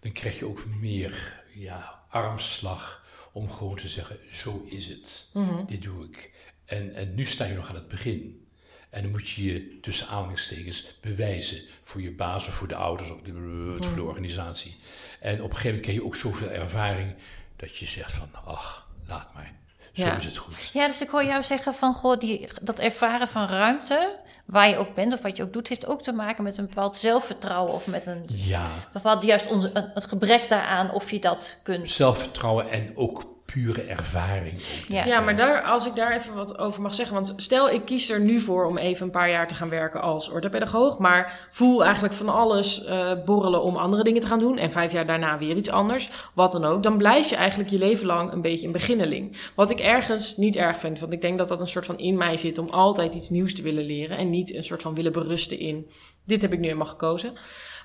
dan 0.00 0.12
krijg 0.12 0.38
je 0.38 0.46
ook 0.46 0.66
meer 0.66 1.42
ja, 1.54 2.04
armslag 2.08 3.04
om 3.32 3.50
gewoon 3.50 3.76
te 3.76 3.88
zeggen, 3.88 4.18
zo 4.30 4.64
is 4.68 4.86
het. 4.88 5.28
Dit 5.66 5.82
doe 5.82 6.04
ik. 6.04 6.30
En, 6.64 6.94
en 6.94 7.14
nu 7.14 7.24
sta 7.24 7.44
je 7.44 7.54
nog 7.54 7.68
aan 7.68 7.74
het 7.74 7.88
begin. 7.88 8.46
En 8.90 9.02
dan 9.02 9.10
moet 9.10 9.28
je 9.28 9.44
je 9.44 9.80
tussen 9.80 10.08
aanhalingstekens 10.08 10.98
bewijzen 11.00 11.62
voor 11.82 12.00
je 12.02 12.12
baas 12.12 12.46
of 12.46 12.54
voor 12.54 12.68
de 12.68 12.74
ouders 12.74 13.10
of 13.10 13.22
de, 13.22 13.32
voor 13.80 13.94
de 13.94 14.02
organisatie. 14.02 14.76
En 15.20 15.42
op 15.42 15.50
een 15.50 15.56
gegeven 15.56 15.64
moment 15.64 15.82
krijg 15.82 15.98
je 15.98 16.04
ook 16.04 16.16
zoveel 16.16 16.50
ervaring 16.50 17.14
dat 17.56 17.76
je 17.76 17.86
zegt 17.86 18.12
van, 18.12 18.28
ach, 18.44 18.88
laat 19.06 19.34
maar. 19.34 19.60
Zo 19.92 20.04
Ja. 20.06 20.16
is 20.16 20.24
het 20.24 20.36
goed. 20.36 20.70
Ja, 20.72 20.86
dus 20.86 21.00
ik 21.02 21.08
hoor 21.08 21.24
jou 21.24 21.42
zeggen 21.42 21.74
van, 21.74 21.94
goh, 21.94 22.18
die, 22.18 22.48
dat 22.62 22.78
ervaren 22.78 23.28
van 23.28 23.46
ruimte, 23.46 24.16
waar 24.46 24.68
je 24.68 24.76
ook 24.76 24.94
bent 24.94 25.12
of 25.12 25.20
wat 25.22 25.36
je 25.36 25.42
ook 25.42 25.52
doet, 25.52 25.68
heeft 25.68 25.86
ook 25.86 26.02
te 26.02 26.12
maken 26.12 26.44
met 26.44 26.58
een 26.58 26.66
bepaald 26.66 26.96
zelfvertrouwen 26.96 27.72
of 27.74 27.86
met 27.86 28.06
een 28.06 28.22
Ja, 28.26 28.66
bepaald 28.92 29.22
juist 29.24 29.46
onze, 29.46 29.70
een- 29.72 29.90
het 29.94 30.04
gebrek 30.06 30.48
daaraan 30.48 30.90
of 30.92 31.10
je 31.10 31.18
dat 31.20 31.58
kunt. 31.62 31.90
zelfvertrouwen 31.90 32.70
en 32.70 32.96
ook 32.96 33.24
pure 33.52 33.82
ervaring. 33.82 34.58
Ja, 34.88 35.20
maar 35.20 35.36
daar, 35.36 35.62
als 35.62 35.86
ik 35.86 35.94
daar 35.94 36.12
even 36.12 36.34
wat 36.34 36.58
over 36.58 36.82
mag 36.82 36.94
zeggen. 36.94 37.14
Want 37.14 37.32
stel, 37.36 37.70
ik 37.70 37.84
kies 37.84 38.10
er 38.10 38.20
nu 38.20 38.40
voor 38.40 38.64
om 38.64 38.78
even 38.78 39.06
een 39.06 39.12
paar 39.12 39.30
jaar 39.30 39.48
te 39.48 39.54
gaan 39.54 39.68
werken 39.68 40.00
als 40.00 40.28
orthopedagoog. 40.28 40.98
Maar 40.98 41.48
voel 41.50 41.84
eigenlijk 41.84 42.14
van 42.14 42.28
alles 42.28 42.84
eh, 42.84 43.10
borrelen 43.24 43.62
om 43.62 43.76
andere 43.76 44.02
dingen 44.02 44.20
te 44.20 44.26
gaan 44.26 44.38
doen. 44.38 44.58
En 44.58 44.72
vijf 44.72 44.92
jaar 44.92 45.06
daarna 45.06 45.38
weer 45.38 45.56
iets 45.56 45.70
anders. 45.70 46.10
Wat 46.34 46.52
dan 46.52 46.64
ook. 46.64 46.82
Dan 46.82 46.96
blijf 46.96 47.30
je 47.30 47.36
eigenlijk 47.36 47.70
je 47.70 47.78
leven 47.78 48.06
lang 48.06 48.32
een 48.32 48.40
beetje 48.40 48.66
een 48.66 48.72
beginneling. 48.72 49.36
Wat 49.54 49.70
ik 49.70 49.80
ergens 49.80 50.36
niet 50.36 50.56
erg 50.56 50.78
vind. 50.78 51.00
Want 51.00 51.12
ik 51.12 51.20
denk 51.20 51.38
dat 51.38 51.48
dat 51.48 51.60
een 51.60 51.66
soort 51.66 51.86
van 51.86 51.98
in 51.98 52.16
mij 52.16 52.36
zit 52.36 52.58
om 52.58 52.68
altijd 52.68 53.14
iets 53.14 53.30
nieuws 53.30 53.54
te 53.54 53.62
willen 53.62 53.84
leren. 53.84 54.16
En 54.16 54.30
niet 54.30 54.54
een 54.54 54.64
soort 54.64 54.82
van 54.82 54.94
willen 54.94 55.12
berusten 55.12 55.58
in. 55.58 55.86
Dit 56.26 56.42
heb 56.42 56.52
ik 56.52 56.58
nu 56.58 56.64
helemaal 56.64 56.86
gekozen. 56.86 57.32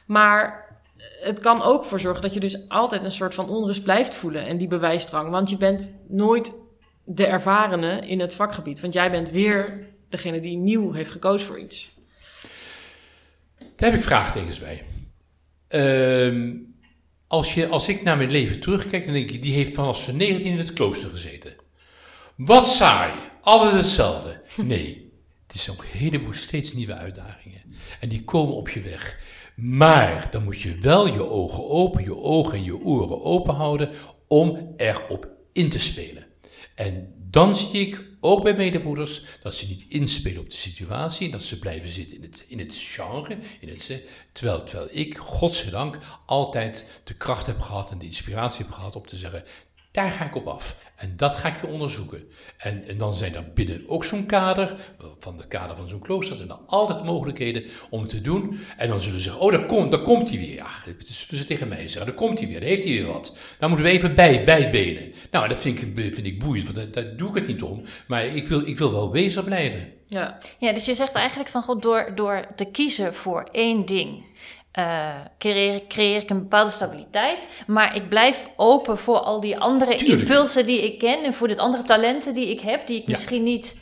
Maar 0.06 0.67
het 1.22 1.40
kan 1.40 1.62
ook 1.62 1.86
voor 1.86 2.00
zorgen 2.00 2.22
dat 2.22 2.34
je 2.34 2.40
dus 2.40 2.70
altijd 2.70 3.04
een 3.04 3.12
soort 3.12 3.34
van 3.34 3.50
onrust 3.50 3.84
blijft 3.84 4.16
voelen. 4.16 4.46
En 4.46 4.58
die 4.58 4.68
bewijsdrang. 4.68 5.30
Want 5.30 5.50
je 5.50 5.58
bent 5.58 6.00
nooit 6.08 6.54
de 7.04 7.26
ervarene 7.26 8.00
in 8.08 8.20
het 8.20 8.34
vakgebied. 8.34 8.80
Want 8.80 8.94
jij 8.94 9.12
bent 9.12 9.30
weer 9.30 9.88
degene 10.10 10.40
die 10.40 10.58
nieuw 10.58 10.92
heeft 10.94 11.12
gekozen 11.12 11.48
voor 11.48 11.60
iets. 11.60 11.96
Daar 13.76 13.90
heb 13.90 14.00
ik 14.00 14.06
vraagtekens 14.06 14.60
bij. 14.60 14.84
Ehm, 15.68 16.54
als, 17.28 17.54
je, 17.54 17.68
als 17.68 17.88
ik 17.88 18.04
naar 18.04 18.18
mijn 18.18 18.32
leven 18.32 18.60
terugkijk, 18.60 19.06
dan 19.06 19.14
denk 19.14 19.32
ik, 19.32 19.42
die 19.42 19.54
heeft 19.54 19.76
vanaf 19.76 20.02
zijn 20.02 20.18
19 20.18 20.52
in 20.52 20.58
het 20.58 20.74
klooster 20.74 21.10
gezeten. 21.10 21.56
Wat 22.36 22.68
saai, 22.68 23.12
altijd 23.42 23.74
hetzelfde. 23.74 24.42
Nee, 24.56 25.12
het 25.48 25.56
is 25.56 25.70
ook 25.70 25.82
een 25.82 26.00
heleboel 26.00 26.34
steeds 26.34 26.74
nieuwe 26.74 26.94
uitdagingen. 26.94 27.62
En 28.00 28.10
die 28.10 28.24
komen 28.24 28.56
op 28.56 28.70
je 28.70 28.82
weg. 28.82 29.18
Maar 29.62 30.28
dan 30.32 30.44
moet 30.44 30.62
je 30.62 30.78
wel 30.78 31.08
je 31.08 31.30
ogen 31.30 31.70
open, 31.70 32.04
je 32.04 32.16
ogen 32.16 32.54
en 32.54 32.64
je 32.64 32.80
oren 32.80 33.24
open 33.24 33.54
houden 33.54 33.90
om 34.28 34.74
erop 34.76 35.28
in 35.54 35.70
te 35.70 35.80
spelen. 35.80 36.26
En 36.76 37.14
dan 37.30 37.56
zie 37.56 37.88
ik 37.88 38.06
ook 38.20 38.44
bij 38.44 38.56
medebroeders 38.56 39.26
dat 39.42 39.54
ze 39.54 39.68
niet 39.68 39.86
inspelen 39.90 40.42
op 40.42 40.50
de 40.50 40.58
situatie, 40.58 41.32
dat 41.32 41.44
ze 41.44 41.60
blijven 41.60 41.90
zitten 41.90 42.18
in 42.18 42.24
het, 42.24 42.46
in 42.48 42.60
het 42.60 42.76
genre, 42.76 43.38
in 43.60 43.70
het, 43.70 44.04
terwijl, 44.32 44.64
terwijl 44.64 44.90
ik, 44.92 45.18
godzijdank, 45.18 45.98
altijd 46.26 47.02
de 47.04 47.14
kracht 47.14 47.46
heb 47.46 47.60
gehad 47.60 47.92
en 47.92 47.98
de 47.98 48.06
inspiratie 48.06 48.66
heb 48.66 48.74
gehad 48.74 48.96
om 48.96 49.08
te 49.08 49.18
zeggen, 49.18 49.44
daar 49.92 50.12
ga 50.12 50.26
ik 50.26 50.36
op 50.36 50.48
af. 50.48 50.87
En 50.98 51.14
dat 51.16 51.36
ga 51.36 51.48
ik 51.48 51.62
weer 51.62 51.72
onderzoeken. 51.72 52.30
En, 52.58 52.88
en 52.88 52.98
dan 52.98 53.16
zijn 53.16 53.36
er 53.36 53.52
binnen 53.54 53.84
ook 53.88 54.04
zo'n 54.04 54.26
kader, 54.26 54.76
van 55.20 55.38
de 55.38 55.48
kader 55.48 55.76
van 55.76 55.90
zo'n 55.90 56.02
klooster, 56.02 56.36
zijn 56.36 56.50
er 56.50 56.60
altijd 56.66 57.04
mogelijkheden 57.04 57.64
om 57.90 58.08
te 58.08 58.22
doen. 58.22 58.60
En 58.78 58.90
dan 58.90 59.02
zullen 59.02 59.18
ze 59.18 59.24
zeggen, 59.24 59.42
oh, 59.42 59.52
daar 59.52 59.66
komt, 59.66 59.92
daar 59.92 60.02
komt 60.02 60.30
hij 60.30 60.38
weer. 60.38 60.56
Ja, 60.56 60.68
dat 60.86 61.06
zullen 61.06 61.44
ze 61.44 61.46
tegen 61.46 61.68
mij 61.68 61.88
zeggen, 61.88 62.06
daar 62.06 62.14
komt 62.14 62.40
hij 62.40 62.48
weer, 62.48 62.60
daar 62.60 62.70
heeft 62.70 62.84
hij 62.84 62.92
weer 62.94 63.06
wat. 63.06 63.38
Daar 63.60 63.70
moeten 63.70 63.88
we 63.88 63.94
even 63.94 64.16
bij, 64.16 64.44
bijbenen. 64.44 65.14
Nou, 65.32 65.48
dat 65.48 65.58
vind 65.58 65.82
ik, 65.82 65.92
vind 65.96 66.28
ik 66.28 66.40
boeiend, 66.40 66.74
want 66.74 66.94
daar, 66.94 67.18
doe 67.18 67.30
ik 67.30 67.36
het 67.36 67.48
niet 67.48 67.62
om. 67.62 67.82
Maar 68.08 68.26
ik 68.26 68.48
wil, 68.48 68.68
ik 68.68 68.78
wil 68.78 68.92
wel 68.92 69.10
bezig 69.10 69.44
blijven. 69.44 69.92
Ja, 70.08 70.38
Ja, 70.60 70.74
dus 70.74 70.86
je 70.86 70.96
zegt 70.96 71.14
eigenlijk 71.14 71.50
van, 71.50 71.64
goh, 71.64 71.82
door, 71.82 72.12
door 72.16 72.46
te 72.56 72.66
kiezen 72.66 73.14
voor 73.14 73.44
één 73.44 73.86
ding, 73.86 74.24
eh, 74.78 75.10
creëer, 75.40 75.82
creëer 75.88 76.22
ik 76.22 76.30
een 76.30 76.40
bepaalde 76.40 76.72
stabiliteit. 76.72 77.48
Maar 77.68 77.96
ik 77.96 78.10
blijf 78.10 78.48
open 78.56 78.98
voor 78.98 79.20
al 79.20 79.40
die 79.40 79.58
andere 79.60 79.96
Tuurlijk. 79.96 80.20
impulsen 80.30 80.66
die 80.66 80.84
ik 80.94 81.00
ken 81.00 81.24
en 81.24 81.34
voor 81.34 81.48
de 81.48 81.58
andere 81.58 81.84
talenten 81.84 82.34
die 82.34 82.50
ik 82.50 82.60
heb, 82.60 82.88
die 82.88 82.98
ik 83.02 83.08
Ja. 83.08 83.12
misschien 83.14 83.44
niet 83.44 83.76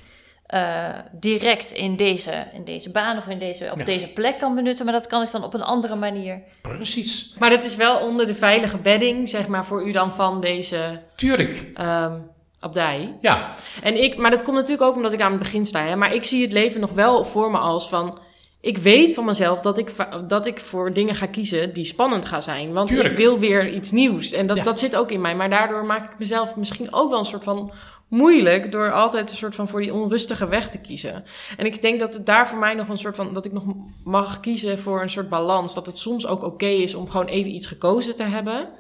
eh, 0.46 0.90
direct 1.12 1.72
in 1.72 1.96
deze, 1.96 2.48
in 2.54 2.64
deze 2.64 2.90
baan 2.92 3.18
of 3.18 3.28
in 3.28 3.40
deze, 3.40 3.70
op 3.72 3.78
Ja. 3.78 3.86
deze 3.86 4.08
plek 4.08 4.40
kan 4.40 4.56
benutten, 4.56 4.86
maar 4.86 4.94
dat 4.94 5.08
kan 5.08 5.22
ik 5.22 5.32
dan 5.32 5.44
op 5.44 5.54
een 5.54 5.64
andere 5.64 5.96
manier. 5.96 6.42
Precies, 6.62 7.36
maar 7.40 7.50
dat 7.50 7.64
is 7.64 7.76
wel 7.76 7.98
onder 8.08 8.26
de 8.26 8.36
veilige 8.36 8.78
bedding, 8.78 9.30
zeg 9.30 9.48
maar, 9.48 9.66
voor 9.66 9.88
u 9.88 9.92
dan 9.92 10.12
van 10.12 10.42
deze 10.42 11.02
tuurlijk. 11.16 11.72
ehm 11.74 12.14
abdij. 12.60 13.16
Ja, 13.22 13.50
En 13.82 14.04
ik, 14.04 14.18
maar 14.18 14.32
dat 14.32 14.44
komt 14.44 14.56
natuurlijk 14.56 14.90
ook 14.90 14.96
omdat 14.96 15.12
ik 15.14 15.22
aan 15.22 15.32
het 15.32 15.42
begin 15.42 15.66
sta. 15.66 15.80
Hè? 15.86 15.96
Maar 15.96 16.14
ik 16.14 16.24
zie 16.24 16.42
het 16.44 16.52
leven 16.54 16.80
nog 16.82 16.92
wel 16.92 17.24
voor 17.24 17.52
me 17.52 17.58
als 17.58 17.90
van. 17.90 18.20
Ik 18.66 18.78
weet 18.78 19.14
van 19.14 19.26
mezelf 19.26 19.62
dat 19.62 19.78
ik, 19.78 19.92
dat 20.28 20.46
ik 20.46 20.60
voor 20.60 20.94
dingen 20.94 21.16
ga 21.16 21.26
kiezen 21.26 21.74
die 21.74 21.86
spannend 21.86 22.26
gaan 22.26 22.42
zijn. 22.42 22.74
Want 22.74 22.90
Tuurlijk. 22.90 23.12
ik 23.12 23.18
wil 23.18 23.40
weer 23.40 23.68
iets 23.70 23.92
nieuws. 23.92 24.32
En 24.32 24.48
dat, 24.48 24.58
Ja. 24.58 24.64
dat 24.64 24.80
zit 24.80 24.96
ook 24.96 25.12
in 25.12 25.22
mij. 25.22 25.36
Maar 25.36 25.50
daardoor 25.50 25.86
maak 25.86 26.12
ik 26.12 26.20
mezelf 26.20 26.56
misschien 26.56 26.94
ook 26.94 27.10
wel 27.10 27.20
een 27.20 27.26
soort 27.26 27.44
van 27.44 27.72
moeilijk. 28.08 28.72
Door 28.72 28.92
altijd 28.92 29.32
een 29.32 29.38
soort 29.38 29.56
van 29.56 29.68
voor 29.68 29.82
die 29.82 29.94
onrustige 29.94 30.48
weg 30.48 30.70
te 30.70 30.78
kiezen. 30.82 31.24
En 31.58 31.66
ik 31.66 31.82
denk 31.82 32.00
dat 32.00 32.14
het 32.14 32.26
daar 32.26 32.48
voor 32.48 32.58
mij 32.60 32.74
nog 32.74 32.88
een 32.90 32.98
soort 32.98 33.16
van. 33.16 33.34
dat 33.34 33.46
ik 33.46 33.52
nog 33.52 33.64
mag 34.04 34.40
kiezen 34.40 34.80
voor 34.80 35.02
een 35.02 35.10
soort 35.10 35.30
balans. 35.30 35.74
Dat 35.74 35.86
het 35.86 35.98
soms 35.98 36.28
ook 36.28 36.44
oké 36.44 36.66
is 36.66 36.96
om 36.96 37.10
gewoon 37.10 37.28
even 37.28 37.52
iets 37.54 37.68
gekozen 37.68 38.16
te 38.16 38.24
hebben. 38.24 38.74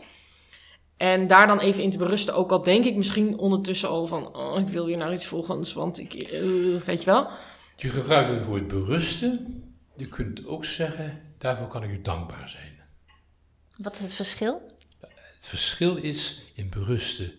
En 0.97 1.27
daar 1.27 1.47
dan 1.47 1.59
even 1.59 1.83
in 1.83 1.89
te 1.89 1.97
berusten. 1.97 2.35
Ook 2.35 2.51
al 2.51 2.63
denk 2.63 2.85
ik 2.85 2.95
misschien 2.95 3.37
ondertussen 3.37 3.89
al 3.89 4.05
van... 4.05 4.35
Oh, 4.35 4.59
ik 4.59 4.67
wil 4.67 4.85
weer 4.85 4.97
naar 4.97 5.11
iets 5.13 5.25
volgens, 5.25 5.73
want 5.73 5.99
ik... 5.99 6.13
eh, 6.13 6.41
weet 6.85 6.99
je 6.99 7.05
wel? 7.05 7.27
je 7.77 7.89
gebruikt 7.89 8.29
het 8.29 8.45
woord 8.45 8.67
berusten. 8.67 9.63
Je 9.97 10.07
kunt 10.07 10.45
ook 10.45 10.65
zeggen, 10.65 11.21
daarvoor 11.37 11.67
kan 11.67 11.83
ik 11.83 11.89
u 11.89 12.01
dankbaar 12.01 12.49
zijn. 12.49 12.73
Wat 13.77 13.93
is 13.93 13.99
het 13.99 14.13
verschil? 14.13 14.73
Het 14.99 15.47
verschil 15.47 15.95
is 15.95 16.41
in 16.53 16.69
berusten, 16.69 17.31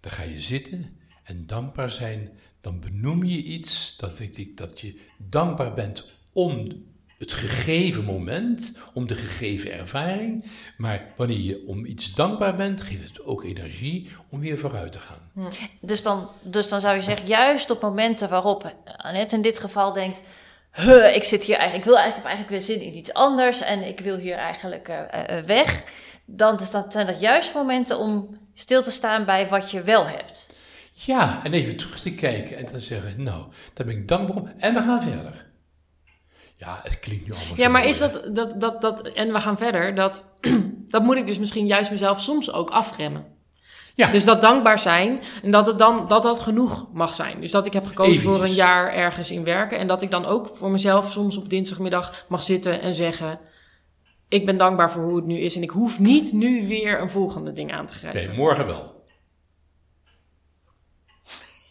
dan 0.00 0.12
ga 0.12 0.22
je 0.22 0.40
zitten 0.40 0.98
en 1.22 1.46
dankbaar 1.46 1.90
zijn, 1.90 2.38
dan 2.60 2.80
benoem 2.80 3.24
je 3.24 3.42
iets, 3.42 3.96
dat 3.96 4.18
weet 4.18 4.38
ik, 4.38 4.56
dat 4.56 4.80
je 4.80 5.00
dankbaar 5.16 5.74
bent 5.74 6.12
om 6.32 6.86
het 7.18 7.32
gegeven 7.32 8.04
moment, 8.04 8.78
om 8.94 9.06
de 9.06 9.14
gegeven 9.14 9.72
ervaring, 9.72 10.44
maar 10.76 11.12
wanneer 11.16 11.40
je 11.40 11.66
om 11.66 11.84
iets 11.84 12.14
dankbaar 12.14 12.56
bent, 12.56 12.82
geeft 12.82 13.08
het 13.08 13.24
ook 13.24 13.44
energie 13.44 14.10
om 14.28 14.40
weer 14.40 14.58
vooruit 14.58 14.92
te 14.92 14.98
gaan. 14.98 15.52
Dus 15.80 16.02
dan, 16.02 16.28
dus 16.42 16.68
dan 16.68 16.80
zou 16.80 16.96
je 16.96 17.02
zeggen, 17.02 17.26
juist 17.26 17.70
op 17.70 17.80
momenten 17.80 18.28
waarop 18.28 18.74
Annette 18.96 19.36
in 19.36 19.42
dit 19.42 19.58
geval 19.58 19.92
denkt... 19.92 20.20
"Huh, 20.78 21.14
ik 21.14 21.22
zit 21.24 21.44
hier 21.44 21.56
eigenlijk, 21.56 21.86
ik 21.86 21.90
wil 21.92 21.98
eigenlijk, 21.98 22.06
ik 22.06 22.14
heb 22.14 22.24
eigenlijk 22.24 22.50
weer 22.50 22.76
zin 22.76 22.86
in 22.86 22.98
iets 22.98 23.12
anders 23.12 23.60
en 23.60 23.88
ik 23.88 24.00
wil 24.00 24.16
hier 24.16 24.36
eigenlijk 24.36 24.88
eh, 24.88 24.98
eh, 25.10 25.38
eh, 25.38 25.44
weg. 25.44 25.84
Dan 26.24 26.60
is 26.60 26.70
dat, 26.70 26.92
zijn 26.92 27.06
dat 27.06 27.20
juist 27.20 27.54
momenten 27.54 27.98
om 27.98 28.36
stil 28.54 28.82
te 28.82 28.90
staan 28.90 29.24
bij 29.24 29.48
wat 29.48 29.70
je 29.70 29.82
wel 29.82 30.06
hebt. 30.06 30.46
Ja, 30.92 31.40
en 31.44 31.52
even 31.52 31.76
terug 31.76 32.00
te 32.00 32.14
kijken 32.14 32.56
en 32.56 32.66
te 32.66 32.80
zeggen, 32.80 33.22
nou, 33.22 33.44
daar 33.74 33.86
ben 33.86 33.96
ik 33.96 34.08
dankbaar 34.08 34.36
om 34.36 34.52
en 34.58 34.74
we 34.74 34.80
gaan 34.80 35.02
verder. 35.02 35.46
Ja, 36.54 36.80
het 36.82 37.00
klinkt 37.00 37.26
nu 37.26 37.32
allemaal 37.32 37.56
Ja, 37.56 37.64
zo 37.64 37.70
maar 37.70 37.80
mooi, 37.80 37.92
is 37.92 37.98
dat, 37.98 38.28
dat, 38.32 38.60
dat, 38.60 38.80
dat... 38.80 39.08
En 39.08 39.32
we 39.32 39.40
gaan 39.40 39.56
verder. 39.56 39.94
Dat, 39.94 40.24
dat 40.90 41.02
moet 41.02 41.16
ik 41.16 41.26
dus 41.26 41.38
misschien 41.38 41.66
juist 41.66 41.90
mezelf 41.90 42.20
soms 42.20 42.52
ook 42.52 42.70
afremmen. 42.70 43.37
Ja. 43.98 44.10
Dus 44.10 44.24
dat 44.24 44.40
dankbaar 44.40 44.78
zijn. 44.78 45.20
En 45.42 45.50
dat 45.50 45.66
het 45.66 45.78
dan 45.78 46.08
dat 46.08 46.22
dat 46.22 46.40
genoeg 46.40 46.88
mag 46.92 47.14
zijn. 47.14 47.40
Dus 47.40 47.50
dat 47.50 47.66
ik 47.66 47.72
heb 47.72 47.86
gekozen 47.86 48.22
voor 48.22 48.42
een 48.42 48.54
jaar 48.54 48.92
ergens 48.92 49.30
in 49.30 49.44
werken. 49.44 49.78
En 49.78 49.86
dat 49.86 50.02
ik 50.02 50.10
dan 50.10 50.26
ook 50.26 50.46
voor 50.46 50.70
mezelf 50.70 51.10
soms 51.10 51.36
op 51.36 51.48
dinsdagmiddag 51.48 52.24
mag 52.28 52.42
zitten 52.42 52.80
en 52.80 52.94
zeggen... 52.94 53.40
Ik 54.28 54.46
ben 54.46 54.56
dankbaar 54.56 54.90
voor 54.90 55.02
hoe 55.02 55.16
het 55.16 55.24
nu 55.24 55.38
is. 55.38 55.56
En 55.56 55.62
ik 55.62 55.70
hoef 55.70 55.98
niet 55.98 56.32
nu 56.32 56.68
weer 56.68 57.00
een 57.00 57.10
volgende 57.10 57.50
ding 57.50 57.72
aan 57.72 57.86
te 57.86 57.94
grijpen. 57.94 58.26
Nee, 58.26 58.36
morgen 58.36 58.66
wel. 58.66 59.04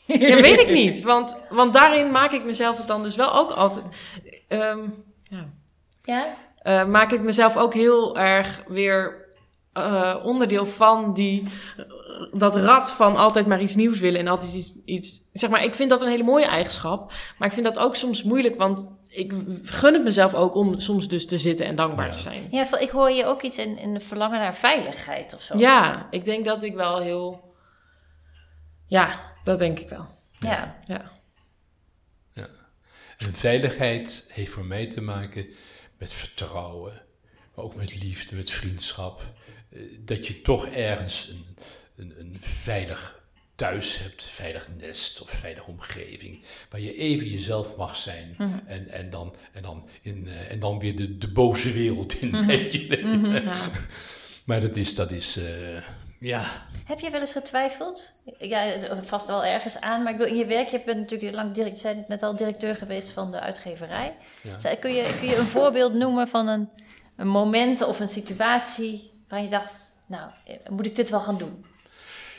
Ja, 0.06 0.42
weet 0.42 0.60
ik 0.60 0.70
niet. 0.70 1.02
Want, 1.02 1.38
want 1.50 1.74
daarin 1.74 2.12
maak 2.12 2.32
ik 2.32 2.46
mezelf 2.46 2.78
het 2.78 2.88
dan 2.88 3.04
dus 3.04 3.16
wel 3.16 3.34
ook 3.36 3.52
altijd. 3.52 3.86
ehm, 4.48 4.90
ja. 5.24 5.50
Ja? 6.04 6.36
Eh, 6.62 6.86
maak 6.86 7.12
ik 7.12 7.22
mezelf 7.22 7.58
ook 7.58 7.74
heel 7.74 8.18
erg 8.18 8.64
weer 8.68 9.27
eh, 9.78 10.26
onderdeel 10.26 10.66
van 10.66 11.14
die, 11.14 11.48
dat 12.32 12.56
rad 12.56 12.94
van 12.94 13.16
altijd 13.16 13.46
maar 13.48 13.62
iets 13.62 13.76
nieuws 13.76 14.00
willen 14.00 14.20
en 14.20 14.28
altijd 14.28 14.54
iets, 14.54 14.74
iets. 14.86 15.22
Zeg 15.34 15.50
maar, 15.50 15.64
ik 15.64 15.76
vind 15.76 15.90
dat 15.90 16.02
een 16.02 16.10
hele 16.10 16.24
mooie 16.24 16.46
eigenschap. 16.46 17.12
Maar 17.38 17.48
ik 17.48 17.54
vind 17.54 17.66
dat 17.66 17.80
ook 17.80 17.96
soms 17.96 18.24
moeilijk, 18.24 18.56
want 18.56 18.96
ik 19.10 19.34
gun 19.64 19.94
het 19.94 20.04
mezelf 20.04 20.34
ook 20.34 20.56
om 20.56 20.80
soms 20.80 21.08
dus 21.08 21.26
te 21.26 21.38
zitten 21.38 21.66
en 21.66 21.76
dankbaar 21.76 22.06
Ja. 22.06 22.12
te 22.12 22.20
zijn. 22.20 22.48
Ja, 22.52 22.80
ik 22.80 22.90
hoor 22.90 23.12
je 23.12 23.26
ook 23.26 23.42
iets 23.42 23.58
in, 23.58 23.78
in 23.78 23.94
de 23.94 24.00
verlangen 24.00 24.40
naar 24.40 24.56
veiligheid 24.56 25.34
of 25.34 25.42
zo. 25.42 25.58
Ja, 25.58 26.08
ik 26.10 26.24
denk 26.24 26.46
dat 26.46 26.64
ik 26.64 26.76
wel 26.76 27.00
heel... 27.00 27.56
Ja, 28.88 29.20
dat 29.44 29.60
denk 29.60 29.80
ik 29.80 29.90
wel. 29.90 30.08
Ja. 30.40 30.76
Ja. 30.86 31.16
En 33.18 33.34
veiligheid 33.34 34.26
heeft 34.28 34.52
voor 34.52 34.66
mij 34.66 34.88
te 34.88 35.02
maken 35.02 35.54
met 35.98 36.14
vertrouwen, 36.14 37.02
maar 37.56 37.66
ook 37.66 37.76
met 37.76 37.96
liefde, 38.02 38.36
met 38.36 38.50
vriendschap. 38.52 39.22
Eh, 39.78 39.84
Dat 40.06 40.28
je 40.28 40.42
toch 40.42 40.68
ergens 40.68 41.28
een, 41.28 41.46
een, 41.96 42.20
een 42.20 42.38
veilig 42.40 43.16
thuis 43.56 44.00
hebt, 44.00 44.24
veilig 44.24 44.68
nest 44.78 45.22
of 45.22 45.30
veilige 45.30 45.70
omgeving, 45.70 46.44
waar 46.70 46.82
je 46.82 46.98
even 46.98 47.28
jezelf 47.28 47.76
mag 47.76 47.96
zijn 47.96 48.36
en, 48.66 48.90
en, 48.90 49.10
dan, 49.10 49.36
en, 49.54 49.62
dan 49.62 49.88
in, 50.02 50.28
eh, 50.28 50.52
en 50.52 50.60
dan 50.60 50.80
weer 50.80 50.96
de, 50.96 51.18
de 51.18 51.32
boze 51.32 51.72
wereld 51.72 52.22
in. 52.22 52.30
je. 52.48 53.42
Ja. 53.44 53.58
Maar 54.46 54.62
dat 54.62 54.76
is, 54.76 54.96
dat 54.96 55.12
is 55.12 55.38
eh, 55.38 55.84
ja, 56.20 56.46
Heb 56.86 57.00
je 57.00 57.10
wel 57.10 57.20
eens 57.20 57.32
getwijfeld? 57.32 58.12
Ja, 58.40 58.74
vast 59.04 59.28
wel 59.28 59.46
ergens 59.46 59.80
aan, 59.80 60.04
maar 60.04 60.12
ik 60.12 60.18
bedoel, 60.18 60.34
in 60.34 60.40
je 60.40 60.46
werk, 60.46 60.68
je 60.68 60.82
bent 60.86 61.00
natuurlijk 61.00 61.36
lang, 61.36 61.56
je 61.56 61.76
zei 61.76 62.04
net 62.08 62.24
al, 62.24 62.36
directeur 62.36 62.76
geweest 62.76 63.10
van 63.10 63.32
de 63.32 63.40
uitgeverij. 63.40 64.16
Ja. 64.42 64.76
Kun, 64.76 64.94
je, 64.94 65.18
kun 65.20 65.30
je 65.30 65.36
een 65.36 65.48
voorbeeld 65.48 65.94
noemen 65.94 66.28
van 66.28 66.48
een, 66.48 66.70
een 67.16 67.28
moment 67.28 67.86
of 67.86 68.00
een 68.00 68.08
situatie 68.08 69.12
waar 69.28 69.42
je 69.42 69.50
dacht, 69.50 69.92
nou, 70.08 70.32
eh, 70.46 70.56
moet 70.70 70.86
ik 70.86 70.96
dit 70.96 71.10
wel 71.10 71.20
gaan 71.20 71.38
doen? 71.38 71.66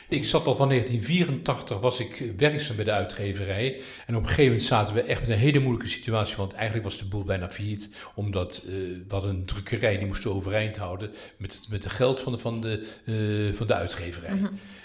Ik 0.09 0.25
zat 0.25 0.45
al 0.45 0.55
van 0.55 0.67
1984, 0.67 1.79
was 1.79 1.99
ik 1.99 2.31
werkzaam 2.37 2.75
bij 2.75 2.85
de 2.85 2.91
uitgeverij. 2.91 3.79
En 4.05 4.15
op 4.15 4.21
een 4.21 4.27
gegeven 4.27 4.45
moment 4.45 4.63
zaten 4.63 4.95
we 4.95 5.01
echt 5.01 5.21
met 5.21 5.29
een 5.29 5.37
hele 5.37 5.59
moeilijke 5.59 5.87
situatie. 5.87 6.37
Want 6.37 6.53
eigenlijk 6.53 6.83
was 6.83 6.97
de 6.97 7.05
boel 7.05 7.23
bijna 7.23 7.49
failliet. 7.49 7.89
Omdat 8.15 8.63
eh, 8.65 8.73
we 8.73 9.05
hadden 9.07 9.29
een 9.29 9.45
drukkerij, 9.45 9.97
die 9.97 10.07
moesten 10.07 10.33
overeind 10.33 10.77
houden. 10.77 11.11
Met 11.37 11.53
het, 11.53 11.69
met 11.69 11.83
het 11.83 11.93
geld 11.93 12.19
van 12.19 12.31
de, 12.31 12.37
van 12.39 12.61
de, 12.61 12.87
eh, 13.05 13.57
van 13.57 13.67
de 13.67 13.73
uitgeverij. 13.73 14.39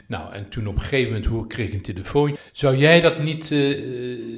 Nou, 0.07 0.33
en 0.33 0.49
toen 0.49 0.67
op 0.67 0.75
een 0.75 0.81
gegeven 0.81 1.13
moment 1.13 1.27
hoor, 1.27 1.47
kreeg 1.47 1.67
ik 1.67 1.75
een 1.75 1.83
telefoon. 1.83 2.37
Zou 2.53 2.77
jij 2.77 3.01
dat 3.01 3.19
niet, 3.19 3.45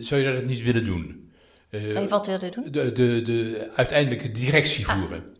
zou 0.01 0.21
je 0.21 0.33
dat 0.35 0.45
niet 0.45 0.62
willen 0.62 0.85
doen? 0.85 1.31
Zou 1.71 2.01
je 2.01 2.09
wat 2.09 2.27
willen 2.27 2.53
doen? 2.53 2.64
de, 2.71 2.93
de, 2.93 3.23
de 3.23 3.71
uiteindelijke 3.75 4.33
directie 4.33 4.87
voeren. 4.87 5.36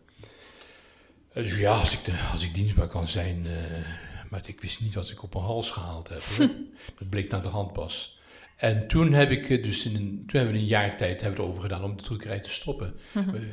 Dus 1.37 1.57
ja, 1.57 1.79
als 1.79 1.93
ik, 1.93 2.05
de, 2.05 2.13
als 2.31 2.43
ik 2.43 2.53
dienstbaar 2.53 2.87
kan 2.87 3.07
zijn. 3.07 3.47
eh, 3.47 3.85
maar 4.29 4.41
ik 4.47 4.61
wist 4.61 4.81
niet 4.81 4.93
wat 4.93 5.09
ik 5.09 5.23
op 5.23 5.33
mijn 5.33 5.45
hals 5.45 5.71
gehaald 5.71 6.09
heb. 6.09 6.23
dat 6.99 7.09
bleek 7.09 7.31
naar 7.31 7.41
de 7.41 7.47
hand 7.47 7.73
pas. 7.73 8.16
En 8.57 8.87
toen 8.87 9.13
heb 9.13 9.31
ik 9.31 9.49
eh, 9.49 9.63
dus 9.63 9.85
in 9.85 9.95
een, 9.95 10.23
toen 10.27 10.39
hebben 10.39 10.53
we 10.53 10.59
een 10.59 10.65
jaar 10.65 10.97
tijd 10.97 11.21
hebben 11.21 11.39
we 11.39 11.45
erover 11.45 11.61
gedaan 11.61 11.83
om 11.83 11.97
de 11.97 12.03
drukkerij 12.03 12.39
te 12.39 12.49
stoppen. 12.49 12.93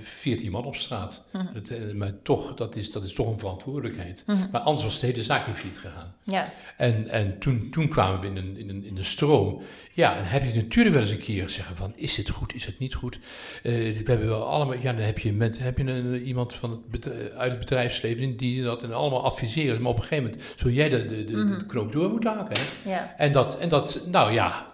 Veertien 0.02 0.50
man 0.50 0.64
op 0.64 0.76
straat. 0.76 1.30
dat, 1.54 1.68
eh, 1.68 1.94
maar 1.94 2.22
toch, 2.22 2.54
dat 2.54 2.76
is, 2.76 2.92
dat 2.92 3.04
is 3.04 3.12
toch 3.12 3.26
een 3.26 3.38
verantwoordelijkheid. 3.38 4.24
Maar 4.52 4.60
anders 4.60 4.84
was 4.84 5.00
de 5.00 5.06
hele 5.06 5.22
zaak 5.22 5.46
in 5.46 5.54
failliet 5.54 5.78
gegaan. 5.78 6.14
Ja. 6.22 6.52
En, 6.76 7.08
en 7.08 7.38
toen, 7.38 7.70
toen 7.70 7.88
kwamen 7.88 8.20
we 8.20 8.26
in 8.26 8.36
een, 8.36 8.56
in, 8.56 8.68
een, 8.68 8.84
in 8.84 8.96
een 8.96 9.04
stroom. 9.04 9.62
Ja, 9.92 10.16
en 10.16 10.24
heb 10.24 10.44
je 10.44 10.54
natuurlijk 10.54 10.94
wel 10.94 11.04
eens 11.04 11.12
een 11.12 11.20
keer 11.20 11.50
zeggen 11.50 11.76
van, 11.76 11.92
is 11.96 12.14
dit 12.14 12.28
goed, 12.28 12.54
is 12.54 12.66
het 12.66 12.78
niet 12.78 12.94
goed? 12.94 13.18
Eh, 13.62 13.72
we 13.72 14.02
hebben 14.04 14.28
wel 14.28 14.48
allemaal, 14.48 14.76
ja, 14.76 14.92
dan 14.92 15.04
heb 15.04 15.18
je, 15.18 15.32
met, 15.32 15.58
heb 15.58 15.78
je 15.78 15.84
een, 15.84 16.22
iemand 16.22 16.54
van 16.54 16.84
het, 16.90 17.10
uit 17.36 17.50
het 17.50 17.60
bedrijfsleven 17.60 18.36
die 18.36 18.62
dat 18.62 18.82
en 18.82 18.92
allemaal 18.92 19.24
adviseren. 19.24 19.82
Maar 19.82 19.90
op 19.90 19.96
een 19.96 20.02
gegeven 20.02 20.24
moment 20.24 20.42
zul 20.56 20.70
jij 20.70 20.88
de, 20.88 21.04
de, 21.04 21.24
de, 21.24 21.44
de 21.44 21.66
knoop 21.66 21.92
door 21.92 22.10
moeten 22.10 22.32
haken. 22.32 22.56
Hè? 22.58 22.90
Ja. 22.90 23.14
En, 23.16 23.32
dat, 23.32 23.58
en 23.58 23.68
dat, 23.68 24.06
nou 24.10 24.32
ja, 24.32 24.73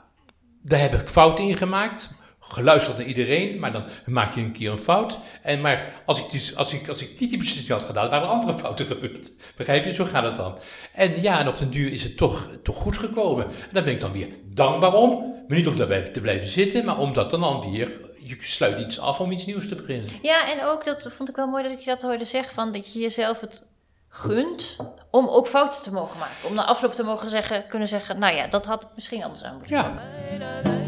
daar 0.62 0.80
heb 0.80 0.94
ik 0.94 1.08
fouten 1.08 1.48
in 1.48 1.56
gemaakt. 1.56 2.10
Geluisterd 2.40 2.96
naar 2.96 3.06
iedereen, 3.06 3.58
maar 3.58 3.72
dan 3.72 3.84
maak 4.06 4.34
je 4.34 4.40
een 4.40 4.52
keer 4.52 4.70
een 4.70 4.78
fout. 4.78 5.18
En 5.42 5.60
maar 5.60 6.02
als 6.04 6.20
ik, 6.20 6.30
dus, 6.30 6.56
als 6.56 6.72
ik, 6.72 6.88
als 6.88 7.02
ik 7.02 7.18
die 7.18 7.38
beslissing 7.38 7.68
had 7.78 7.84
gedaan, 7.84 8.10
waren 8.10 8.28
er 8.28 8.34
andere 8.34 8.58
fouten 8.62 8.86
gebeurd. 8.86 9.32
Begrijp 9.56 9.84
je? 9.84 9.94
Zo 9.94 10.04
gaat 10.04 10.24
het 10.24 10.36
dan. 10.36 10.58
En 10.92 11.22
ja, 11.22 11.40
en 11.40 11.48
op 11.48 11.58
den 11.58 11.70
duur 11.70 11.92
is 11.92 12.02
het 12.02 12.16
toch, 12.16 12.48
toch 12.62 12.76
goed 12.76 12.96
gekomen. 12.96 13.44
En 13.44 13.52
daar 13.72 13.84
ben 13.84 13.92
ik 13.92 14.00
dan 14.00 14.12
weer 14.12 14.28
dankbaar 14.44 14.94
om. 14.94 15.18
Maar 15.48 15.56
niet 15.56 15.68
om 15.68 15.76
daarbij 15.76 16.02
te 16.02 16.20
blijven 16.20 16.48
zitten, 16.48 16.84
maar 16.84 16.98
omdat 16.98 17.30
dan, 17.30 17.40
dan 17.40 17.70
weer, 17.70 18.00
je 18.18 18.36
sluit 18.40 18.78
iets 18.78 19.00
af 19.00 19.20
om 19.20 19.30
iets 19.30 19.46
nieuws 19.46 19.68
te 19.68 19.74
beginnen. 19.74 20.10
Ja, 20.22 20.52
en 20.52 20.64
ook, 20.64 20.84
dat 20.84 21.02
vond 21.16 21.28
ik 21.28 21.36
wel 21.36 21.46
mooi 21.46 21.62
dat 21.62 21.72
ik 21.72 21.78
je 21.78 21.90
dat 21.90 22.02
hoorde 22.02 22.24
zeggen, 22.24 22.54
van 22.54 22.72
dat 22.72 22.92
je 22.92 22.98
jezelf 22.98 23.40
het 23.40 23.62
gunt 24.10 24.76
om 25.10 25.28
ook 25.28 25.46
fouten 25.46 25.82
te 25.82 25.92
mogen 25.92 26.18
maken. 26.18 26.48
Om 26.48 26.54
na 26.54 26.64
afloop 26.64 26.94
te 26.94 27.02
mogen 27.02 27.28
zeggen, 27.28 27.66
kunnen 27.66 27.88
zeggen, 27.88 28.18
nou 28.18 28.34
ja, 28.34 28.46
dat 28.46 28.66
had 28.66 28.86
misschien 28.94 29.22
anders 29.22 29.44
aan 29.44 29.56
moeten 29.56 29.76
Ja. 29.76 30.79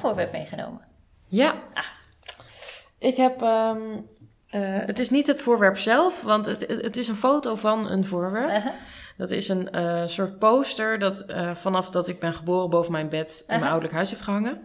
Voorwerp 0.00 0.32
meegenomen? 0.32 0.80
Ja. 1.26 1.54
Ik 2.98 3.16
heb... 3.16 3.42
ehm, 3.42 3.78
eh, 4.50 4.60
het 4.62 4.98
is 4.98 5.10
niet 5.10 5.26
het 5.26 5.42
voorwerp 5.42 5.78
zelf, 5.78 6.22
want 6.22 6.46
het, 6.46 6.60
het 6.60 6.96
is 6.96 7.08
een 7.08 7.16
foto 7.16 7.54
van 7.54 7.90
een 7.90 8.04
voorwerp. 8.04 8.50
Uh-huh. 8.50 8.72
Dat 9.20 9.30
is 9.30 9.48
een 9.48 9.70
eh, 9.70 10.06
soort 10.06 10.38
poster 10.38 10.98
dat 10.98 11.20
eh, 11.20 11.54
vanaf 11.54 11.90
dat 11.90 12.08
ik 12.08 12.20
ben 12.20 12.34
geboren 12.34 12.70
boven 12.70 12.92
mijn 12.92 13.08
bed 13.08 13.38
in 13.38 13.44
mijn 13.46 13.60
Aha. 13.60 13.68
ouderlijk 13.68 13.94
huis 13.94 14.10
heeft 14.10 14.22
gehangen. 14.22 14.60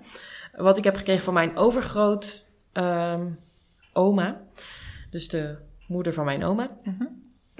Wat 0.54 0.78
ik 0.78 0.84
heb 0.84 0.96
gekregen 0.96 1.24
van 1.24 1.34
mijn 1.34 1.58
overgroot 1.58 2.46
ehm, 2.72 3.28
oma. 3.94 4.42
Dus 5.10 5.28
de 5.28 5.58
moeder 5.88 6.14
van 6.14 6.26
mijn 6.26 6.44
oma. 6.44 6.70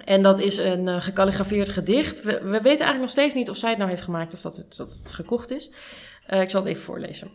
En 0.06 0.22
dat 0.22 0.40
is 0.40 0.58
een 0.58 0.88
eh, 0.88 1.02
gekalligrafeerd 1.02 1.70
gedicht. 1.70 2.24
We, 2.24 2.32
we 2.32 2.50
weten 2.50 2.64
eigenlijk 2.64 3.00
nog 3.00 3.10
steeds 3.10 3.34
niet 3.34 3.50
of 3.50 3.58
zij 3.58 3.70
het 3.70 3.78
nou 3.78 3.90
heeft 3.90 4.04
gemaakt 4.04 4.34
of 4.34 4.42
dat 4.42 4.56
het, 4.56 4.78
dat 4.78 4.94
het 4.94 5.12
gekocht 5.12 5.52
is. 5.52 5.70
Ik 6.28 6.50
zal 6.50 6.62
het 6.62 6.70
even 6.70 6.84
voorlezen. 6.84 7.32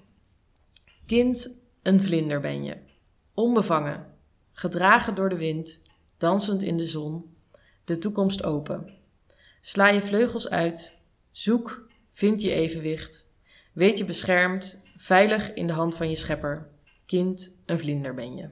Kind, 1.11 1.59
een 1.83 2.03
vlinder 2.03 2.41
ben 2.41 2.65
je. 2.65 2.77
Onbevangen, 3.35 4.07
gedragen 4.51 5.15
door 5.15 5.29
de 5.29 5.37
wind, 5.37 5.81
dansend 6.19 6.63
in 6.63 6.77
de 6.77 6.85
zon, 6.85 7.37
de 7.85 7.99
toekomst 7.99 8.45
open. 8.45 8.95
Sla 9.61 9.89
je 9.89 10.01
vleugels 10.01 10.51
uit, 10.51 10.93
zoek, 11.31 11.89
vind 12.11 12.43
je 12.43 12.53
evenwicht, 12.53 13.27
weet 13.73 13.99
je 13.99 14.05
beschermd, 14.05 14.83
veilig 14.97 15.55
in 15.55 15.67
de 15.67 15.73
hand 15.73 15.97
van 15.97 16.09
je 16.09 16.17
schepper. 16.17 16.69
Kind, 17.07 17.57
een 17.67 17.79
vlinder 17.79 18.15
ben 18.15 18.37
je. 18.37 18.49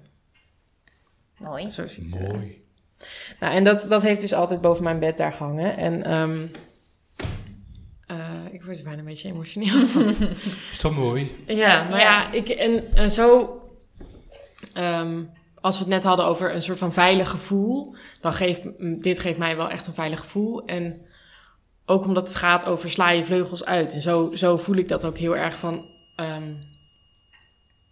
Mooi. 1.37 1.71
Zo 1.71 1.87
ziet 1.87 2.15
het. 2.15 2.33
Mooi. 2.33 2.65
Nou, 3.41 3.55
en 3.55 3.65
dat, 3.65 3.87
dat 3.89 4.03
heeft 4.03 4.21
dus 4.21 4.33
altijd 4.33 4.61
boven 4.61 4.85
mijn 4.85 4.99
bed 4.99 5.17
daar 5.17 5.33
gehangen. 5.33 5.77
En 5.77 6.03
ehm, 6.03 6.43
eh, 6.43 6.49
ik 8.53 8.65
word 8.65 8.79
er 8.79 8.85
bijna 8.85 8.99
een 8.99 9.05
beetje 9.05 9.29
emotioneel. 9.29 9.77
Is 10.73 10.79
toch 10.79 10.97
mooi? 10.97 11.37
ja, 11.47 11.89
nou 11.89 12.01
ja, 12.01 12.33
ik, 12.33 12.49
en, 12.49 12.95
en 12.95 13.11
zo... 13.11 13.61
ehm, 14.75 15.23
als 15.61 15.77
we 15.77 15.85
het 15.85 15.93
net 15.93 16.05
hadden 16.05 16.27
over 16.27 16.55
een 16.55 16.63
soort 16.63 16.79
van 16.79 16.93
veilig 16.93 17.31
gevoel... 17.31 17.95
dan 18.21 18.33
geeft 18.33 18.63
dit 19.03 19.21
geeft 19.21 19.39
mij 19.39 19.57
wel 19.57 19.71
echt 19.71 19.87
een 19.87 19.95
veilig 19.95 20.21
gevoel. 20.21 20.65
En 20.65 21.07
ook 21.87 22.05
omdat 22.05 22.29
het 22.29 22.37
gaat 22.37 22.67
over 22.67 22.91
sla 22.91 23.11
je 23.11 23.25
vleugels 23.25 23.65
uit. 23.65 23.93
En 23.93 24.03
zo, 24.03 24.31
zo 24.35 24.57
voel 24.57 24.77
ik 24.77 24.89
dat 24.89 25.05
ook 25.05 25.19
heel 25.19 25.37
erg 25.37 25.57
van... 25.57 25.85
ehm, 26.17 26.55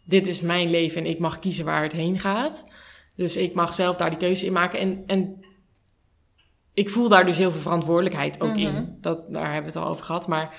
dit 0.04 0.26
is 0.26 0.40
mijn 0.40 0.70
leven 0.70 1.04
en 1.04 1.10
ik 1.10 1.18
mag 1.18 1.38
kiezen 1.38 1.64
waar 1.64 1.82
het 1.82 1.92
heen 1.92 2.18
gaat. 2.18 2.66
Dus 3.16 3.36
ik 3.36 3.54
mag 3.54 3.74
zelf 3.74 3.96
daar 3.96 4.10
die 4.10 4.18
keuze 4.18 4.46
in 4.46 4.52
maken. 4.52 4.78
En, 4.78 5.02
en 5.06 5.45
ik 6.76 6.90
voel 6.90 7.08
daar 7.08 7.26
dus 7.26 7.38
heel 7.38 7.50
veel 7.50 7.60
verantwoordelijkheid 7.60 8.40
ook 8.40 8.56
in. 8.56 8.98
Dat, 9.00 9.26
daar 9.30 9.52
hebben 9.52 9.72
we 9.72 9.78
het 9.78 9.86
al 9.86 9.92
over 9.92 10.04
gehad. 10.04 10.28
Maar 10.28 10.54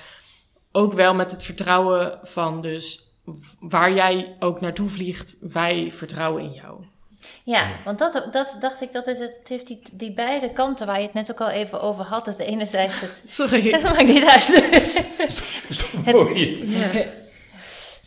ook 0.71 0.93
wel 0.93 1.13
met 1.13 1.31
het 1.31 1.43
vertrouwen 1.43 2.19
van 2.21 2.61
dus 2.61 3.11
waar 3.59 3.93
jij 3.93 4.35
ook 4.39 4.61
naartoe 4.61 4.87
vliegt, 4.87 5.35
wij 5.39 5.91
vertrouwen 5.91 6.43
in 6.43 6.51
jou. 6.51 6.85
Ja, 7.43 7.69
want 7.85 7.99
dat, 7.99 8.27
dat 8.31 8.57
dacht 8.59 8.81
ik, 8.81 8.91
dat 8.91 9.07
is 9.07 9.19
het, 9.19 9.37
het 9.39 9.47
heeft 9.47 9.67
die, 9.67 9.81
die 9.93 10.13
beide 10.13 10.53
kanten 10.53 10.87
waar 10.87 10.99
je 10.99 11.05
het 11.05 11.13
net 11.13 11.31
ook 11.31 11.41
al 11.41 11.49
even 11.49 11.81
over 11.81 12.03
had. 12.03 12.25
Het 12.25 12.39
enerzijds 12.39 12.99
het... 13.01 13.21
Sorry. 13.23 13.71
Dat 13.71 13.81
maakt 13.95 14.07
niet 14.07 14.25
uit. 14.25 14.63
Mooi? 16.15 16.69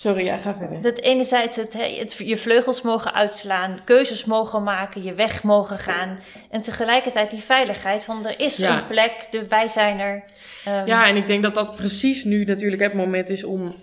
Sorry, 0.01 0.24
ja, 0.24 0.36
ga 0.36 0.55
verder. 0.55 0.82
Dat 0.82 0.98
enerzijds 0.98 1.57
het, 1.57 1.72
hè, 1.72 1.96
het, 1.98 2.12
je 2.12 2.36
vleugels 2.36 2.82
mogen 2.82 3.14
uitslaan, 3.14 3.80
keuzes 3.84 4.24
mogen 4.24 4.62
maken, 4.62 5.03
je 5.03 5.14
weg 5.14 5.42
mogen 5.42 5.78
gaan. 5.78 6.18
En 6.51 6.62
tegelijkertijd 6.62 7.30
die 7.30 7.40
veiligheid 7.40 8.05
van 8.05 8.26
er 8.26 8.40
is 8.40 8.57
Ja. 8.57 8.78
een 8.78 8.86
plek, 8.86 9.26
de, 9.30 9.48
wij 9.48 9.68
zijn 9.68 9.98
er. 9.98 10.24
Ehm, 10.64 10.86
Ja, 10.86 11.07
en 11.07 11.16
ik 11.16 11.26
denk 11.26 11.42
dat 11.42 11.55
dat 11.55 11.74
precies 11.74 12.24
nu 12.24 12.44
natuurlijk 12.44 12.82
het 12.82 12.94
moment 12.94 13.30
is 13.30 13.44
om 13.44 13.74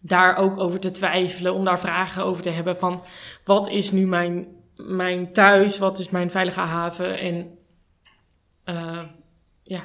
daar 0.00 0.36
ook 0.36 0.58
over 0.58 0.80
te 0.80 0.90
twijfelen, 0.90 1.54
om 1.54 1.64
daar 1.64 1.80
vragen 1.80 2.24
over 2.24 2.42
te 2.42 2.50
hebben 2.50 2.76
van 2.76 3.02
wat 3.44 3.68
is 3.68 3.90
nu 3.90 4.06
mijn, 4.06 4.46
mijn 4.76 5.32
thuis, 5.32 5.78
wat 5.78 5.98
is 5.98 6.10
mijn 6.10 6.30
veilige 6.30 6.60
haven 6.60 7.18
en 7.18 7.58
uh, 8.66 9.02
ja. 9.62 9.84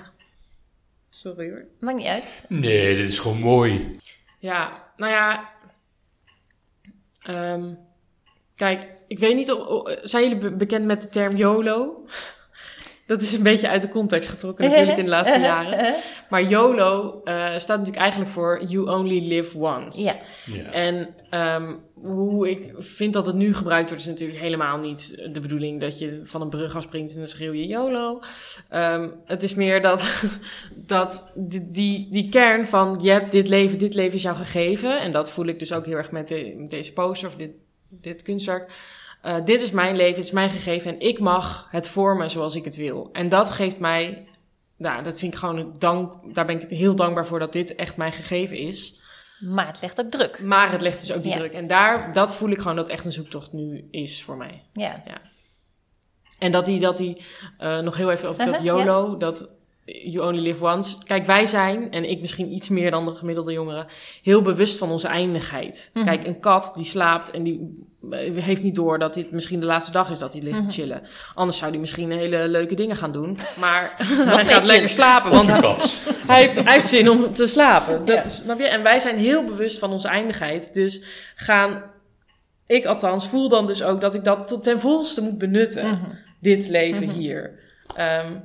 Sorry 1.09 1.49
hoor. 1.49 1.65
Maakt 1.79 1.97
niet 1.97 2.07
uit. 2.07 2.41
Nee, 2.47 2.95
dit 2.95 3.09
is 3.09 3.19
gewoon 3.19 3.39
mooi. 3.39 3.91
Ja, 4.39 4.91
nou 4.97 5.11
ja. 5.11 5.49
Um, 7.29 7.79
kijk, 8.55 9.01
ik 9.07 9.19
weet 9.19 9.35
niet, 9.35 9.55
zijn 10.01 10.29
jullie 10.29 10.55
bekend 10.55 10.85
met 10.85 11.01
de 11.01 11.07
term 11.07 11.35
YOLO? 11.35 12.05
Dat 13.09 13.21
is 13.21 13.33
een 13.33 13.43
beetje 13.43 13.69
uit 13.69 13.81
de 13.81 13.89
context 13.89 14.29
getrokken 14.29 14.69
natuurlijk 14.69 14.97
in 14.97 15.03
de 15.03 15.09
laatste 15.09 15.39
jaren. 15.53 15.95
Maar 16.29 16.43
YOLO 16.43 17.21
uh, 17.23 17.57
staat 17.57 17.77
natuurlijk 17.77 17.97
eigenlijk 17.97 18.31
voor 18.31 18.63
You 18.63 18.89
Only 18.89 19.27
Live 19.27 19.57
Once. 19.57 20.01
Ja. 20.01 20.15
Ja. 20.45 20.71
En 20.71 21.15
um, 21.31 21.79
hoe 21.93 22.49
ik 22.49 22.73
vind 22.77 23.13
dat 23.13 23.25
het 23.25 23.35
nu 23.35 23.53
gebruikt 23.53 23.89
wordt, 23.89 24.03
is 24.03 24.09
natuurlijk 24.09 24.39
helemaal 24.39 24.77
niet 24.77 25.27
de 25.31 25.39
bedoeling 25.39 25.81
dat 25.81 25.99
je 25.99 26.21
van 26.23 26.41
een 26.41 26.49
brug 26.49 26.75
afspringt 26.75 27.11
en 27.11 27.17
dan 27.17 27.27
schreeuw 27.27 27.53
je 27.53 27.67
YOLO. 27.67 28.21
Um, 28.73 29.13
het 29.25 29.43
is 29.43 29.55
meer 29.55 29.81
dat, 29.81 30.23
dat 30.75 31.31
die, 31.35 31.71
die, 31.71 32.07
die 32.11 32.29
kern 32.29 32.65
van 32.65 32.99
je 33.01 33.11
hebt 33.11 33.31
dit 33.31 33.47
leven, 33.47 33.79
dit 33.79 33.93
leven 33.93 34.13
is 34.13 34.21
jou 34.21 34.35
gegeven. 34.35 34.99
En 34.99 35.11
dat 35.11 35.31
voel 35.31 35.45
ik 35.45 35.59
dus 35.59 35.73
ook 35.73 35.85
heel 35.85 35.97
erg 35.97 36.11
met, 36.11 36.27
de, 36.27 36.53
met 36.57 36.69
deze 36.69 36.93
poster 36.93 37.27
of 37.27 37.35
dit, 37.35 37.53
dit 37.89 38.21
kunstwerk. 38.21 38.71
Uh, 39.23 39.45
dit 39.45 39.61
is 39.61 39.71
mijn 39.71 39.95
leven, 39.95 40.15
het 40.15 40.25
is 40.25 40.31
mijn 40.31 40.49
gegeven 40.49 40.91
en 40.91 40.99
ik 40.99 41.19
mag 41.19 41.67
het 41.71 41.87
vormen 41.87 42.29
zoals 42.29 42.55
ik 42.55 42.65
het 42.65 42.75
wil. 42.75 43.09
En 43.11 43.29
dat 43.29 43.51
geeft 43.51 43.79
mij, 43.79 44.27
nou, 44.77 45.03
dat 45.03 45.19
vind 45.19 45.33
ik 45.33 45.39
gewoon 45.39 45.75
dank, 45.77 46.33
daar 46.33 46.45
ben 46.45 46.61
ik 46.61 46.69
heel 46.69 46.95
dankbaar 46.95 47.25
voor 47.25 47.39
dat 47.39 47.53
dit 47.53 47.75
echt 47.75 47.97
mijn 47.97 48.11
gegeven 48.11 48.57
is. 48.57 49.01
Maar 49.39 49.67
het 49.67 49.81
legt 49.81 49.99
ook 49.99 50.11
druk. 50.11 50.41
Maar 50.41 50.71
het 50.71 50.81
legt 50.81 50.99
dus 50.99 51.13
ook 51.13 51.23
die 51.23 51.31
druk. 51.31 51.53
En 51.53 51.67
daar, 51.67 52.13
dat 52.13 52.35
voel 52.35 52.49
ik 52.49 52.57
gewoon 52.57 52.75
dat 52.75 52.89
echt 52.89 53.05
een 53.05 53.11
zoektocht 53.11 53.53
nu 53.53 53.87
is 53.91 54.23
voor 54.23 54.37
mij. 54.37 54.63
Ja. 54.73 55.03
ja. 55.05 55.21
En 56.39 56.51
dat 56.51 56.65
die, 56.65 56.79
dat 56.79 56.97
die 56.97 57.21
uh, 57.59 57.79
nog 57.79 57.97
heel 57.97 58.11
even 58.11 58.29
over 58.29 58.45
dat 58.45 58.61
YOLO, 58.61 59.17
dat 59.17 59.49
you 60.03 60.27
only 60.27 60.41
live 60.41 60.65
once. 60.65 60.97
Kijk, 61.05 61.25
wij 61.25 61.45
zijn, 61.45 61.91
en 61.91 62.09
ik 62.09 62.19
misschien 62.19 62.53
iets 62.53 62.69
meer 62.69 62.91
dan 62.91 63.05
de 63.05 63.13
gemiddelde 63.13 63.51
jongeren, 63.51 63.87
heel 64.21 64.41
bewust 64.41 64.77
van 64.77 64.89
onze 64.89 65.07
eindigheid. 65.07 65.89
Mm 65.93 66.01
-hmm. 66.03 66.11
Kijk, 66.11 66.27
een 66.27 66.39
kat 66.39 66.71
die 66.75 66.85
slaapt 66.85 67.31
en 67.31 67.43
die 67.43 67.87
heeft 68.35 68.63
niet 68.63 68.75
door 68.75 68.99
dat 68.99 69.13
dit 69.13 69.31
misschien 69.31 69.59
de 69.59 69.65
laatste 69.65 69.91
dag 69.91 70.11
is 70.11 70.19
dat 70.19 70.33
hij 70.33 70.41
ligt 70.41 70.55
mm 70.55 70.61
-hmm. 70.61 70.69
te 70.69 70.75
chillen. 70.75 71.01
Anders 71.35 71.57
zou 71.57 71.71
hij 71.71 71.79
misschien 71.79 72.11
hele 72.11 72.47
leuke 72.47 72.75
dingen 72.75 72.95
gaan 72.95 73.11
doen. 73.11 73.37
Maar 73.59 73.95
hij 74.35 74.45
gaat 74.45 74.67
lekker 74.67 74.89
slapen, 74.89 75.31
want 75.31 75.47
hij, 75.47 75.59
hij, 76.27 76.41
heeft, 76.41 76.63
hij 76.63 76.73
heeft 76.73 76.87
zin 76.87 77.09
om 77.09 77.33
te 77.33 77.47
slapen. 77.47 78.05
Dat 78.05 78.15
ja. 78.15 78.23
is, 78.23 78.35
snap 78.35 78.59
je? 78.59 78.67
En 78.67 78.83
wij 78.83 78.99
zijn 78.99 79.17
heel 79.17 79.43
bewust 79.43 79.79
van 79.79 79.91
onze 79.91 80.07
eindigheid. 80.07 80.73
Dus 80.73 81.01
gaan, 81.35 81.83
ik 82.67 82.85
althans, 82.85 83.27
voel 83.27 83.49
dan 83.49 83.67
dus 83.67 83.83
ook 83.83 84.01
dat 84.01 84.15
ik 84.15 84.23
dat 84.23 84.47
tot 84.47 84.63
ten 84.63 84.79
volste 84.79 85.21
moet 85.21 85.37
benutten. 85.37 85.85
Mm 85.85 85.93
-hmm. 85.93 86.17
Dit 86.41 86.67
leven 86.67 87.09
hier. 87.09 87.59
Um, 87.99 88.43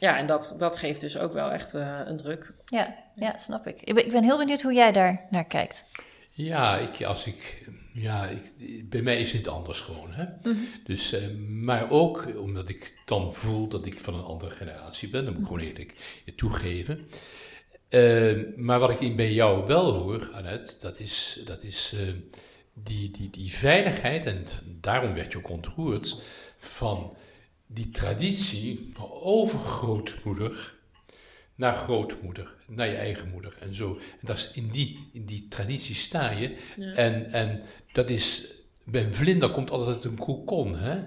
ja, 0.00 0.16
en 0.18 0.26
dat, 0.26 0.54
dat 0.58 0.76
geeft 0.76 1.00
dus 1.00 1.18
ook 1.18 1.32
wel 1.32 1.50
echt 1.50 1.74
uh, 1.74 1.98
een 2.04 2.16
druk. 2.16 2.52
Ja, 2.64 2.96
ja, 3.14 3.38
snap 3.38 3.66
ik. 3.66 3.80
ik 3.82 3.94
ben, 3.94 4.06
ik 4.06 4.12
ben 4.12 4.22
heel 4.22 4.38
benieuwd 4.38 4.62
hoe 4.62 4.72
jij 4.72 4.92
daar 4.92 5.26
naar 5.30 5.44
kijkt. 5.44 5.84
Ja, 6.30 6.76
ik, 6.76 7.02
als 7.02 7.26
ik, 7.26 7.68
ja 7.92 8.26
ik, 8.26 8.90
bij 8.90 9.02
mij 9.02 9.20
is 9.20 9.32
het 9.32 9.48
anders 9.48 9.80
gewoon. 9.80 10.12
Hè? 10.12 10.24
Mm 10.24 10.32
-hmm. 10.42 10.68
dus, 10.84 11.12
uh, 11.14 11.20
maar 11.48 11.90
ook 11.90 12.28
omdat 12.36 12.68
ik 12.68 13.02
dan 13.04 13.34
voel 13.34 13.68
dat 13.68 13.86
ik 13.86 13.98
van 13.98 14.14
een 14.14 14.24
andere 14.24 14.54
generatie 14.54 15.08
ben. 15.08 15.24
Dat 15.24 15.32
moet 15.32 15.42
ik 15.42 15.48
gewoon 15.48 15.62
eerlijk 15.62 16.22
toegeven. 16.36 17.08
Uh, 17.90 18.56
maar 18.56 18.78
wat 18.78 19.00
ik 19.00 19.16
bij 19.16 19.32
jou 19.32 19.66
wel 19.66 19.92
hoor, 19.92 20.30
Annette, 20.32 20.76
dat 20.80 20.98
is, 20.98 21.42
dat 21.46 21.62
is 21.62 21.94
die, 22.74 23.10
die, 23.10 23.30
die 23.30 23.52
veiligheid. 23.52 24.26
En 24.26 24.44
daarom 24.80 25.14
werd 25.14 25.32
je 25.32 25.38
ook 25.38 25.50
ontroerd 25.50 26.22
van 26.56 27.16
die 27.72 27.90
traditie 27.90 28.90
van 28.92 29.10
overgrootmoeder 29.10 30.78
naar 31.54 31.76
grootmoeder, 31.76 32.54
naar 32.66 32.88
je 32.88 32.96
eigen 32.96 33.28
moeder 33.28 33.56
en 33.60 33.74
zo. 33.74 33.94
En 33.94 34.26
dat 34.26 34.36
is 34.36 34.50
in, 34.52 34.68
die, 34.68 35.08
in 35.12 35.24
die 35.24 35.48
traditie 35.48 35.94
sta 35.94 36.30
je. 36.30 36.56
Ja. 36.76 36.92
En, 36.92 37.32
en 37.32 37.62
dat 37.92 38.10
is, 38.10 38.46
bij 38.84 39.04
een 39.04 39.14
vlinder 39.14 39.50
komt 39.50 39.70
altijd 39.70 39.96
uit 39.96 40.04
een 40.04 40.18
kokon. 40.18 40.76
Hè? 40.76 40.98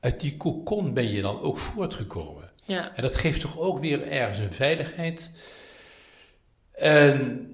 Uit 0.00 0.20
die 0.20 0.36
kokon 0.36 0.94
ben 0.94 1.08
je 1.08 1.22
dan 1.22 1.40
ook 1.40 1.58
voortgekomen. 1.58 2.50
Ja. 2.64 2.96
En 2.96 3.02
dat 3.02 3.14
geeft 3.14 3.40
toch 3.40 3.58
ook 3.58 3.78
weer 3.78 4.02
ergens 4.02 4.38
een 4.38 4.52
veiligheid. 4.52 5.42
En 6.72 7.50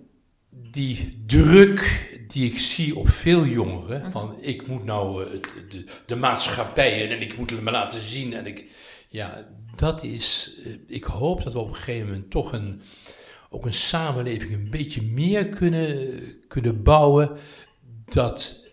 die 0.51 1.23
druk 1.27 2.12
die 2.33 2.51
ik 2.51 2.59
zie 2.59 2.97
op 2.97 3.09
veel 3.09 3.47
jongeren, 3.47 4.11
van 4.11 4.37
ik 4.41 4.67
moet 4.67 4.85
nou 4.85 5.25
uh, 5.25 5.41
de, 5.69 5.85
de 6.07 6.17
maatschappij 6.17 7.11
en 7.11 7.21
ik 7.21 7.39
moet 7.39 7.63
me 7.63 7.71
laten 7.71 8.01
zien 8.01 8.35
en 8.35 8.47
ik, 8.47 8.65
ja, 9.09 9.47
dat 9.77 10.03
is, 10.03 10.59
uh, 10.67 10.75
ik 10.87 11.05
hoop 11.05 11.43
dat 11.43 11.53
we 11.53 11.59
op 11.59 11.69
een 11.69 11.75
gegeven 11.75 12.07
moment 12.07 12.31
toch 12.31 12.53
een, 12.53 12.83
ook 13.51 13.67
een 13.67 13.75
samenleving 13.75 14.53
een 14.53 14.71
beetje 14.71 15.03
meer 15.03 15.49
kunnen, 15.49 16.21
kunnen 16.49 16.83
bouwen, 16.83 17.31
dat 18.05 18.69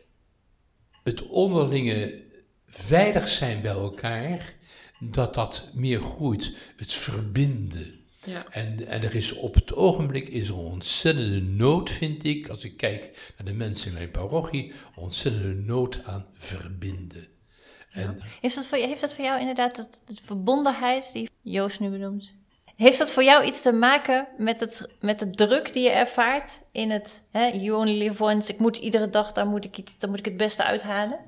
het 1.04 1.28
onderlinge 1.28 2.24
veilig 2.66 3.28
zijn 3.28 3.62
bij 3.62 3.72
elkaar, 3.72 4.54
dat 5.00 5.34
dat 5.34 5.70
meer 5.74 6.02
groeit, 6.02 6.54
het 6.76 6.94
verbinden. 6.94 7.99
Ja. 8.22 8.46
En, 8.50 8.88
en 8.88 9.04
er 9.04 9.16
is 9.16 9.34
op 9.34 9.54
het 9.54 9.74
ogenblik 9.74 10.28
is 10.28 10.48
er 10.48 10.58
ontzettende 10.58 11.42
nood, 11.42 11.90
vind 11.90 12.24
ik, 12.24 12.48
als 12.48 12.64
ik 12.64 12.78
kijk 12.78 13.34
naar 13.38 13.48
de 13.48 13.54
mensen 13.54 13.92
in 13.92 13.98
mijn 13.98 14.12
parochie, 14.12 14.74
ontzettende 14.96 15.54
nood 15.54 16.00
aan 16.04 16.26
verbinden. 16.34 17.28
En, 17.90 18.16
ja. 18.18 18.26
heeft, 18.42 18.56
dat 18.56 18.66
voor, 18.66 18.78
heeft 18.78 19.02
dat 19.02 19.14
voor 19.14 19.24
jou 19.24 19.40
inderdaad 19.40 19.76
de, 19.76 19.88
de 20.06 20.22
verbondenheid 20.24 21.14
die 21.14 21.30
Joost 21.42 21.80
nu 21.80 21.90
benoemt? 21.90 22.34
Heeft 22.76 22.98
dat 22.98 23.12
voor 23.12 23.24
jou 23.24 23.44
iets 23.44 23.62
te 23.62 23.72
maken 23.72 24.28
met, 24.38 24.60
het, 24.60 24.90
met 25.00 25.20
de 25.20 25.30
druk 25.30 25.74
die 25.74 25.84
je 25.84 25.90
ervaart 25.90 26.62
in 26.72 26.92
het 26.92 27.26
hè, 27.32 27.46
you 27.48 27.72
only 27.72 27.98
live 27.98 28.24
once, 28.24 28.54
ik 28.54 28.60
moet 28.60 28.78
iedere 28.78 29.10
dag, 29.10 29.32
daar 29.32 29.48
moet 29.48 29.66
ik, 29.66 29.78
iets, 29.78 29.98
daar 29.98 30.10
moet 30.10 30.20
ik 30.20 30.26
het 30.26 30.38
beste 30.38 30.64
uithalen? 30.64 31.20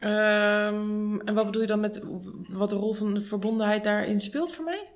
Um, 0.00 1.20
en 1.20 1.34
wat 1.34 1.44
bedoel 1.44 1.60
je 1.60 1.66
dan 1.66 1.80
met 1.80 2.00
wat 2.48 2.70
de 2.70 2.76
rol 2.76 2.94
van 2.94 3.14
de 3.14 3.20
verbondenheid 3.20 3.84
daarin 3.84 4.20
speelt 4.20 4.52
voor 4.52 4.64
mij? 4.64 4.86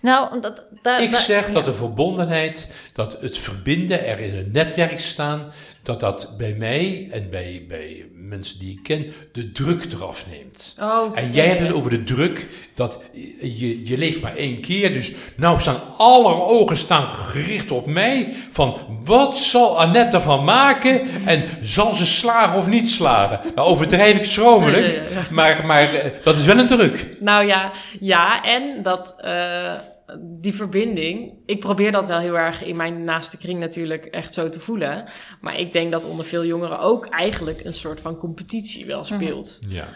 Nou, 0.00 0.32
omdat 0.32 0.62
daar, 0.82 1.02
ik 1.02 1.14
zeg 1.14 1.50
dat 1.50 1.64
de 1.64 1.74
verbondenheid, 1.74 2.74
dat 2.92 3.20
het 3.20 3.38
verbinden, 3.38 4.06
er 4.06 4.18
in 4.18 4.36
een 4.36 4.50
netwerk 4.52 5.00
staan, 5.00 5.52
dat 5.86 6.00
dat 6.00 6.34
bij 6.38 6.54
mij 6.58 7.08
en 7.10 7.30
bij, 7.30 7.64
bij 7.68 8.06
mensen 8.12 8.58
die 8.58 8.70
ik 8.70 8.82
ken, 8.82 9.12
de 9.32 9.52
druk 9.52 9.92
eraf 9.92 10.24
neemt. 10.30 10.76
Oh, 10.80 11.18
en 11.18 11.32
jij 11.32 11.46
hebt 11.46 11.60
het 11.60 11.72
over 11.72 11.90
de 11.90 12.04
druk 12.04 12.46
dat 12.74 13.02
je, 13.40 13.86
je 13.86 13.98
leeft 13.98 14.20
maar 14.20 14.36
één 14.36 14.60
keer, 14.60 14.92
dus 14.92 15.12
nou 15.36 15.60
staan 15.60 15.80
alle 15.96 16.34
ogen 16.34 16.76
staan 16.76 17.06
gericht 17.06 17.70
op 17.70 17.86
mij, 17.86 18.32
van 18.50 18.76
wat 19.04 19.38
zal 19.38 19.78
Annette 19.80 20.16
ervan 20.16 20.44
maken 20.44 21.00
en 21.26 21.42
zal 21.62 21.94
ze 21.94 22.06
slagen 22.06 22.58
of 22.58 22.66
niet 22.66 22.90
slagen? 22.90 23.40
Nou 23.54 23.68
overdrijf 23.68 24.16
ik 24.16 24.24
schromelijk, 24.24 25.00
maar, 25.30 25.66
maar 25.66 25.94
eh, 25.94 26.10
dat 26.22 26.36
is 26.36 26.46
wel 26.46 26.58
een 26.58 26.66
druk. 26.66 27.06
Nou 27.20 27.46
ja, 27.46 27.70
ja 28.00 28.44
en 28.44 28.82
dat 28.82 29.16
uh, 29.24 29.72
die 30.20 30.54
verbinding, 30.54 31.32
ik 31.46 31.60
probeer 31.60 31.92
dat 31.92 32.08
wel 32.08 32.18
heel 32.18 32.38
erg 32.38 32.64
in 32.64 32.76
mijn 32.76 33.04
naaste 33.04 33.36
kring 33.38 33.60
natuurlijk 33.60 34.04
echt 34.04 34.34
zo 34.34 34.48
te 34.48 34.60
voelen. 34.60 35.04
Maar 35.40 35.58
ik 35.58 35.72
denk 35.72 35.90
dat 35.90 36.04
onder 36.04 36.24
veel 36.24 36.44
jongeren 36.44 36.78
ook 36.78 37.06
eigenlijk 37.06 37.64
een 37.64 37.72
soort 37.72 38.00
van 38.00 38.16
competitie 38.16 38.86
wel 38.86 39.04
speelt. 39.04 39.60
Ja. 39.68 39.88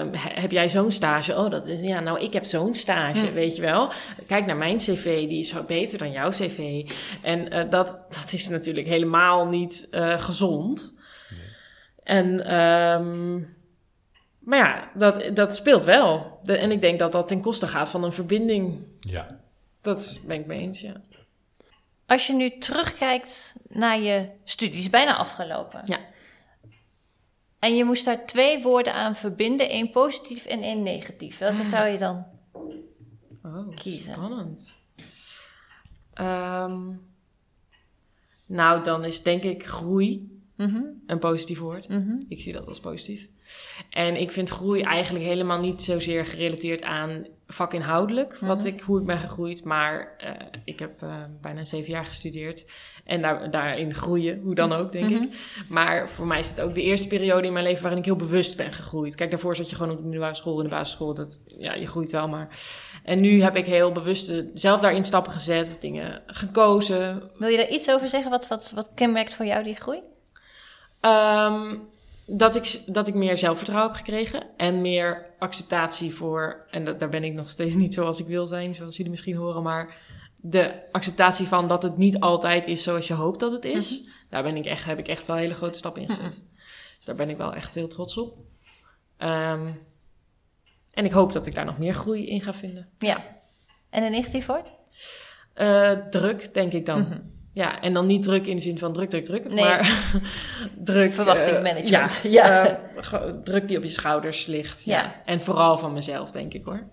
Um, 0.00 0.10
heb 0.14 0.50
jij 0.50 0.68
zo'n 0.68 0.90
stage? 0.90 1.36
Oh, 1.36 1.50
dat 1.50 1.66
is, 1.66 1.80
ja, 1.80 2.00
nou, 2.00 2.20
ik 2.20 2.32
heb 2.32 2.44
zo'n 2.44 2.74
stage, 2.74 3.26
Hm. 3.26 3.32
weet 3.34 3.56
je 3.56 3.62
wel. 3.62 3.90
Kijk 4.26 4.46
naar 4.46 4.56
mijn 4.56 4.76
cv, 4.76 5.26
die 5.28 5.38
is 5.38 5.54
beter 5.66 5.98
dan 5.98 6.12
jouw 6.12 6.30
cv. 6.30 6.90
En 7.22 7.54
uh, 7.54 7.70
dat, 7.70 8.06
dat 8.08 8.32
is 8.32 8.48
natuurlijk 8.48 8.86
helemaal 8.86 9.46
niet 9.46 9.88
uh, 9.90 10.18
gezond. 10.18 10.94
Nee. 11.30 11.40
En, 12.02 12.54
um, 12.60 13.56
maar 14.48 14.58
ja, 14.58 14.90
dat, 14.94 15.36
dat 15.36 15.56
speelt 15.56 15.84
wel. 15.84 16.40
De, 16.42 16.56
en 16.56 16.70
ik 16.70 16.80
denk 16.80 16.98
dat 16.98 17.12
dat 17.12 17.28
ten 17.28 17.40
koste 17.40 17.66
gaat 17.66 17.88
van 17.88 18.04
een 18.04 18.12
verbinding. 18.12 18.90
Ja. 19.00 19.40
Dat 19.80 20.20
ben 20.26 20.40
ik 20.40 20.46
mee 20.46 20.60
eens, 20.60 20.80
ja. 20.80 21.00
Als 22.06 22.26
je 22.26 22.32
nu 22.32 22.58
terugkijkt 22.58 23.54
naar 23.68 24.00
je 24.00 24.30
studies, 24.44 24.90
bijna 24.90 25.16
afgelopen. 25.16 25.80
Ja. 25.84 25.98
En 27.58 27.76
je 27.76 27.84
moest 27.84 28.04
daar 28.04 28.26
twee 28.26 28.62
woorden 28.62 28.94
aan 28.94 29.16
verbinden, 29.16 29.68
één 29.68 29.90
positief 29.90 30.46
en 30.46 30.62
één 30.62 30.82
negatief. 30.82 31.38
Welke 31.38 31.54
Hmm. 31.54 31.68
zou 31.68 31.88
je 31.88 31.98
dan 31.98 32.26
oh, 33.42 33.76
kiezen? 33.76 34.12
Spannend. 34.12 34.78
Um, 36.20 37.06
nou, 38.46 38.82
dan 38.82 39.04
is 39.04 39.22
denk 39.22 39.42
ik 39.42 39.66
groei. 39.66 40.37
Een 41.06 41.18
positief 41.18 41.58
woord. 41.58 41.88
Ik 42.28 42.40
zie 42.40 42.52
dat 42.52 42.68
als 42.68 42.80
positief. 42.80 43.28
En 43.90 44.20
ik 44.20 44.30
vind 44.30 44.50
groei 44.50 44.82
eigenlijk 44.82 45.24
helemaal 45.24 45.60
niet 45.60 45.82
zozeer 45.82 46.24
gerelateerd 46.24 46.82
aan 46.82 47.24
vakinhoudelijk, 47.46 48.38
wat 48.40 48.64
ik, 48.64 48.80
hoe 48.80 49.00
ik 49.00 49.06
ben 49.06 49.18
gegroeid. 49.18 49.64
Maar 49.64 50.14
eh, 50.18 50.32
ik 50.64 50.78
heb 50.78 51.02
eh, 51.02 51.22
bijna 51.40 51.64
zeven 51.64 51.92
jaar 51.92 52.04
gestudeerd. 52.04 52.70
En 53.04 53.22
daar, 53.22 53.50
daarin 53.50 53.94
groeien, 53.94 54.40
hoe 54.40 54.54
dan 54.54 54.72
ook, 54.72 54.92
denk 54.92 55.10
ik. 55.10 55.28
Maar 55.68 56.08
voor 56.08 56.26
mij 56.26 56.38
is 56.38 56.48
het 56.48 56.60
ook 56.60 56.74
de 56.74 56.82
eerste 56.82 57.08
periode 57.08 57.46
in 57.46 57.52
mijn 57.52 57.64
leven 57.64 57.82
waarin 57.82 57.98
ik 57.98 58.04
heel 58.04 58.16
bewust 58.16 58.56
ben 58.56 58.72
gegroeid. 58.72 59.14
Kijk, 59.14 59.30
daarvoor 59.30 59.56
zat 59.56 59.70
je 59.70 59.76
gewoon 59.76 59.90
op 59.90 59.96
de 59.96 60.02
middelbare 60.02 60.34
school, 60.34 60.58
in 60.58 60.64
de 60.64 60.74
basisschool. 60.74 61.14
Dat, 61.14 61.40
ja, 61.58 61.74
je 61.74 61.86
groeit 61.86 62.10
wel, 62.10 62.28
maar... 62.28 62.60
En 63.04 63.20
nu 63.20 63.42
heb 63.42 63.56
ik 63.56 63.66
heel 63.66 63.92
bewust 63.92 64.44
zelf 64.54 64.80
daarin 64.80 65.04
stappen 65.04 65.32
gezet, 65.32 65.76
dingen 65.80 66.22
gekozen. 66.26 67.30
Wil 67.38 67.48
je 67.48 67.56
daar 67.56 67.68
iets 67.68 67.90
over 67.90 68.08
zeggen? 68.08 68.30
Wat, 68.30 68.48
wat, 68.48 68.72
wat 68.74 68.90
kenmerkt 68.94 69.34
voor 69.34 69.46
jou 69.46 69.62
die 69.62 69.74
groei? 69.76 70.00
Ehm, 71.08 71.76
dat, 72.26 72.54
ik, 72.54 72.80
dat 72.86 73.08
ik 73.08 73.14
meer 73.14 73.36
zelfvertrouwen 73.36 73.92
heb 73.92 74.04
gekregen 74.04 74.46
en 74.56 74.80
meer 74.80 75.26
acceptatie 75.38 76.14
voor, 76.14 76.66
en 76.70 76.84
dat, 76.84 77.00
daar 77.00 77.08
ben 77.08 77.24
ik 77.24 77.32
nog 77.32 77.50
steeds 77.50 77.74
niet 77.84 77.94
zoals 77.94 78.20
ik 78.20 78.26
wil 78.26 78.46
zijn, 78.46 78.74
zoals 78.74 78.96
jullie 78.96 79.10
misschien 79.10 79.36
horen, 79.36 79.62
maar 79.62 79.96
de 80.36 80.82
acceptatie 80.92 81.46
van 81.46 81.68
dat 81.68 81.82
het 81.82 81.96
niet 81.96 82.20
altijd 82.20 82.66
is 82.66 82.82
zoals 82.82 83.06
je 83.06 83.14
hoopt 83.14 83.40
dat 83.40 83.52
het 83.52 83.64
is, 83.64 84.08
daar 84.28 84.42
ben 84.42 84.56
ik 84.56 84.64
echt, 84.64 84.84
heb 84.84 84.98
ik 84.98 85.08
echt 85.08 85.26
wel 85.26 85.36
hele 85.36 85.54
grote 85.54 85.78
stappen 85.78 86.02
in 86.02 86.08
gezet. 86.08 86.42
Dus 86.96 87.06
daar 87.06 87.14
ben 87.14 87.30
ik 87.30 87.36
wel 87.36 87.54
echt 87.54 87.74
heel 87.74 87.88
trots 87.88 88.18
op. 88.18 88.36
Ehm, 89.16 89.66
en 90.90 91.04
ik 91.04 91.12
hoop 91.12 91.32
dat 91.32 91.46
ik 91.46 91.54
daar 91.54 91.64
nog 91.64 91.78
meer 91.78 91.94
groei 91.94 92.28
in 92.28 92.40
ga 92.40 92.54
vinden. 92.54 92.88
Ja. 92.98 93.24
En 93.90 94.02
een 94.02 94.10
negatief 94.10 94.46
woord? 94.46 94.72
Eh, 95.54 95.90
druk, 95.90 96.54
denk 96.54 96.72
ik 96.72 96.86
dan. 96.86 97.30
Ja, 97.52 97.80
en 97.80 97.92
dan 97.92 98.06
niet 98.06 98.22
druk 98.22 98.46
in 98.46 98.56
de 98.56 98.62
zin 98.62 98.78
van 98.78 98.92
druk, 98.92 99.10
druk, 99.10 99.24
druk. 99.24 99.44
Nee. 99.52 99.64
Maar 99.64 100.10
druk. 100.84 101.12
Verwachtingmanagement. 101.12 102.20
eh, 102.24 102.32
Ja. 102.32 102.64
ja, 102.64 102.80
eh, 103.12 103.30
druk 103.44 103.68
die 103.68 103.76
op 103.76 103.82
je 103.82 103.90
schouders 103.90 104.46
ligt. 104.46 104.84
Ja. 104.84 105.02
Ja. 105.02 105.22
En 105.24 105.40
vooral 105.40 105.76
van 105.78 105.92
mezelf, 105.92 106.30
denk 106.30 106.52
ik 106.54 106.64
hoor. 106.64 106.88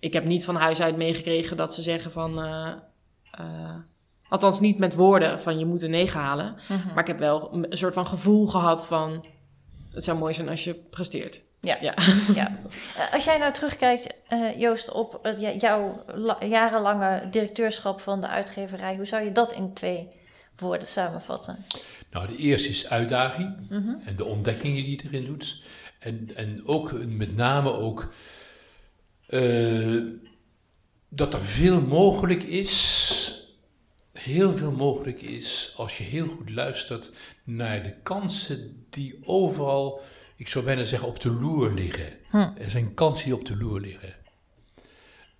Ik 0.00 0.12
heb 0.12 0.24
niet 0.26 0.44
van 0.44 0.56
huis 0.56 0.80
uit 0.82 0.96
meegekregen 0.96 1.56
dat 1.56 1.74
ze 1.74 1.82
zeggen 1.82 2.10
van. 2.10 2.38
eh, 2.42 3.74
althans, 4.28 4.60
niet 4.60 4.78
met 4.78 4.94
woorden 4.94 5.40
van 5.40 5.58
je 5.58 5.66
moet 5.66 5.82
een 5.82 5.90
9 5.90 6.20
halen. 6.20 6.54
Mhm. 6.68 6.86
Maar 6.88 6.98
ik 6.98 7.06
heb 7.06 7.18
wel 7.18 7.54
een 7.54 7.66
soort 7.76 7.94
van 7.94 8.06
gevoel 8.06 8.46
gehad 8.46 8.86
van. 8.86 9.26
Het 9.92 10.04
zou 10.04 10.18
mooi 10.18 10.34
zijn 10.34 10.48
als 10.48 10.64
je 10.64 10.74
presteert. 10.74 11.42
Ja. 11.66 11.76
Ja. 11.80 11.94
Ja. 12.34 12.48
Eh, 12.96 13.12
Als 13.12 13.24
jij 13.24 13.38
nou 13.38 13.52
terugkijkt, 13.52 14.14
eh, 14.28 14.58
Joost, 14.60 14.92
op 14.92 15.20
jouw 15.58 16.04
la- 16.14 16.44
jarenlange 16.44 17.22
directeurschap 17.30 18.00
van 18.00 18.20
de 18.20 18.28
uitgeverij, 18.28 18.96
hoe 18.96 19.04
zou 19.06 19.24
je 19.24 19.32
dat 19.32 19.52
in 19.52 19.72
twee 19.74 20.08
woorden 20.56 20.88
samenvatten? 20.88 21.64
Nou, 22.10 22.26
de 22.26 22.36
eerste 22.36 22.68
is 22.68 22.90
uitdaging 22.90 23.56
en 24.04 24.16
de 24.16 24.24
ontdekkingen 24.24 24.84
die 24.84 24.90
je 25.02 25.08
erin 25.08 25.24
doet. 25.26 25.62
En, 25.98 26.30
en 26.34 26.62
ook 26.66 26.92
met 27.06 27.36
name 27.36 27.72
ook 27.72 28.12
eh, 29.26 29.96
dat 31.08 31.34
er 31.34 31.44
veel 31.44 31.80
mogelijk 31.80 32.42
is, 32.42 33.32
heel 34.12 34.56
veel 34.56 34.72
mogelijk 34.72 35.22
is 35.22 35.74
als 35.76 35.98
je 35.98 36.04
heel 36.04 36.26
goed 36.28 36.50
luistert 36.50 37.10
naar 37.44 37.82
de 37.82 37.94
kansen 38.02 38.86
die 38.90 39.18
overal, 39.24 40.00
ik 40.36 40.48
zou 40.48 40.64
bijna 40.64 40.84
zeggen, 40.84 41.08
op 41.08 41.20
de 41.20 41.30
loer 41.30 41.72
liggen. 41.72 42.12
Er 42.58 42.70
zijn 42.70 42.94
kansen 42.94 43.24
die 43.24 43.34
op 43.34 43.44
de 43.44 43.56
loer 43.56 43.80
liggen. 43.80 44.14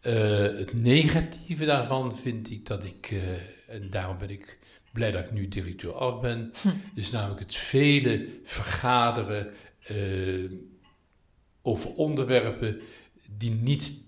Eh, 0.01 0.59
het 0.59 0.73
negatieve 0.75 1.65
daarvan 1.65 2.17
vind 2.17 2.51
ik 2.51 2.67
dat 2.67 2.85
ik, 2.85 3.11
eh, 3.11 3.75
en 3.75 3.91
daarom 3.91 4.19
ben 4.19 4.31
ik 4.31 4.59
blij 4.93 5.11
dat 5.11 5.25
ik 5.25 5.33
nu 5.33 5.49
directeur 5.49 5.93
af 5.93 6.21
ben, 6.21 6.53
is 6.95 7.11
namelijk 7.11 7.41
het 7.41 7.55
vele 7.55 8.29
vergaderen 8.45 9.53
eh, 9.81 10.51
over 11.63 11.95
onderwerpen 11.95 12.81
die 13.37 13.51
niet 13.51 14.05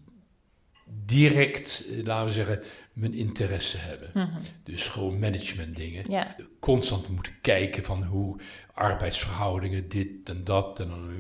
direct, 1.05 1.85
laten 2.05 2.27
we 2.27 2.33
zeggen, 2.33 2.63
mijn 2.99 3.15
interesse 3.15 3.77
hebben. 3.79 4.31
Dus 4.65 4.87
gewoon 4.89 5.19
management 5.19 5.77
dingen 5.77 6.05
Ja. 6.11 6.37
constant 6.61 7.09
moeten 7.09 7.33
kijken 7.41 7.85
van 7.85 8.05
hoe 8.05 8.41
arbeidsverhoudingen, 8.75 9.89
dit 9.89 10.09
en 10.25 10.45
dat. 10.45 10.81
En 10.81 10.89
dan, 10.89 11.11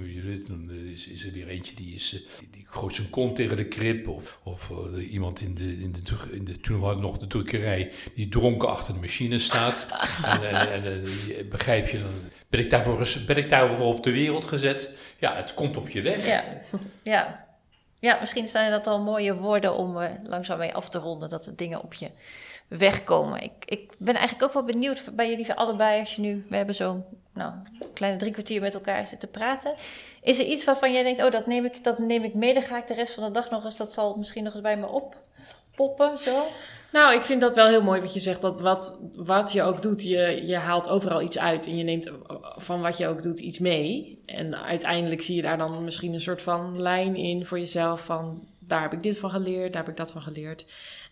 dan 0.46 0.70
is, 0.70 1.06
is 1.08 1.26
er 1.26 1.32
weer 1.32 1.46
eentje 1.48 1.74
die, 1.74 1.94
is, 1.94 2.14
eh, 2.14 2.38
die, 2.38 2.48
die 2.50 2.66
gooit 2.68 2.94
zijn 2.94 3.10
kont 3.10 3.36
tegen 3.36 3.56
de 3.56 3.68
krip. 3.68 4.08
Of, 4.08 4.38
of 4.42 4.70
eh, 4.70 5.12
iemand 5.12 5.40
in 5.40 5.54
de, 5.54 5.80
in, 5.80 5.92
de, 5.92 6.36
in 6.36 6.44
de, 6.44 6.60
toen 6.60 6.80
hadden 6.80 6.96
we 7.00 7.06
nog 7.06 7.18
de 7.18 7.26
drukkerij, 7.26 7.92
die 8.14 8.28
dronken 8.28 8.68
achter 8.68 8.94
de 8.94 9.00
machine 9.00 9.38
staat. 9.38 9.86
en 10.24 10.48
en, 10.50 10.72
en 10.72 11.04
eh, 11.04 11.48
begrijp 11.50 11.88
je, 11.88 11.98
dan 11.98 12.30
ben 12.48 12.60
ik, 12.60 12.70
daarvoor, 12.70 13.08
ben 13.26 13.36
ik 13.36 13.48
daarvoor 13.48 13.86
op 13.86 14.02
de 14.02 14.10
wereld 14.10 14.46
gezet. 14.46 14.98
Ja, 15.18 15.36
het 15.36 15.54
komt 15.54 15.76
op 15.76 15.88
je 15.88 16.02
weg. 16.02 16.26
Ja, 16.26 16.44
ja. 17.02 17.47
Ja 17.98 18.18
misschien 18.20 18.48
zijn 18.48 18.70
dat 18.70 18.86
al 18.86 19.00
mooie 19.00 19.34
woorden 19.34 19.74
om 19.74 20.00
eh, 20.00 20.10
langzaam 20.24 20.58
mee 20.58 20.74
af 20.74 20.88
te 20.88 20.98
ronden, 20.98 21.28
dat 21.28 21.44
de 21.44 21.54
dingen 21.54 21.82
op 21.82 21.94
je 21.94 22.10
wegkomen. 22.68 23.42
Ik, 23.42 23.52
ik 23.64 23.92
ben 23.98 24.14
eigenlijk 24.14 24.44
ook 24.44 24.52
wel 24.52 24.64
benieuwd 24.64 25.04
bij 25.12 25.28
jullie 25.28 25.52
allebei, 25.52 26.00
als 26.00 26.14
je 26.14 26.20
nu, 26.20 26.46
we 26.48 26.56
hebben 26.56 26.74
zo'n 26.74 27.04
nou, 27.32 27.52
kleine 27.94 28.18
drie 28.18 28.32
kwartier 28.32 28.60
met 28.60 28.74
elkaar 28.74 29.06
zitten 29.06 29.30
praten. 29.30 29.74
Is 30.22 30.38
er 30.38 30.44
iets 30.44 30.64
waarvan 30.64 30.92
jij 30.92 31.02
denkt, 31.02 31.22
oh, 31.22 31.30
dat 31.30 31.46
neem 31.46 31.64
ik, 31.64 31.84
dat 31.84 31.98
neem 31.98 32.24
ik 32.24 32.34
mee, 32.34 32.54
dan 32.54 32.62
ga 32.62 32.76
ik 32.78 32.86
de 32.86 32.94
rest 32.94 33.14
van 33.14 33.24
de 33.24 33.30
dag 33.30 33.50
nog 33.50 33.64
eens, 33.64 33.76
dat 33.76 33.92
zal 33.92 34.16
misschien 34.16 34.44
nog 34.44 34.52
eens 34.52 34.62
bij 34.62 34.76
me 34.76 34.86
oppoppen, 35.78 36.18
zo? 36.18 36.46
Nou, 36.92 37.14
ik 37.14 37.22
vind 37.22 37.40
dat 37.40 37.54
wel 37.54 37.66
heel 37.66 37.82
mooi 37.82 38.00
wat 38.00 38.14
je 38.14 38.20
zegt. 38.20 38.40
Dat 38.40 38.60
wat, 38.60 39.00
wat 39.16 39.52
je 39.52 39.62
ook 39.62 39.82
doet, 39.82 40.02
je, 40.02 40.42
je 40.46 40.56
haalt 40.56 40.88
overal 40.88 41.22
iets 41.22 41.38
uit. 41.38 41.66
En 41.66 41.76
je 41.76 41.84
neemt 41.84 42.10
van 42.56 42.80
wat 42.80 42.96
je 42.96 43.08
ook 43.08 43.22
doet 43.22 43.40
iets 43.40 43.58
mee. 43.58 44.22
En 44.26 44.62
uiteindelijk 44.62 45.22
zie 45.22 45.36
je 45.36 45.42
daar 45.42 45.58
dan 45.58 45.84
misschien 45.84 46.12
een 46.12 46.20
soort 46.20 46.42
van 46.42 46.82
lijn 46.82 47.16
in 47.16 47.46
voor 47.46 47.58
jezelf. 47.58 48.04
Van 48.04 48.48
daar 48.58 48.82
heb 48.82 48.92
ik 48.92 49.02
dit 49.02 49.18
van 49.18 49.30
geleerd, 49.30 49.72
daar 49.72 49.82
heb 49.82 49.90
ik 49.90 49.96
dat 49.96 50.12
van 50.12 50.22
geleerd. 50.22 50.64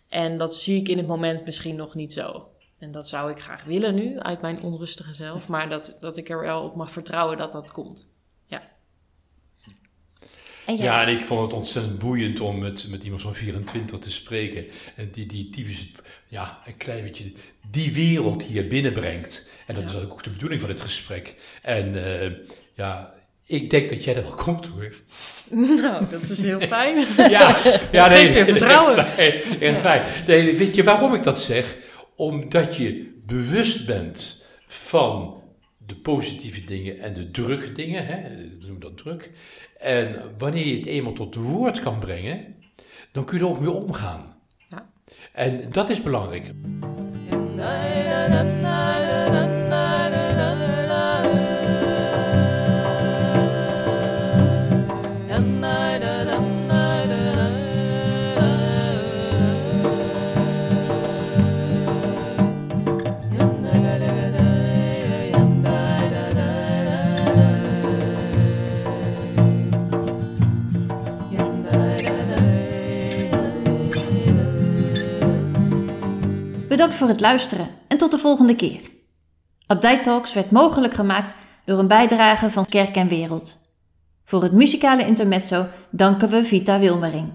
En 0.09 0.37
dat 0.37 0.55
zie 0.55 0.81
ik 0.81 0.87
in 0.87 0.97
het 0.97 1.07
moment 1.07 1.45
misschien 1.45 1.75
nog 1.75 1.95
niet 1.95 2.13
zo. 2.13 2.47
En 2.79 2.91
dat 2.91 3.07
zou 3.07 3.31
ik 3.31 3.41
graag 3.41 3.63
willen 3.63 3.95
nu, 3.95 4.19
uit 4.19 4.41
mijn 4.41 4.61
onrustige 4.63 5.13
zelf. 5.13 5.47
Maar 5.47 5.69
dat, 5.69 5.97
dat 5.99 6.17
ik 6.17 6.29
er 6.29 6.39
wel 6.39 6.63
op 6.63 6.75
mag 6.75 6.91
vertrouwen 6.91 7.37
dat 7.37 7.51
dat 7.51 7.71
komt. 7.71 8.07
Ja. 10.67 10.73
En 10.73 10.75
jij? 10.75 10.85
Ja, 10.85 11.01
en 11.01 11.19
ik 11.19 11.25
vond 11.25 11.41
het 11.41 11.53
ontzettend 11.53 11.99
boeiend 11.99 12.39
om 12.39 12.59
met, 12.59 12.87
met 12.89 13.03
iemand 13.03 13.21
van 13.21 13.35
24 13.35 13.99
te 13.99 14.11
spreken. 14.11 14.65
En 14.95 15.09
die, 15.11 15.25
die 15.25 15.49
typisch, 15.49 15.91
ja, 16.27 16.61
een 16.65 16.77
klein 16.77 17.03
beetje 17.03 17.31
die 17.71 17.93
wereld 17.93 18.43
hier 18.43 18.67
binnenbrengt. 18.67 19.51
En 19.65 19.75
dat 19.75 19.85
is 19.85 19.95
ook 19.95 20.23
de 20.23 20.29
bedoeling 20.29 20.61
van 20.61 20.69
dit 20.69 20.81
gesprek. 20.81 21.35
En 21.61 22.05
eh, 22.05 22.31
ja, 22.73 23.13
ik 23.45 23.69
denk 23.69 23.89
dat 23.89 24.03
jij 24.03 24.15
er 24.15 24.23
wel 24.23 24.31
komt 24.31 24.65
hoor. 24.65 24.93
Nou, 25.81 26.05
dat 26.11 26.21
is 26.21 26.41
heel 26.41 26.59
fijn. 26.59 27.05
Ja, 27.37 27.57
ja 27.91 28.07
geeft 28.07 28.33
je 28.33 28.45
vertrouwen. 28.45 29.17
Echt, 29.17 29.81
waar. 29.81 30.23
Nee, 30.27 30.57
weet 30.57 30.75
je 30.75 30.83
waarom 30.83 31.13
ik 31.13 31.23
dat 31.23 31.39
zeg? 31.39 31.75
Omdat 32.15 32.75
je 32.75 33.21
bewust 33.25 33.85
bent 33.85 34.45
van 34.67 35.41
de 35.77 35.95
positieve 35.95 36.63
dingen 36.63 36.99
en 36.99 37.13
de 37.13 37.31
drukke 37.31 37.71
dingen, 37.71 38.05
hè? 38.05 38.21
we 38.21 38.57
noemen 38.59 38.79
dat 38.79 38.97
druk. 38.97 39.29
En 39.79 40.33
wanneer 40.37 40.65
je 40.67 40.75
het 40.75 40.85
eenmaal 40.85 41.13
tot 41.13 41.35
woord 41.35 41.79
kan 41.79 41.99
brengen, 41.99 42.55
dan 43.11 43.25
kun 43.25 43.37
je 43.37 43.43
er 43.43 43.49
ook 43.49 43.59
mee 43.59 43.71
omgaan. 43.71 44.35
Ja. 44.69 44.89
En 45.33 45.71
dat 45.71 45.89
is 45.89 46.01
belangrijk. 46.03 46.51
Bedankt 76.77 76.97
voor 76.97 77.07
het 77.07 77.21
luisteren 77.21 77.67
en 77.87 77.97
tot 77.97 78.11
de 78.11 78.17
volgende 78.17 78.55
keer. 78.55 78.79
Update 79.67 80.01
Talks 80.01 80.33
werd 80.33 80.51
mogelijk 80.51 80.93
gemaakt 80.93 81.35
door 81.65 81.79
een 81.79 81.87
bijdrage 81.87 82.49
van 82.49 82.65
Kerk 82.65 82.95
en 82.95 83.07
Wereld. 83.07 83.57
Voor 84.23 84.43
het 84.43 84.51
muzikale 84.51 85.05
intermezzo 85.05 85.67
danken 85.89 86.29
we 86.29 86.43
Vita 86.43 86.79
Wilmering. 86.79 87.31